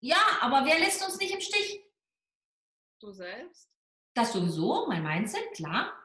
Ja, 0.02 0.40
aber 0.42 0.66
wer 0.66 0.78
lässt 0.80 1.02
uns 1.02 1.18
nicht 1.18 1.34
im 1.34 1.40
Stich? 1.40 1.82
Du 3.00 3.14
selbst? 3.14 3.72
Das 4.14 4.34
sowieso, 4.34 4.86
mein 4.88 5.02
Mindset, 5.02 5.50
klar. 5.54 5.98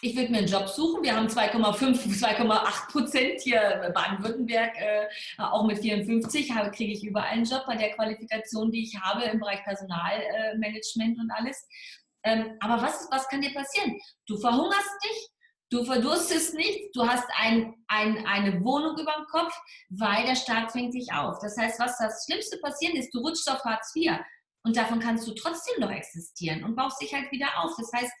Ich 0.00 0.16
würde 0.16 0.30
mir 0.30 0.38
einen 0.38 0.46
Job 0.46 0.68
suchen. 0.68 1.02
Wir 1.02 1.16
haben 1.16 1.26
2,5, 1.26 2.20
2,8 2.20 2.92
Prozent 2.92 3.40
hier 3.40 3.90
Baden-Württemberg, 3.94 4.76
äh, 4.76 5.08
auch 5.38 5.66
mit 5.66 5.78
54 5.78 6.54
habe, 6.54 6.70
kriege 6.70 6.92
ich 6.92 7.04
überall 7.04 7.30
einen 7.30 7.44
Job 7.44 7.64
bei 7.66 7.76
der 7.76 7.90
Qualifikation, 7.90 8.70
die 8.70 8.82
ich 8.82 9.00
habe 9.00 9.24
im 9.24 9.40
Bereich 9.40 9.64
Personalmanagement 9.64 11.18
und 11.18 11.30
alles. 11.32 11.66
Ähm, 12.22 12.56
aber 12.60 12.80
was, 12.80 13.08
was 13.10 13.26
kann 13.28 13.40
dir 13.40 13.52
passieren? 13.52 13.98
Du 14.26 14.38
verhungerst 14.38 14.90
dich, 15.04 15.28
du 15.70 15.84
verdurstest 15.84 16.54
nicht, 16.54 16.94
du 16.94 17.06
hast 17.06 17.26
ein, 17.36 17.74
ein, 17.88 18.24
eine 18.24 18.62
Wohnung 18.62 18.96
über 18.98 19.14
dem 19.18 19.26
Kopf, 19.26 19.52
weil 19.88 20.26
der 20.26 20.36
Staat 20.36 20.70
fängt 20.70 20.94
dich 20.94 21.12
auf. 21.12 21.38
Das 21.40 21.56
heißt, 21.56 21.80
was 21.80 21.98
das 21.98 22.24
Schlimmste 22.24 22.58
passieren 22.58 22.96
ist, 22.96 23.12
du 23.12 23.20
rutschst 23.20 23.50
auf 23.50 23.64
Hartz 23.64 23.92
IV. 23.96 24.12
Und 24.64 24.76
davon 24.76 24.98
kannst 25.00 25.26
du 25.26 25.32
trotzdem 25.34 25.80
noch 25.80 25.90
existieren 25.90 26.62
und 26.64 26.76
baust 26.76 27.00
dich 27.00 27.14
halt 27.14 27.30
wieder 27.32 27.48
auf. 27.58 27.72
Das 27.78 27.90
heißt, 27.94 28.12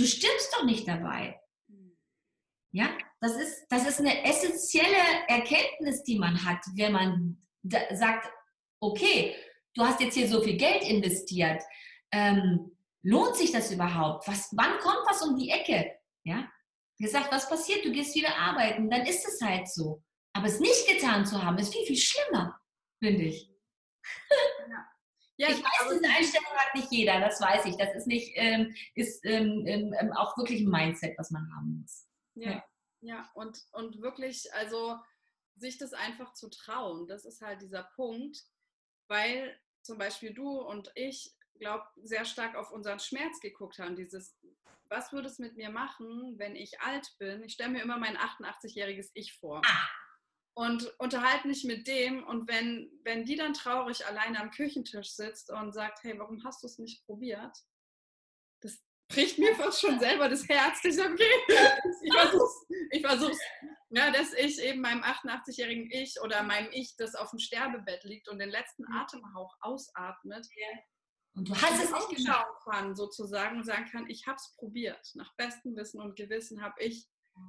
du 0.00 0.06
stirbst 0.06 0.52
doch 0.54 0.64
nicht 0.64 0.88
dabei. 0.88 1.38
Ja, 2.72 2.96
das 3.20 3.36
ist, 3.36 3.66
das 3.68 3.86
ist 3.86 4.00
eine 4.00 4.24
essentielle 4.24 5.26
Erkenntnis, 5.28 6.02
die 6.04 6.18
man 6.18 6.44
hat, 6.44 6.60
wenn 6.76 6.92
man 6.92 7.42
sagt, 7.92 8.32
okay, 8.80 9.36
du 9.74 9.82
hast 9.82 10.00
jetzt 10.00 10.14
hier 10.14 10.28
so 10.28 10.40
viel 10.40 10.56
Geld 10.56 10.84
investiert. 10.84 11.60
Ähm, 12.12 12.76
lohnt 13.02 13.36
sich 13.36 13.52
das 13.52 13.70
überhaupt? 13.72 14.26
Was, 14.26 14.48
wann 14.56 14.78
kommt 14.78 15.04
was 15.06 15.22
um 15.22 15.36
die 15.36 15.50
Ecke? 15.50 15.92
Ja, 16.24 16.48
gesagt, 16.98 17.32
was 17.32 17.48
passiert? 17.48 17.84
Du 17.84 17.92
gehst 17.92 18.14
wieder 18.14 18.36
arbeiten, 18.36 18.88
dann 18.88 19.04
ist 19.04 19.26
es 19.26 19.40
halt 19.40 19.68
so. 19.68 20.02
Aber 20.32 20.46
es 20.46 20.60
nicht 20.60 20.86
getan 20.86 21.26
zu 21.26 21.42
haben, 21.42 21.58
ist 21.58 21.74
viel, 21.74 21.86
viel 21.86 21.96
schlimmer, 21.96 22.58
finde 23.02 23.24
ich. 23.24 23.50
Ja. 24.70 24.86
Ja, 25.40 25.48
ich 25.48 25.64
weiß, 25.64 25.88
diese 25.90 26.14
Einstellung 26.14 26.50
hat 26.54 26.74
nicht 26.74 26.92
jeder, 26.92 27.18
das 27.18 27.40
weiß 27.40 27.64
ich. 27.64 27.76
Das 27.78 27.94
ist 27.94 28.06
nicht, 28.06 28.32
ähm, 28.34 28.74
ist 28.94 29.24
ähm, 29.24 29.64
ähm, 29.66 29.94
ähm, 29.98 30.12
auch 30.12 30.36
wirklich 30.36 30.60
ein 30.60 30.68
Mindset, 30.68 31.16
was 31.16 31.30
man 31.30 31.50
haben 31.56 31.80
muss. 31.80 32.06
Ja, 32.34 32.50
ja, 32.50 32.64
ja, 33.00 33.30
Und, 33.32 33.64
und 33.72 34.02
wirklich, 34.02 34.52
also 34.52 34.98
sich 35.56 35.78
das 35.78 35.94
einfach 35.94 36.34
zu 36.34 36.50
trauen, 36.50 37.08
das 37.08 37.24
ist 37.24 37.40
halt 37.40 37.62
dieser 37.62 37.84
Punkt, 37.96 38.44
weil 39.08 39.58
zum 39.80 39.96
Beispiel 39.96 40.34
du 40.34 40.60
und 40.60 40.92
ich, 40.94 41.34
glaube 41.58 41.86
sehr 42.02 42.26
stark 42.26 42.54
auf 42.54 42.70
unseren 42.70 43.00
Schmerz 43.00 43.40
geguckt 43.40 43.78
haben. 43.78 43.96
Dieses, 43.96 44.36
was 44.90 45.10
würde 45.10 45.28
es 45.28 45.38
mit 45.38 45.56
mir 45.56 45.70
machen, 45.70 46.34
wenn 46.38 46.54
ich 46.54 46.80
alt 46.80 47.14
bin? 47.18 47.42
Ich 47.44 47.54
stelle 47.54 47.70
mir 47.70 47.82
immer 47.82 47.98
mein 47.98 48.18
88-jähriges 48.18 49.10
Ich 49.14 49.38
vor. 49.38 49.62
Ah 49.64 49.88
und 50.60 50.92
unterhalte 50.98 51.48
mich 51.48 51.64
mit 51.64 51.86
dem. 51.86 52.22
Und 52.22 52.46
wenn, 52.46 52.90
wenn 53.02 53.24
die 53.24 53.36
dann 53.36 53.54
traurig 53.54 54.06
alleine 54.06 54.38
am 54.38 54.50
Küchentisch 54.50 55.12
sitzt 55.12 55.50
und 55.50 55.72
sagt, 55.72 56.04
hey, 56.04 56.18
warum 56.18 56.44
hast 56.44 56.62
du 56.62 56.66
es 56.66 56.78
nicht 56.78 57.02
probiert? 57.06 57.56
Das 58.60 58.78
bricht 59.08 59.38
mir 59.38 59.56
fast 59.56 59.80
schon 59.80 59.98
selber 59.98 60.28
das 60.28 60.46
Herz. 60.46 60.84
Ich 60.84 60.96
sage, 60.96 61.14
okay, 61.14 61.32
ich 62.02 62.12
versuch's. 62.12 62.66
Ich 62.90 63.00
versuch's. 63.00 63.38
Ja, 63.88 64.10
dass 64.10 64.34
ich 64.34 64.62
eben 64.62 64.82
meinem 64.82 65.02
88-jährigen 65.02 65.90
Ich 65.92 66.20
oder 66.20 66.42
meinem 66.42 66.68
Ich, 66.72 66.94
das 66.98 67.14
auf 67.14 67.30
dem 67.30 67.38
Sterbebett 67.38 68.04
liegt 68.04 68.28
und 68.28 68.38
den 68.38 68.50
letzten 68.50 68.82
mhm. 68.82 68.96
Atemhauch 68.98 69.56
ausatmet. 69.62 70.46
Und 71.36 71.48
du 71.48 71.54
hast 71.54 71.82
es 71.82 71.90
nicht 71.90 72.28
schauen 72.28 72.56
kann, 72.70 72.94
sozusagen, 72.94 73.56
und 73.56 73.64
sagen 73.64 73.88
kann, 73.90 74.10
ich 74.10 74.26
habe 74.26 74.36
es 74.36 74.54
probiert. 74.58 75.10
Nach 75.14 75.34
bestem 75.36 75.74
Wissen 75.74 76.02
und 76.02 76.16
Gewissen 76.16 76.60
habe 76.60 76.82
ich 76.82 77.08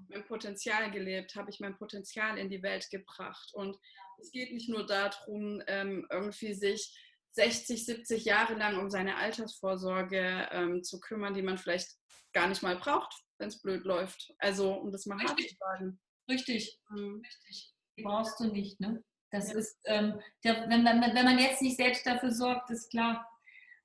mein 0.09 0.25
Potenzial 0.25 0.91
gelebt, 0.91 1.35
habe 1.35 1.49
ich 1.49 1.59
mein 1.59 1.77
Potenzial 1.77 2.37
in 2.37 2.49
die 2.49 2.63
Welt 2.63 2.89
gebracht. 2.89 3.51
Und 3.53 3.77
es 4.19 4.31
geht 4.31 4.53
nicht 4.53 4.69
nur 4.69 4.85
darum, 4.85 5.61
ähm, 5.67 6.07
irgendwie 6.09 6.53
sich 6.53 6.95
60, 7.33 7.85
70 7.85 8.25
Jahre 8.25 8.55
lang 8.55 8.77
um 8.79 8.89
seine 8.89 9.15
Altersvorsorge 9.17 10.49
ähm, 10.51 10.83
zu 10.83 10.99
kümmern, 10.99 11.33
die 11.33 11.41
man 11.41 11.57
vielleicht 11.57 11.91
gar 12.33 12.47
nicht 12.47 12.61
mal 12.61 12.77
braucht, 12.77 13.13
wenn 13.37 13.49
es 13.49 13.61
blöd 13.61 13.83
läuft. 13.85 14.33
Also, 14.37 14.73
um 14.73 14.91
das 14.91 15.05
mal 15.05 15.19
hart 15.19 15.39
zu 15.39 15.55
sagen. 15.55 15.99
Richtig, 16.29 16.79
mhm. 16.89 17.21
richtig. 17.25 17.73
Die 17.97 18.03
brauchst 18.03 18.39
du 18.39 18.45
nicht, 18.45 18.79
ne? 18.79 19.03
Das 19.31 19.51
ja. 19.51 19.59
ist, 19.59 19.79
ähm, 19.85 20.19
der, 20.43 20.69
wenn, 20.69 20.83
wenn, 20.83 21.01
wenn 21.01 21.25
man 21.25 21.39
jetzt 21.39 21.61
nicht 21.61 21.77
selbst 21.77 22.05
dafür 22.05 22.31
sorgt, 22.31 22.69
ist 22.69 22.89
klar. 22.89 23.25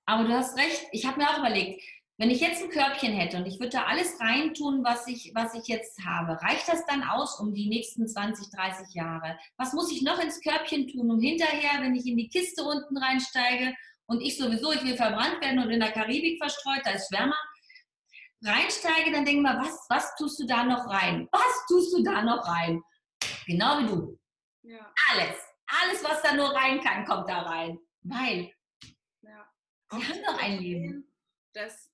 Aber 0.04 0.24
du 0.24 0.32
hast 0.32 0.56
recht, 0.56 0.86
ich 0.92 1.06
habe 1.06 1.18
mir 1.18 1.28
auch 1.28 1.38
überlegt, 1.38 1.82
wenn 2.18 2.30
ich 2.30 2.40
jetzt 2.40 2.62
ein 2.62 2.70
Körbchen 2.70 3.12
hätte 3.12 3.36
und 3.36 3.46
ich 3.46 3.58
würde 3.58 3.76
da 3.76 3.84
alles 3.84 4.18
reintun, 4.20 4.82
was 4.82 5.06
ich, 5.06 5.32
was 5.34 5.54
ich 5.54 5.66
jetzt 5.66 6.02
habe, 6.04 6.40
reicht 6.42 6.66
das 6.66 6.84
dann 6.86 7.02
aus 7.02 7.38
um 7.38 7.52
die 7.52 7.68
nächsten 7.68 8.08
20, 8.08 8.50
30 8.50 8.94
Jahre? 8.94 9.38
Was 9.58 9.74
muss 9.74 9.92
ich 9.92 10.02
noch 10.02 10.18
ins 10.18 10.40
Körbchen 10.40 10.88
tun, 10.88 11.10
um 11.10 11.20
hinterher, 11.20 11.82
wenn 11.82 11.94
ich 11.94 12.06
in 12.06 12.16
die 12.16 12.28
Kiste 12.28 12.64
unten 12.64 12.96
reinsteige 12.96 13.74
und 14.06 14.22
ich 14.22 14.38
sowieso, 14.38 14.72
ich 14.72 14.82
will 14.84 14.96
verbrannt 14.96 15.40
werden 15.42 15.58
und 15.58 15.70
in 15.70 15.80
der 15.80 15.92
Karibik 15.92 16.38
verstreut, 16.38 16.80
da 16.84 16.92
ist 16.92 17.12
wärmer, 17.12 17.36
reinsteige, 18.42 19.12
dann 19.12 19.24
denke 19.24 19.40
ich 19.40 19.42
mal, 19.42 19.60
was, 19.60 19.86
was 19.88 20.14
tust 20.16 20.40
du 20.40 20.46
da 20.46 20.64
noch 20.64 20.88
rein? 20.88 21.28
Was 21.32 21.66
tust 21.68 21.92
du 21.96 22.02
da 22.02 22.22
noch 22.22 22.46
rein? 22.46 22.82
Genau 23.46 23.80
wie 23.80 23.86
du. 23.86 24.18
Ja. 24.62 24.92
Alles. 25.10 25.36
Alles, 25.66 26.04
was 26.04 26.22
da 26.22 26.34
nur 26.34 26.54
rein 26.54 26.80
kann, 26.80 27.04
kommt 27.04 27.28
da 27.28 27.42
rein. 27.42 27.78
Weil 28.02 28.52
ja. 29.22 29.46
sie 29.90 29.96
haben 29.96 30.22
doch 30.24 30.42
ein 30.42 30.58
Leben. 30.58 31.12
Das, 31.52 31.72
das 31.72 31.85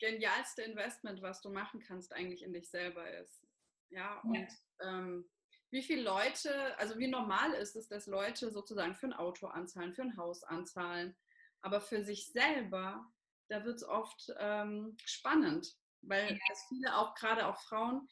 genialste 0.00 0.62
Investment, 0.62 1.22
was 1.22 1.40
du 1.40 1.50
machen 1.50 1.80
kannst, 1.80 2.12
eigentlich 2.12 2.42
in 2.42 2.52
dich 2.52 2.68
selber 2.68 3.08
ist. 3.18 3.46
Ja, 3.90 4.20
und 4.20 4.34
ja. 4.34 4.48
Ähm, 4.82 5.28
wie 5.70 5.82
viele 5.82 6.02
Leute, 6.02 6.76
also 6.78 6.98
wie 6.98 7.06
normal 7.06 7.52
ist 7.52 7.76
es, 7.76 7.86
dass 7.86 8.06
Leute 8.06 8.50
sozusagen 8.50 8.96
für 8.96 9.06
ein 9.06 9.12
Auto 9.12 9.46
anzahlen, 9.46 9.94
für 9.94 10.02
ein 10.02 10.16
Haus 10.16 10.42
anzahlen, 10.42 11.16
aber 11.60 11.80
für 11.80 12.02
sich 12.02 12.32
selber, 12.32 13.06
da 13.48 13.64
wird 13.64 13.76
es 13.76 13.84
oft 13.84 14.32
ähm, 14.38 14.96
spannend, 15.04 15.76
weil 16.02 16.32
ja. 16.32 16.54
viele 16.68 16.96
auch 16.96 17.14
gerade 17.14 17.46
auch 17.46 17.60
Frauen 17.60 18.08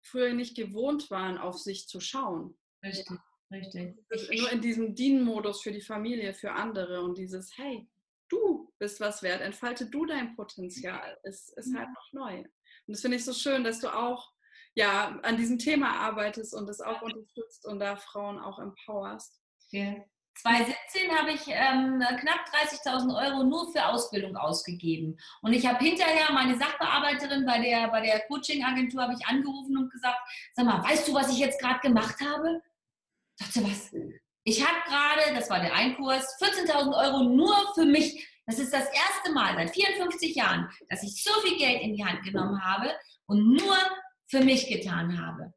früher 0.00 0.32
nicht 0.32 0.56
gewohnt 0.56 1.10
waren, 1.10 1.36
auf 1.36 1.58
sich 1.58 1.88
zu 1.88 2.00
schauen. 2.00 2.56
Richtig, 2.82 3.18
richtig. 3.50 3.96
Nur 4.40 4.52
in 4.52 4.60
diesem 4.60 4.94
Dienenmodus 4.94 5.62
für 5.62 5.72
die 5.72 5.80
Familie, 5.80 6.32
für 6.32 6.52
andere 6.52 7.02
und 7.02 7.18
dieses, 7.18 7.56
hey, 7.56 7.88
bist 8.78 9.00
was 9.00 9.22
wert, 9.22 9.40
entfalte 9.40 9.86
du 9.86 10.06
dein 10.06 10.34
Potenzial, 10.34 11.18
ist, 11.22 11.56
ist 11.56 11.76
halt 11.76 11.88
noch 11.88 12.12
neu. 12.12 12.38
Und 12.38 12.48
das 12.86 13.00
finde 13.00 13.16
ich 13.16 13.24
so 13.24 13.32
schön, 13.32 13.64
dass 13.64 13.80
du 13.80 13.88
auch 13.88 14.34
ja, 14.74 15.18
an 15.22 15.36
diesem 15.36 15.58
Thema 15.58 16.00
arbeitest 16.00 16.54
und 16.54 16.68
es 16.68 16.80
auch 16.80 17.02
unterstützt 17.02 17.64
und 17.66 17.78
da 17.78 17.96
Frauen 17.96 18.38
auch 18.38 18.58
empowerst. 18.58 19.40
Ja. 19.70 19.94
2017 20.36 21.16
habe 21.16 21.30
ich 21.30 21.42
ähm, 21.46 22.02
knapp 22.20 22.44
30.000 22.66 23.16
Euro 23.24 23.44
nur 23.44 23.70
für 23.70 23.86
Ausbildung 23.86 24.36
ausgegeben. 24.36 25.16
Und 25.42 25.52
ich 25.52 25.64
habe 25.64 25.82
hinterher 25.84 26.32
meine 26.32 26.58
Sachbearbeiterin 26.58 27.46
bei 27.46 27.60
der, 27.60 27.88
bei 27.88 28.00
der 28.00 28.18
Coaching-Agentur 28.26 29.02
habe 29.02 29.14
ich 29.14 29.24
angerufen 29.26 29.78
und 29.78 29.92
gesagt, 29.92 30.18
sag 30.54 30.66
mal, 30.66 30.82
weißt 30.82 31.06
du, 31.06 31.14
was 31.14 31.30
ich 31.30 31.38
jetzt 31.38 31.60
gerade 31.60 31.78
gemacht 31.78 32.16
habe? 32.20 32.60
Sagte 33.36 33.62
was? 33.62 33.92
Ich 34.42 34.66
habe 34.66 34.76
gerade, 34.86 35.34
das 35.34 35.48
war 35.50 35.60
der 35.60 35.72
Einkurs, 35.72 36.36
14.000 36.42 36.96
Euro 36.96 37.22
nur 37.22 37.54
für 37.74 37.84
mich. 37.84 38.28
Das 38.46 38.58
ist 38.58 38.72
das 38.72 38.86
erste 38.92 39.32
Mal 39.32 39.54
seit 39.54 39.70
54 39.74 40.34
Jahren, 40.34 40.68
dass 40.88 41.02
ich 41.02 41.22
so 41.22 41.32
viel 41.40 41.56
Geld 41.56 41.82
in 41.82 41.94
die 41.94 42.04
Hand 42.04 42.22
genommen 42.22 42.62
habe 42.62 42.94
und 43.26 43.54
nur 43.54 43.76
für 44.26 44.40
mich 44.40 44.66
getan 44.68 45.18
habe. 45.18 45.52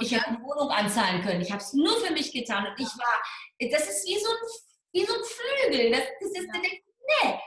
Ich 0.00 0.14
habe 0.14 0.26
eine 0.28 0.42
Wohnung 0.42 0.70
anzahlen 0.70 1.22
können. 1.22 1.40
Ich 1.40 1.50
habe 1.50 1.62
es 1.62 1.72
nur 1.72 1.94
für 2.00 2.12
mich 2.12 2.32
getan. 2.32 2.66
Und 2.66 2.80
ich 2.80 2.86
war, 2.86 3.22
das 3.70 3.88
ist 3.88 4.08
wie 4.08 4.18
so 4.18 4.30
ein, 4.30 4.36
wie 4.92 5.04
so 5.04 5.14
ein 5.14 5.24
Flügel. 5.24 5.90
Das, 5.90 6.02
das 6.20 6.30
ist, 6.30 6.48
ja. 6.54 6.60
nee. 6.60 7.38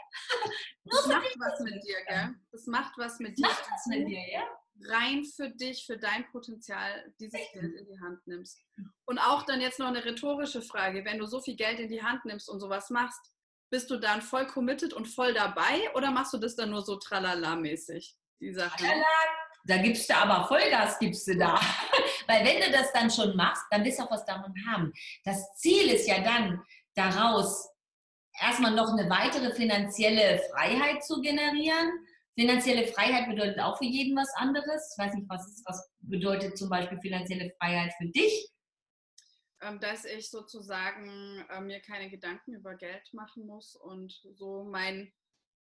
nur 0.83 1.01
das 1.01 1.07
macht 1.07 1.35
was 1.39 1.59
mit 1.61 1.83
dir, 1.83 2.05
gell? 2.07 2.35
Das 2.51 2.65
macht 2.67 2.93
was 2.97 3.19
mit 3.19 3.37
dir. 3.37 3.47
Macht 3.47 3.65
was 3.71 3.85
mit 3.87 4.07
dir, 4.07 4.31
ja? 4.31 4.47
Rein 4.85 5.23
für 5.23 5.49
dich, 5.49 5.85
für 5.85 5.97
dein 5.97 6.29
Potenzial, 6.31 7.13
dieses 7.19 7.39
Geld 7.53 7.73
in 7.73 7.87
die 7.87 7.99
Hand 7.99 8.25
nimmst. 8.27 8.59
Und 9.05 9.19
auch 9.19 9.43
dann 9.43 9.61
jetzt 9.61 9.79
noch 9.79 9.87
eine 9.87 10.03
rhetorische 10.03 10.61
Frage. 10.61 11.05
Wenn 11.05 11.19
du 11.19 11.25
so 11.25 11.41
viel 11.41 11.55
Geld 11.55 11.79
in 11.79 11.89
die 11.89 12.03
Hand 12.03 12.25
nimmst 12.25 12.49
und 12.49 12.59
sowas 12.59 12.89
machst, 12.89 13.32
bist 13.73 13.89
du 13.89 13.97
dann 13.97 14.21
voll 14.21 14.45
committed 14.45 14.93
und 14.93 15.07
voll 15.07 15.33
dabei 15.33 15.91
oder 15.95 16.11
machst 16.11 16.31
du 16.31 16.37
das 16.37 16.55
dann 16.55 16.69
nur 16.69 16.83
so 16.83 16.99
tralala-mäßig? 16.99 18.15
Da 19.65 19.77
gibst 19.77 20.07
du 20.07 20.15
aber 20.15 20.47
Vollgas, 20.47 20.99
gibst 20.99 21.27
du 21.27 21.35
da. 21.35 21.59
Weil 22.27 22.45
wenn 22.45 22.61
du 22.61 22.71
das 22.71 22.93
dann 22.93 23.09
schon 23.09 23.35
machst, 23.35 23.63
dann 23.71 23.83
wirst 23.83 23.97
du 23.97 24.03
auch 24.03 24.11
was 24.11 24.25
davon 24.25 24.53
haben. 24.67 24.93
Das 25.23 25.55
Ziel 25.55 25.89
ist 25.89 26.07
ja 26.07 26.21
dann 26.21 26.61
daraus 26.93 27.67
erstmal 28.39 28.75
noch 28.75 28.91
eine 28.91 29.09
weitere 29.09 29.51
finanzielle 29.55 30.39
Freiheit 30.51 31.03
zu 31.03 31.19
generieren. 31.21 31.93
Finanzielle 32.35 32.85
Freiheit 32.85 33.27
bedeutet 33.27 33.59
auch 33.59 33.79
für 33.79 33.85
jeden 33.85 34.15
was 34.15 34.31
anderes. 34.35 34.95
Ich 34.95 35.03
weiß 35.03 35.15
nicht, 35.15 35.27
was, 35.27 35.47
ist, 35.47 35.63
was 35.65 35.89
bedeutet 36.01 36.59
zum 36.59 36.69
Beispiel 36.69 36.99
finanzielle 36.99 37.51
Freiheit 37.59 37.91
für 37.97 38.05
dich? 38.05 38.51
Ähm, 39.63 39.79
dass 39.79 40.05
ich 40.05 40.29
sozusagen 40.29 41.45
äh, 41.49 41.61
mir 41.61 41.79
keine 41.79 42.09
Gedanken 42.09 42.53
über 42.53 42.75
Geld 42.75 43.13
machen 43.13 43.45
muss 43.45 43.75
und 43.75 44.11
so 44.35 44.63
mein 44.63 45.13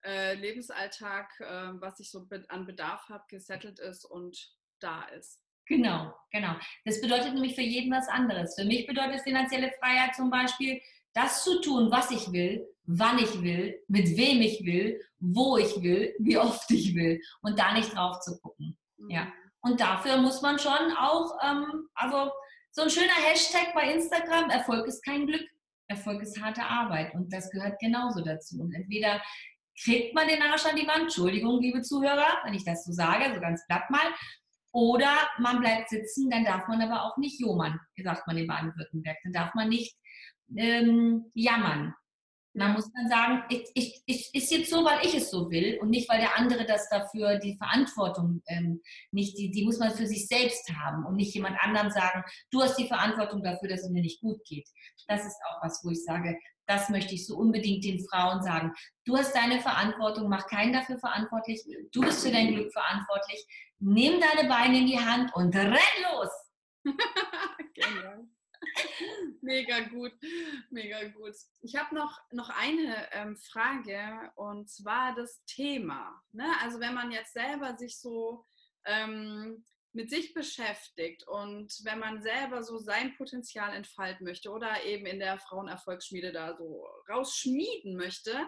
äh, 0.04 0.36
Lebensalltag, 0.36 1.32
äh, 1.40 1.82
was 1.82 2.00
ich 2.00 2.12
so 2.12 2.28
an 2.50 2.66
Bedarf 2.66 3.10
habe, 3.10 3.24
gesettelt 3.28 3.80
ist 3.80 4.06
und 4.06 4.38
da 4.80 5.04
ist. 5.06 5.42
Genau, 5.66 6.14
genau. 6.32 6.56
Das 6.86 7.02
bedeutet 7.02 7.34
nämlich 7.34 7.56
für 7.56 7.62
jeden 7.62 7.92
was 7.92 8.08
anderes. 8.08 8.56
Für 8.56 8.66
mich 8.66 8.86
bedeutet 8.86 9.22
finanzielle 9.22 9.72
Freiheit 9.80 10.16
zum 10.16 10.30
Beispiel, 10.30 10.80
das 11.14 11.44
zu 11.44 11.60
tun, 11.62 11.92
was 11.92 12.12
ich 12.12 12.32
will, 12.32 12.68
wann 12.84 13.18
ich 13.18 13.42
will, 13.42 13.84
mit 13.88 14.16
wem 14.16 14.42
ich 14.42 14.64
will, 14.64 15.02
wo 15.20 15.58
ich 15.58 15.82
will, 15.82 16.16
wie 16.20 16.38
oft 16.38 16.70
ich 16.70 16.94
will 16.96 17.20
und 17.42 17.58
da 17.58 17.74
nicht 17.74 17.96
drauf 17.96 18.20
zu 18.20 18.40
gucken. 18.40 18.78
Mhm. 18.98 19.10
Ja. 19.10 19.34
Und 19.62 19.82
dafür 19.82 20.18
muss 20.18 20.42
man 20.42 20.60
schon 20.60 20.96
auch, 20.98 21.38
ähm, 21.44 21.90
also 21.96 22.32
so 22.72 22.84
ein 22.84 22.90
schöner 22.90 23.14
Hashtag 23.14 23.74
bei 23.74 23.94
Instagram, 23.94 24.50
Erfolg 24.50 24.88
ist 24.88 25.04
kein 25.04 25.28
Glück, 25.28 25.48
Erfolg 25.88 26.22
ist 26.22 26.42
harte 26.42 26.64
Arbeit 26.64 27.14
und 27.16 27.32
das 27.34 27.50
gehört 27.50 27.80
genauso 27.80 28.24
dazu. 28.24 28.60
Und 28.62 28.74
entweder 28.74 29.22
kriegt 29.82 30.14
man 30.14 30.28
den 30.28 30.42
Arsch 30.42 30.66
an 30.66 30.76
die 30.76 30.88
Wand. 30.88 31.04
Entschuldigung, 31.04 31.62
liebe 31.62 31.82
Zuhörer, 31.82 32.42
wenn 32.44 32.54
ich 32.54 32.66
das 32.66 32.84
so 32.86 32.92
sage, 32.92 33.34
so 33.34 33.40
ganz 33.40 33.66
platt 33.68 33.90
mal. 33.90 34.08
Oder 34.72 35.12
man 35.40 35.60
bleibt 35.60 35.90
sitzen, 35.90 36.30
dann 36.30 36.44
darf 36.44 36.68
man 36.68 36.82
aber 36.82 37.04
auch 37.04 37.18
nicht 37.18 37.40
jomern, 37.40 37.80
sagt 38.04 38.28
man 38.28 38.38
in 38.38 38.48
Baden-Württemberg. 38.48 39.18
Dann 39.24 39.34
darf 39.34 39.54
man 39.56 39.70
nicht 39.70 39.96
ähm, 40.56 41.32
jammern. 41.34 41.94
Man 42.58 42.74
muss 42.74 42.92
dann 42.92 43.08
sagen, 43.08 43.44
ich, 43.50 43.70
ich, 43.76 44.02
ich, 44.08 44.34
ist 44.34 44.52
jetzt 44.52 44.70
so, 44.72 44.84
weil 44.84 45.06
ich 45.06 45.14
es 45.14 45.30
so 45.30 45.50
will 45.52 45.78
und 45.80 45.90
nicht, 45.90 46.10
weil 46.10 46.20
der 46.20 46.38
andere 46.38 46.66
das 46.66 46.90
dafür, 46.90 47.38
die 47.38 47.56
Verantwortung 47.56 48.42
ähm, 48.48 48.82
nicht, 49.12 49.38
die, 49.38 49.52
die 49.52 49.64
muss 49.64 49.78
man 49.78 49.92
für 49.92 50.08
sich 50.08 50.28
selbst 50.28 50.68
haben 50.74 51.06
und 51.06 51.16
nicht 51.16 51.36
jemand 51.36 51.58
anderem 51.62 51.92
sagen, 51.92 52.24
du 52.50 52.62
hast 52.62 52.76
die 52.78 52.88
Verantwortung 52.88 53.44
dafür, 53.44 53.70
dass 53.70 53.84
es 53.84 53.92
mir 53.92 54.02
nicht 54.02 54.22
gut 54.22 54.44
geht. 54.46 54.68
Das 55.08 55.24
ist 55.24 55.38
auch 55.50 55.64
was, 55.64 55.82
wo 55.84 55.92
ich 55.92 56.04
sage, 56.04 56.36
das 56.66 56.90
möchte 56.90 57.14
ich 57.14 57.28
so 57.28 57.38
unbedingt 57.38 57.86
den 57.86 58.04
Frauen 58.10 58.42
sagen. 58.42 58.74
Du 59.06 59.16
hast 59.16 59.36
deine 59.36 59.62
Verantwortung, 59.62 60.28
mach 60.28 60.48
keinen 60.48 60.74
dafür 60.74 60.98
verantwortlich. 60.98 61.64
Du 61.92 62.02
bist 62.02 62.26
für 62.26 62.32
dein 62.32 62.54
Glück 62.54 62.74
verantwortlich. 62.74 63.46
Nimm 63.80 64.20
deine 64.20 64.50
Beine 64.50 64.80
in 64.80 64.88
die 64.88 65.00
Hand 65.00 65.34
und 65.36 65.56
renn 65.56 65.78
los. 66.12 66.30
Genial. 67.76 68.28
Mega 69.42 69.82
gut, 69.82 70.14
mega 70.70 71.08
gut. 71.10 71.36
Ich 71.62 71.76
habe 71.76 71.96
noch, 71.96 72.20
noch 72.32 72.50
eine 72.50 73.08
ähm, 73.12 73.38
Frage 73.38 74.32
und 74.36 74.70
zwar 74.70 75.16
das 75.16 75.44
Thema. 75.46 76.22
Ne? 76.32 76.46
Also 76.62 76.80
wenn 76.80 76.94
man 76.94 77.12
jetzt 77.12 77.34
selber 77.34 77.78
sich 77.78 78.00
so 78.00 78.46
ähm, 78.86 79.64
mit 79.94 80.10
sich 80.10 80.34
beschäftigt 80.34 81.28
und 81.28 81.74
wenn 81.84 82.00
man 82.00 82.22
selber 82.22 82.64
so 82.64 82.78
sein 82.78 83.16
Potenzial 83.16 83.74
entfalten 83.74 84.26
möchte 84.26 84.52
oder 84.52 84.84
eben 84.86 85.06
in 85.06 85.20
der 85.20 85.40
Frauenerfolgsschmiede 85.40 86.32
da 86.32 86.56
so 86.56 86.86
rausschmieden 87.10 87.96
möchte, 87.96 88.48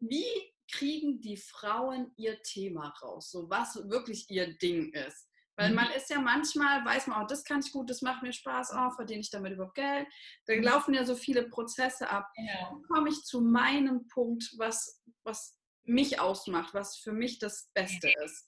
wie 0.00 0.26
kriegen 0.70 1.20
die 1.20 1.36
Frauen 1.36 2.12
ihr 2.16 2.42
Thema 2.42 2.88
raus, 3.02 3.30
so 3.30 3.48
was 3.50 3.76
wirklich 3.88 4.30
ihr 4.30 4.56
Ding 4.58 4.92
ist? 4.92 5.29
Weil 5.56 5.70
mhm. 5.70 5.76
man 5.76 5.90
ist 5.90 6.10
ja 6.10 6.20
manchmal, 6.20 6.84
weiß 6.84 7.06
man, 7.06 7.22
oh, 7.22 7.26
das 7.26 7.44
kann 7.44 7.60
ich 7.60 7.72
gut, 7.72 7.90
das 7.90 8.02
macht 8.02 8.22
mir 8.22 8.32
Spaß, 8.32 8.72
oh, 8.74 8.90
verdiene 8.90 9.20
ich 9.20 9.30
damit 9.30 9.52
überhaupt 9.52 9.74
Geld? 9.74 10.06
Da 10.46 10.54
mhm. 10.54 10.62
laufen 10.62 10.94
ja 10.94 11.04
so 11.04 11.14
viele 11.14 11.48
Prozesse 11.48 12.08
ab. 12.08 12.26
Ja. 12.36 12.72
Wie 12.72 12.82
komme 12.82 13.08
ich 13.10 13.22
zu 13.24 13.40
meinem 13.40 14.06
Punkt, 14.08 14.52
was, 14.56 15.02
was 15.22 15.58
mich 15.84 16.20
ausmacht, 16.20 16.74
was 16.74 16.96
für 16.96 17.12
mich 17.12 17.38
das 17.38 17.70
Beste 17.74 18.12
ist? 18.24 18.46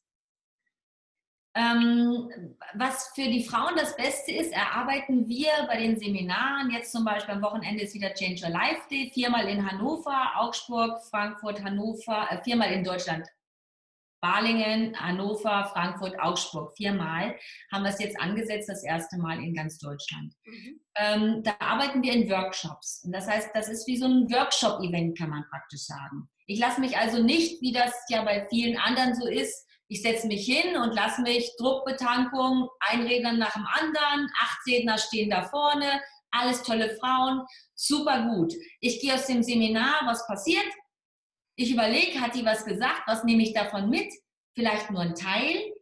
Ähm, 1.54 2.56
was 2.74 3.08
für 3.14 3.24
die 3.28 3.44
Frauen 3.44 3.76
das 3.76 3.94
Beste 3.94 4.32
ist, 4.32 4.52
erarbeiten 4.52 5.28
wir 5.28 5.50
bei 5.66 5.76
den 5.76 5.98
Seminaren. 5.98 6.70
Jetzt 6.70 6.92
zum 6.92 7.04
Beispiel 7.04 7.34
am 7.34 7.42
Wochenende 7.42 7.82
ist 7.82 7.94
wieder 7.94 8.14
Change 8.14 8.42
Your 8.42 8.50
Life 8.50 8.88
Day, 8.90 9.10
viermal 9.12 9.46
in 9.48 9.70
Hannover, 9.70 10.32
Augsburg, 10.36 11.02
Frankfurt, 11.10 11.62
Hannover, 11.62 12.26
äh, 12.30 12.42
viermal 12.42 12.72
in 12.72 12.84
Deutschland. 12.84 13.28
Balingen, 14.22 14.96
Hannover, 14.98 15.68
Frankfurt, 15.72 16.18
Augsburg, 16.20 16.72
viermal 16.76 17.34
haben 17.72 17.82
wir 17.82 17.90
es 17.90 17.98
jetzt 17.98 18.18
angesetzt, 18.20 18.68
das 18.68 18.84
erste 18.84 19.18
Mal 19.18 19.42
in 19.42 19.52
ganz 19.52 19.78
Deutschland. 19.78 20.32
Mhm. 20.44 20.80
Ähm, 20.96 21.42
da 21.42 21.54
arbeiten 21.58 22.02
wir 22.02 22.12
in 22.12 22.30
Workshops. 22.30 23.02
Und 23.04 23.12
das 23.12 23.28
heißt, 23.28 23.50
das 23.52 23.68
ist 23.68 23.86
wie 23.88 23.96
so 23.96 24.06
ein 24.06 24.30
Workshop-Event, 24.30 25.18
kann 25.18 25.30
man 25.30 25.44
praktisch 25.50 25.82
sagen. 25.82 26.28
Ich 26.46 26.60
lasse 26.60 26.80
mich 26.80 26.96
also 26.96 27.22
nicht, 27.22 27.60
wie 27.62 27.72
das 27.72 27.92
ja 28.08 28.22
bei 28.22 28.46
vielen 28.48 28.78
anderen 28.78 29.14
so 29.14 29.26
ist, 29.26 29.66
ich 29.88 30.00
setze 30.00 30.26
mich 30.26 30.46
hin 30.46 30.76
und 30.76 30.94
lasse 30.94 31.20
mich 31.20 31.50
Druckbetankung, 31.58 32.68
ein 32.80 33.02
Redner 33.02 33.32
nach 33.32 33.52
dem 33.52 33.66
anderen, 33.66 34.30
acht 34.40 34.58
Redner 34.66 34.96
stehen 34.96 35.30
da 35.30 35.42
vorne, 35.42 36.00
alles 36.30 36.62
tolle 36.62 36.96
Frauen, 36.96 37.44
super 37.74 38.26
gut. 38.28 38.54
Ich 38.80 39.00
gehe 39.00 39.14
aus 39.14 39.26
dem 39.26 39.42
Seminar, 39.42 40.00
was 40.06 40.26
passiert? 40.26 40.64
Ich 41.56 41.70
überlege, 41.72 42.20
hat 42.20 42.34
die 42.34 42.44
was 42.44 42.64
gesagt? 42.64 43.02
Was 43.06 43.24
nehme 43.24 43.42
ich 43.42 43.52
davon 43.52 43.90
mit? 43.90 44.12
Vielleicht 44.54 44.90
nur 44.90 45.00
ein 45.00 45.14
Teil. 45.14 45.72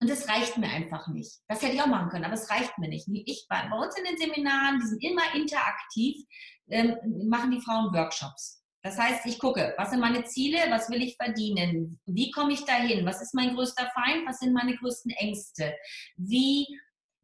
Und 0.00 0.10
das 0.10 0.28
reicht 0.28 0.58
mir 0.58 0.68
einfach 0.68 1.08
nicht. 1.08 1.40
Das 1.48 1.62
hätte 1.62 1.74
ich 1.74 1.80
auch 1.80 1.86
machen 1.86 2.10
können, 2.10 2.24
aber 2.24 2.34
es 2.34 2.50
reicht 2.50 2.76
mir 2.78 2.88
nicht. 2.88 3.08
Ich, 3.08 3.46
bei 3.48 3.70
uns 3.70 3.96
in 3.96 4.04
den 4.04 4.18
Seminaren, 4.18 4.78
die 4.80 4.86
sind 4.86 5.02
immer 5.02 5.34
interaktiv. 5.34 6.26
ähm, 6.68 6.96
machen 7.28 7.50
die 7.50 7.60
Frauen 7.60 7.94
Workshops. 7.94 8.62
Das 8.86 8.98
heißt, 8.98 9.26
ich 9.26 9.40
gucke, 9.40 9.74
was 9.78 9.90
sind 9.90 10.00
meine 10.00 10.24
Ziele, 10.24 10.58
was 10.68 10.88
will 10.90 11.02
ich 11.02 11.16
verdienen, 11.16 11.98
wie 12.06 12.30
komme 12.30 12.52
ich 12.52 12.64
dahin, 12.64 13.04
was 13.04 13.20
ist 13.20 13.34
mein 13.34 13.56
größter 13.56 13.90
Feind, 13.92 14.24
was 14.28 14.38
sind 14.38 14.52
meine 14.52 14.76
größten 14.76 15.10
Ängste, 15.10 15.74
wie, 16.16 16.66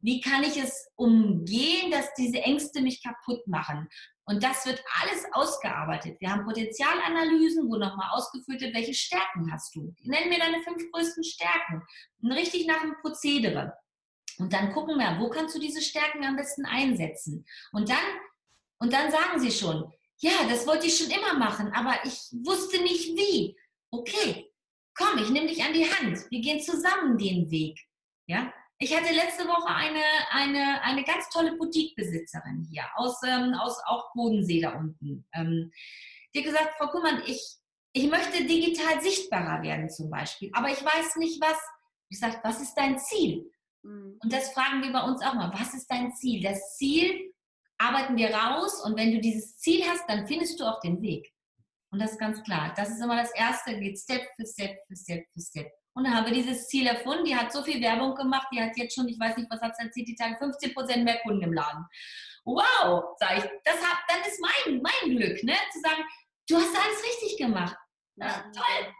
wie 0.01 0.19
kann 0.19 0.43
ich 0.43 0.57
es 0.57 0.89
umgehen, 0.95 1.89
dass 1.89 2.13
diese 2.15 2.41
Ängste 2.41 2.81
mich 2.81 3.01
kaputt 3.01 3.47
machen. 3.47 3.87
Und 4.25 4.43
das 4.43 4.65
wird 4.65 4.81
alles 5.01 5.25
ausgearbeitet. 5.33 6.19
Wir 6.21 6.31
haben 6.31 6.45
Potenzialanalysen, 6.45 7.69
wo 7.69 7.75
nochmal 7.75 8.09
ausgeführt 8.13 8.61
wird, 8.61 8.73
welche 8.73 8.93
Stärken 8.93 9.51
hast 9.51 9.75
du. 9.75 9.93
Nenn 10.03 10.29
mir 10.29 10.39
deine 10.39 10.61
fünf 10.63 10.89
größten 10.91 11.23
Stärken. 11.23 11.81
Und 12.21 12.31
richtig 12.31 12.65
nach 12.65 12.81
dem 12.81 12.95
Prozedere. 13.01 13.73
Und 14.37 14.53
dann 14.53 14.71
gucken 14.73 14.97
wir, 14.97 15.17
wo 15.19 15.29
kannst 15.29 15.55
du 15.55 15.59
diese 15.59 15.81
Stärken 15.81 16.23
am 16.23 16.35
besten 16.35 16.65
einsetzen. 16.65 17.45
Und 17.71 17.89
dann, 17.89 18.05
und 18.79 18.93
dann 18.93 19.11
sagen 19.11 19.39
sie 19.39 19.51
schon, 19.51 19.91
ja, 20.19 20.31
das 20.49 20.65
wollte 20.65 20.87
ich 20.87 20.97
schon 20.97 21.11
immer 21.11 21.37
machen, 21.37 21.71
aber 21.73 21.95
ich 22.05 22.29
wusste 22.45 22.81
nicht 22.81 23.15
wie. 23.17 23.57
Okay, 23.91 24.51
komm, 24.95 25.17
ich 25.17 25.29
nehme 25.29 25.47
dich 25.47 25.63
an 25.63 25.73
die 25.73 25.89
Hand. 25.89 26.31
Wir 26.31 26.39
gehen 26.39 26.61
zusammen 26.61 27.17
den 27.17 27.51
Weg. 27.51 27.79
Ja, 28.25 28.53
ich 28.83 28.95
hatte 28.95 29.13
letzte 29.13 29.47
Woche 29.47 29.73
eine, 29.73 30.03
eine, 30.31 30.81
eine 30.83 31.03
ganz 31.05 31.29
tolle 31.29 31.55
Boutique-Besitzerin 31.55 32.67
hier 32.69 32.83
aus, 32.95 33.15
ähm, 33.25 33.53
aus 33.53 33.77
auch 33.85 34.13
Bodensee 34.13 34.59
da 34.59 34.73
unten. 34.73 35.25
Ähm, 35.33 35.71
die 36.33 36.39
hat 36.39 36.45
gesagt, 36.45 36.75
Frau 36.77 36.87
Kummern, 36.87 37.23
ich, 37.25 37.41
ich 37.93 38.09
möchte 38.09 38.43
digital 38.43 39.01
sichtbarer 39.01 39.63
werden 39.63 39.89
zum 39.89 40.09
Beispiel, 40.09 40.49
aber 40.53 40.69
ich 40.69 40.83
weiß 40.83 41.15
nicht 41.15 41.41
was. 41.41 41.57
Ich 42.09 42.19
sage, 42.19 42.39
was 42.43 42.61
ist 42.61 42.75
dein 42.75 42.99
Ziel? 42.99 43.49
Mhm. 43.83 44.19
Und 44.21 44.33
das 44.33 44.51
fragen 44.51 44.83
wir 44.83 44.91
bei 44.91 45.03
uns 45.03 45.21
auch 45.23 45.33
mal. 45.33 45.51
Was 45.53 45.73
ist 45.73 45.89
dein 45.89 46.13
Ziel? 46.13 46.43
Das 46.43 46.75
Ziel 46.75 47.33
arbeiten 47.77 48.17
wir 48.17 48.35
raus 48.35 48.83
und 48.83 48.97
wenn 48.97 49.13
du 49.13 49.21
dieses 49.21 49.57
Ziel 49.57 49.83
hast, 49.87 50.03
dann 50.09 50.27
findest 50.27 50.59
du 50.59 50.65
auch 50.65 50.81
den 50.81 51.01
Weg. 51.01 51.31
Und 51.91 51.99
das 51.99 52.11
ist 52.11 52.19
ganz 52.19 52.43
klar. 52.43 52.73
Das 52.75 52.89
ist 52.89 53.01
immer 53.01 53.15
das 53.15 53.33
Erste, 53.33 53.79
geht 53.79 53.97
Step 53.97 54.23
für 54.35 54.45
Step 54.45 54.77
für 54.87 54.95
Step 54.95 55.25
für 55.33 55.41
Step. 55.41 55.71
Und 55.95 56.05
dann 56.05 56.15
haben 56.15 56.25
wir 56.25 56.33
dieses 56.33 56.67
Ziel 56.67 56.87
erfunden. 56.87 57.25
Die 57.25 57.35
hat 57.35 57.51
so 57.51 57.61
viel 57.63 57.81
Werbung 57.81 58.15
gemacht, 58.15 58.47
die 58.51 58.61
hat 58.61 58.75
jetzt 58.75 58.95
schon, 58.95 59.07
ich 59.07 59.19
weiß 59.19 59.37
nicht, 59.37 59.49
was 59.49 59.61
hat 59.61 59.75
sie 59.75 59.83
erzählt, 59.83 60.07
die 60.07 60.15
Tage 60.15 60.35
15% 60.35 61.03
mehr 61.03 61.19
Kunden 61.19 61.43
im 61.43 61.53
Laden. 61.53 61.85
Wow, 62.45 63.15
sage 63.17 63.37
ich, 63.37 63.61
das 63.63 63.81
hat, 63.81 63.99
dann 64.07 64.21
ist 64.21 64.41
mein, 64.41 64.81
mein 64.81 65.15
Glück, 65.15 65.43
ne? 65.43 65.55
zu 65.71 65.79
sagen, 65.79 66.03
du 66.49 66.55
hast 66.57 66.75
alles 66.75 67.03
richtig 67.03 67.37
gemacht. 67.37 67.77
Ja, 68.15 68.51
toll. 68.53 68.93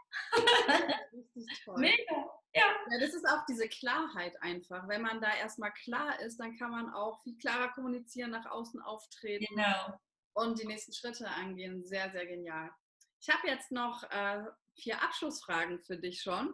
Richtig 1.36 1.64
toll. 1.66 1.80
Mega. 1.80 2.26
Ja. 2.56 2.66
ja, 2.91 3.00
das 3.00 3.14
ist 3.14 3.28
auch 3.28 3.46
diese 3.48 3.68
Klarheit 3.68 4.39
einfach. 4.41 4.88
Wenn 4.88 5.02
man 5.02 5.20
da 5.22 5.36
erstmal 5.36 5.74
klar 5.74 6.20
ist, 6.20 6.38
dann 6.39 6.56
kann 6.58 6.72
man 6.72 6.94
auch 6.94 7.22
viel 7.24 7.36
klarer 7.38 7.70
kommunizieren, 7.74 8.32
nach 8.32 8.46
außen 8.46 8.80
auftreten 8.82 9.46
genau. 9.56 10.00
und 10.34 10.60
die 10.60 10.68
nächsten 10.68 10.94
Schritte 10.94 11.28
angehen. 11.28 11.84
Sehr, 11.84 12.12
sehr 12.12 12.28
genial. 12.28 12.70
Ich 13.20 13.30
habe 13.30 13.48
jetzt 13.48 13.72
noch 13.72 14.04
äh, 14.04 14.44
vier 14.76 15.02
Abschlussfragen 15.02 15.82
für 15.82 15.98
dich 15.98 16.22
schon. 16.22 16.54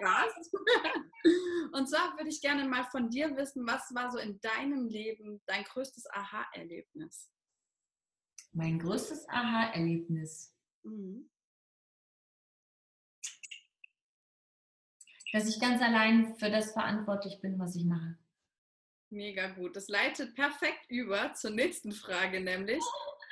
Ja, 0.00 0.26
und 1.72 1.88
zwar 1.88 2.16
würde 2.16 2.28
ich 2.28 2.40
gerne 2.40 2.68
mal 2.68 2.84
von 2.84 3.10
dir 3.10 3.36
wissen, 3.36 3.66
was 3.66 3.94
war 3.94 4.10
so 4.10 4.18
in 4.18 4.40
deinem 4.40 4.86
Leben 4.86 5.42
dein 5.46 5.64
größtes 5.64 6.10
Aha-Erlebnis? 6.10 7.30
Mein 8.52 8.78
größtes 8.78 9.28
Aha-Erlebnis. 9.28 10.54
Mhm. 10.82 11.30
dass 15.32 15.48
ich 15.48 15.58
ganz 15.58 15.82
allein 15.82 16.36
für 16.36 16.50
das 16.50 16.72
verantwortlich 16.72 17.40
bin, 17.40 17.58
was 17.58 17.74
ich 17.74 17.84
mache. 17.84 18.18
Mega 19.10 19.48
gut. 19.48 19.76
Das 19.76 19.88
leitet 19.88 20.34
perfekt 20.34 20.84
über 20.88 21.34
zur 21.34 21.50
nächsten 21.50 21.92
Frage, 21.92 22.40
nämlich, 22.40 22.82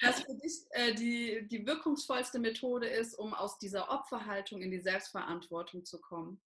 was 0.03 0.23
für 0.23 0.35
dich 0.35 0.53
äh, 0.71 0.95
die, 0.95 1.47
die 1.49 1.67
wirkungsvollste 1.67 2.39
Methode 2.39 2.89
ist, 2.89 3.15
um 3.15 3.35
aus 3.35 3.59
dieser 3.59 3.91
Opferhaltung 3.91 4.63
in 4.63 4.71
die 4.71 4.81
Selbstverantwortung 4.81 5.85
zu 5.85 6.01
kommen. 6.01 6.41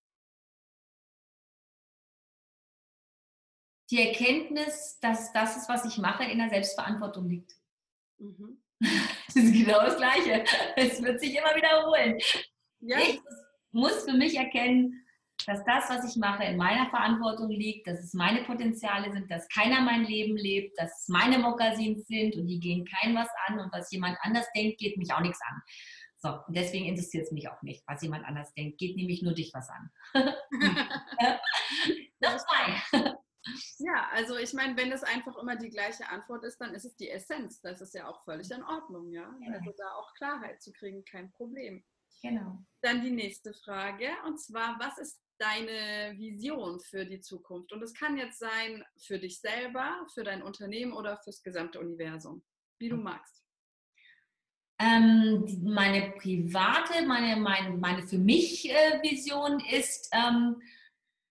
Die 3.91 4.09
Erkenntnis, 4.09 4.99
dass 5.01 5.33
das 5.33 5.57
ist, 5.57 5.69
was 5.69 5.85
ich 5.85 5.99
mache, 5.99 6.25
in 6.25 6.39
der 6.39 6.49
Selbstverantwortung 6.49 7.29
liegt. 7.29 7.53
Mhm. 8.19 8.63
Das 9.27 9.37
ist 9.37 9.53
genau 9.53 9.81
das 9.81 9.97
Gleiche. 9.97 10.45
Es 10.77 11.03
wird 11.03 11.19
sich 11.19 11.35
immer 11.35 11.57
wiederholen. 11.57 12.19
Ja. 12.81 12.99
Ich 12.99 13.21
muss 13.73 14.05
für 14.05 14.13
mich 14.13 14.37
erkennen, 14.37 15.04
dass 15.47 15.65
das, 15.65 15.91
was 15.91 16.09
ich 16.09 16.17
mache, 16.17 16.45
in 16.45 16.57
meiner 16.57 16.89
Verantwortung 16.91 17.51
liegt, 17.51 17.87
dass 17.87 17.99
es 18.01 18.15
meine 18.15 18.45
Potenziale 18.45 19.13
sind, 19.13 19.31
dass 19.31 19.49
keiner 19.49 19.81
mein 19.81 20.05
Leben 20.05 20.37
lebt, 20.37 20.79
dass 20.79 21.03
es 21.03 21.09
meine 21.09 21.39
Mokassins 21.39 22.07
sind 22.07 22.37
und 22.37 22.47
die 22.47 22.61
gehen 22.61 22.87
keinem 22.87 23.17
was 23.17 23.29
an 23.47 23.59
und 23.59 23.73
was 23.73 23.91
jemand 23.91 24.17
anders 24.23 24.47
denkt, 24.55 24.79
geht 24.79 24.97
mich 24.97 25.13
auch 25.13 25.21
nichts 25.21 25.41
an. 25.43 25.63
So, 26.19 26.31
und 26.47 26.57
deswegen 26.57 26.87
interessiert 26.87 27.25
es 27.27 27.33
mich 27.33 27.49
auch 27.49 27.61
nicht, 27.63 27.83
was 27.87 28.01
jemand 28.03 28.25
anders 28.25 28.53
denkt, 28.55 28.79
geht 28.79 28.97
nämlich 28.97 29.23
nur 29.23 29.35
dich 29.35 29.53
was 29.53 29.69
an. 29.69 29.91
das 32.21 32.47
zwei. 32.47 33.15
Ja, 33.79 34.09
also 34.11 34.39
ich 34.39 34.55
meine, 34.55 34.75
wenn 34.79 34.91
es 34.91 35.03
einfach 35.03 35.37
immer 35.37 35.57
die 35.57 35.69
gleiche 35.69 36.09
Antwort 36.09 36.45
ist, 36.45 36.59
dann 36.59 36.73
ist 36.73 36.87
es 36.87 36.97
die 36.97 37.11
Essenz. 37.11 37.61
Das 37.61 37.83
ist 37.83 37.93
ja 37.95 38.09
auch 38.09 38.25
völlig 38.25 38.51
in 38.51 38.63
Ordnung, 38.63 39.11
ja. 39.11 39.31
Also 39.53 39.75
da 39.77 39.95
auch 39.97 40.15
Klarheit 40.15 40.63
zu 40.63 40.73
kriegen, 40.73 41.05
kein 41.05 41.31
Problem. 41.33 41.85
Genau. 42.23 42.59
Dann 42.81 43.03
die 43.03 43.11
nächste 43.11 43.53
Frage 43.53 44.09
und 44.25 44.41
zwar, 44.41 44.79
was 44.81 44.97
ist 44.97 45.21
deine 45.39 46.19
Vision 46.19 46.81
für 46.81 47.05
die 47.05 47.21
Zukunft? 47.21 47.73
Und 47.73 47.83
es 47.83 47.95
kann 47.95 48.17
jetzt 48.17 48.39
sein 48.39 48.85
für 48.99 49.19
dich 49.19 49.41
selber, 49.41 50.07
für 50.13 50.25
dein 50.25 50.43
Unternehmen 50.43 50.93
oder 50.93 51.17
fürs 51.19 51.43
gesamte 51.43 51.81
Universum, 51.81 52.43
wie 52.79 52.89
du 52.89 52.97
magst. 52.97 53.45
Ähm, 54.79 55.45
meine 55.63 56.13
private, 56.19 57.07
meine, 57.07 57.41
meine, 57.41 57.77
meine 57.77 58.07
für 58.07 58.19
mich 58.19 58.69
äh, 58.69 59.01
Vision 59.03 59.61
ist, 59.71 60.11
ähm, 60.13 60.61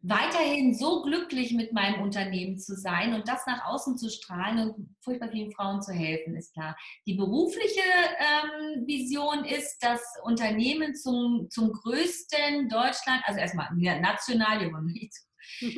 weiterhin 0.04 0.76
so 0.76 1.02
glücklich 1.02 1.54
mit 1.54 1.72
meinem 1.72 2.02
Unternehmen 2.02 2.60
zu 2.60 2.76
sein 2.76 3.14
und 3.14 3.28
das 3.30 3.46
nach 3.48 3.66
außen 3.66 3.98
zu 3.98 4.10
strahlen 4.10 4.60
und 4.60 4.96
furchtbar 5.02 5.30
vielen 5.30 5.52
Frauen 5.54 5.82
zu 5.82 5.94
helfen, 5.94 6.36
ist 6.36 6.54
klar. 6.54 6.76
Die 7.08 7.16
berufliche 7.16 7.82
ähm, 8.20 8.86
Vision 8.86 9.46
ist, 9.46 9.78
das 9.80 10.02
Unternehmen 10.24 10.94
zum, 10.94 11.48
zum 11.50 11.72
größten 11.72 12.68
Deutschland, 12.68 13.22
also 13.24 13.40
erstmal 13.40 13.70
national, 13.74 14.60
wir 14.60 14.74
wollen 14.74 14.88
nicht 14.88 15.14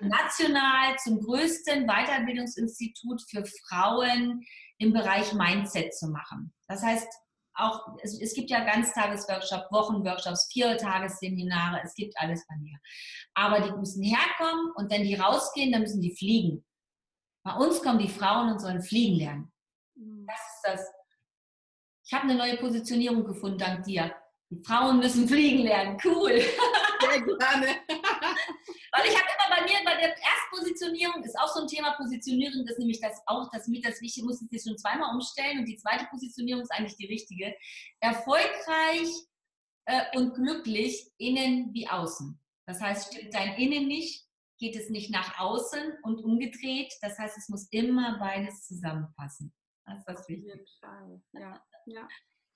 national 0.00 0.96
zum 1.02 1.20
größten 1.20 1.86
Weiterbildungsinstitut 1.86 3.22
für 3.28 3.44
Frauen 3.68 4.42
im 4.78 4.92
Bereich 4.92 5.32
Mindset 5.32 5.92
zu 5.92 6.08
machen. 6.08 6.52
Das 6.68 6.82
heißt, 6.82 7.08
auch, 7.56 7.96
es, 8.02 8.20
es 8.20 8.34
gibt 8.34 8.50
ja 8.50 8.64
Ganztagesworkshops, 8.64 9.70
Wochenworkshops, 9.70 10.48
Viertagesseminare, 10.52 11.80
es 11.82 11.94
gibt 11.94 12.14
alles 12.18 12.46
bei 12.48 12.56
mir. 12.56 12.78
Aber 13.34 13.60
die 13.60 13.72
müssen 13.72 14.02
herkommen 14.02 14.72
und 14.76 14.90
wenn 14.90 15.04
die 15.04 15.14
rausgehen, 15.14 15.72
dann 15.72 15.82
müssen 15.82 16.00
die 16.00 16.14
fliegen. 16.14 16.64
Bei 17.44 17.54
uns 17.54 17.82
kommen 17.82 17.98
die 17.98 18.08
Frauen 18.08 18.52
und 18.52 18.60
sollen 18.60 18.82
fliegen 18.82 19.16
lernen. 19.16 19.52
Mhm. 19.94 20.26
Das 20.26 20.36
ist 20.36 20.60
das. 20.64 20.92
Ich 22.04 22.12
habe 22.12 22.24
eine 22.24 22.36
neue 22.36 22.56
Positionierung 22.56 23.24
gefunden, 23.24 23.58
dank 23.58 23.84
dir. 23.84 24.14
Die 24.50 24.62
Frauen 24.64 24.98
müssen 24.98 25.26
fliegen 25.26 25.64
lernen. 25.64 25.98
Cool. 26.04 26.40
Sehr 26.40 27.20
gerne. 27.20 27.66
Weil 28.92 29.06
ich 29.06 29.16
habe 29.16 29.35
bei 29.96 30.02
der 30.02 30.16
Erstpositionierung 30.16 31.22
ist 31.24 31.38
auch 31.38 31.48
so 31.48 31.62
ein 31.62 31.68
Thema 31.68 31.92
Positionierung, 31.94 32.64
das 32.64 32.72
ist 32.72 32.78
nämlich 32.78 33.00
das 33.00 33.20
auch 33.26 33.48
das 33.50 33.66
mit 33.66 33.84
das 33.84 34.00
Wichtige, 34.00 34.26
muss 34.26 34.42
es 34.42 34.64
schon 34.64 34.76
zweimal 34.78 35.14
umstellen 35.14 35.60
und 35.60 35.64
die 35.66 35.76
zweite 35.76 36.06
Positionierung 36.06 36.62
ist 36.62 36.72
eigentlich 36.72 36.96
die 36.96 37.06
richtige. 37.06 37.54
Erfolgreich 38.00 39.08
äh, 39.86 40.16
und 40.16 40.34
glücklich 40.34 41.10
innen 41.18 41.72
wie 41.72 41.88
außen. 41.88 42.38
Das 42.66 42.80
heißt, 42.80 43.14
stimmt 43.14 43.34
dein 43.34 43.54
Innen 43.54 43.86
nicht, 43.86 44.26
geht 44.58 44.76
es 44.76 44.90
nicht 44.90 45.10
nach 45.10 45.38
außen 45.38 45.98
und 46.02 46.22
umgedreht. 46.22 46.92
Das 47.00 47.18
heißt, 47.18 47.38
es 47.38 47.48
muss 47.48 47.68
immer 47.70 48.18
beides 48.18 48.66
zusammenpassen. 48.66 49.54
Das 49.86 49.98
ist 49.98 50.08
das 50.08 50.28
Wichtige. 50.28 50.52
Auf 50.52 50.58
jeden 50.58 50.66
Fall, 50.80 51.22
ja. 51.32 51.64
ja. 51.86 52.08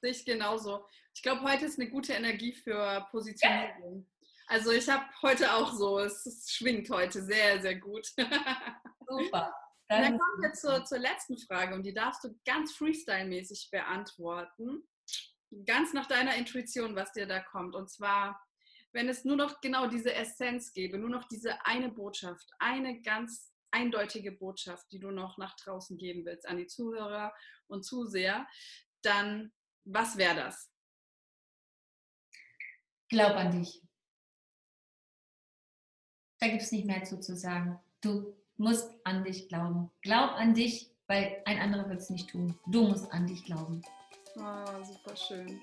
Sehe 0.02 0.10
ich 0.10 0.24
genauso. 0.24 0.84
Ich 1.14 1.22
glaube, 1.22 1.42
heute 1.42 1.66
ist 1.66 1.78
eine 1.78 1.90
gute 1.90 2.12
Energie 2.12 2.52
für 2.52 3.06
Positionierung. 3.10 4.06
Ja. 4.20 4.28
Also 4.50 4.72
ich 4.72 4.88
habe 4.88 5.04
heute 5.22 5.54
auch 5.54 5.72
so, 5.72 6.00
es, 6.00 6.26
es, 6.26 6.50
schwingt 6.50 6.90
heute 6.90 7.22
sehr, 7.22 7.60
sehr 7.62 7.76
gut. 7.78 8.04
Super. 9.08 9.54
Dann, 9.88 10.02
dann 10.02 10.18
kommen 10.18 10.42
wir 10.42 10.52
zur, 10.54 10.84
zur 10.84 10.98
letzten 10.98 11.38
Frage 11.38 11.72
und 11.72 11.84
die 11.84 11.94
darfst 11.94 12.24
du 12.24 12.36
ganz 12.44 12.72
freestyle-mäßig 12.72 13.70
beantworten. 13.70 14.82
Ganz 15.66 15.92
nach 15.92 16.06
deiner 16.06 16.34
Intuition, 16.34 16.96
was 16.96 17.12
dir 17.12 17.26
da 17.26 17.38
kommt. 17.38 17.76
Und 17.76 17.90
zwar, 17.90 18.44
wenn 18.90 19.08
es 19.08 19.24
nur 19.24 19.36
noch 19.36 19.60
genau 19.60 19.86
diese 19.86 20.12
Essenz 20.12 20.72
gäbe, 20.72 20.98
nur 20.98 21.10
noch 21.10 21.28
diese 21.28 21.64
eine 21.64 21.88
Botschaft, 21.88 22.50
eine 22.58 23.00
ganz 23.02 23.52
eindeutige 23.70 24.32
Botschaft, 24.32 24.90
die 24.90 24.98
du 24.98 25.12
noch 25.12 25.38
nach 25.38 25.54
draußen 25.62 25.96
geben 25.96 26.24
willst 26.24 26.48
an 26.48 26.56
die 26.56 26.66
Zuhörer 26.66 27.32
und 27.68 27.84
Zuseher, 27.84 28.48
dann 29.02 29.52
was 29.84 30.16
wäre 30.16 30.34
das? 30.34 30.72
Glaub 33.08 33.36
an 33.36 33.52
dich. 33.52 33.80
Da 36.40 36.48
gibt 36.48 36.62
es 36.62 36.72
nicht 36.72 36.86
mehr 36.86 37.04
zu, 37.04 37.20
zu 37.20 37.36
sagen. 37.36 37.78
Du 38.00 38.34
musst 38.56 38.90
an 39.04 39.24
dich 39.24 39.48
glauben. 39.48 39.90
Glaub 40.00 40.30
an 40.32 40.54
dich, 40.54 40.90
weil 41.06 41.36
ein 41.44 41.58
anderer 41.58 41.86
wird 41.90 42.00
es 42.00 42.08
nicht 42.08 42.30
tun. 42.30 42.58
Du 42.66 42.88
musst 42.88 43.12
an 43.12 43.26
dich 43.26 43.44
glauben. 43.44 43.82
Oh, 44.36 44.82
super 44.82 45.14
schön. 45.14 45.60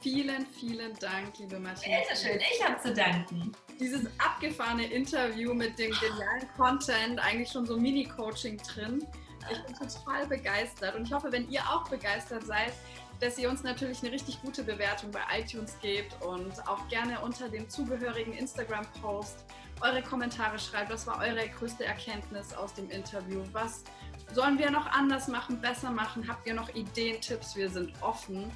Vielen, 0.00 0.46
vielen 0.46 0.94
Dank, 0.98 1.38
liebe 1.38 1.58
Martina. 1.58 1.98
Bitte 1.98 2.16
schön, 2.16 2.38
ich 2.38 2.66
habe 2.66 2.80
zu 2.80 2.94
danken. 2.94 3.52
Dieses 3.78 4.06
abgefahrene 4.18 4.86
Interview 4.86 5.52
mit 5.52 5.78
dem 5.78 5.90
genialen 5.92 6.48
Content, 6.56 7.18
eigentlich 7.20 7.50
schon 7.50 7.66
so 7.66 7.76
Mini-Coaching 7.76 8.56
drin. 8.58 9.06
Ich 9.52 9.62
bin 9.64 9.74
total 9.76 10.26
begeistert 10.26 10.94
und 10.94 11.06
ich 11.06 11.12
hoffe, 11.12 11.30
wenn 11.32 11.50
ihr 11.50 11.60
auch 11.68 11.86
begeistert 11.90 12.46
seid, 12.46 12.72
dass 13.20 13.38
ihr 13.38 13.50
uns 13.50 13.62
natürlich 13.62 14.02
eine 14.02 14.12
richtig 14.12 14.40
gute 14.40 14.62
Bewertung 14.62 15.10
bei 15.10 15.20
iTunes 15.38 15.78
gebt 15.80 16.14
und 16.22 16.66
auch 16.66 16.88
gerne 16.88 17.20
unter 17.20 17.50
dem 17.50 17.68
zugehörigen 17.68 18.32
Instagram-Post 18.32 19.44
eure 19.80 20.02
Kommentare 20.02 20.58
schreibt. 20.58 20.90
Was 20.90 21.06
war 21.06 21.18
eure 21.20 21.48
größte 21.48 21.84
Erkenntnis 21.84 22.52
aus 22.54 22.74
dem 22.74 22.90
Interview? 22.90 23.42
Was 23.52 23.84
sollen 24.32 24.58
wir 24.58 24.70
noch 24.70 24.86
anders 24.86 25.28
machen, 25.28 25.60
besser 25.60 25.90
machen? 25.90 26.26
Habt 26.28 26.46
ihr 26.46 26.54
noch 26.54 26.68
Ideen, 26.74 27.20
Tipps? 27.20 27.56
Wir 27.56 27.68
sind 27.70 27.92
offen. 28.00 28.50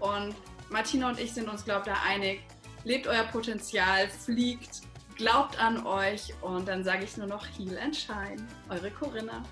Und 0.00 0.34
Martina 0.70 1.08
und 1.08 1.18
ich 1.18 1.32
sind 1.32 1.48
uns, 1.48 1.64
glaube 1.64 1.82
ich, 1.86 1.94
da 1.94 2.02
einig. 2.06 2.42
Lebt 2.84 3.06
euer 3.06 3.24
Potenzial, 3.24 4.08
fliegt, 4.08 4.82
glaubt 5.16 5.58
an 5.58 5.86
euch 5.86 6.34
und 6.42 6.68
dann 6.68 6.84
sage 6.84 7.04
ich 7.04 7.16
nur 7.16 7.26
noch 7.26 7.46
Heal 7.58 7.78
and 7.78 7.96
Shine. 7.96 8.46
Eure 8.68 8.90
Corinna. 8.90 9.42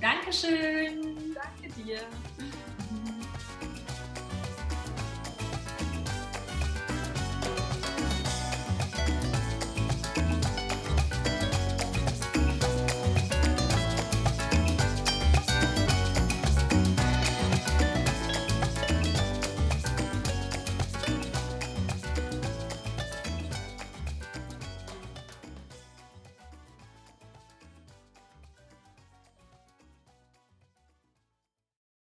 Dankeschön. 0.00 1.34
Danke 1.34 1.72
dir. 1.76 2.00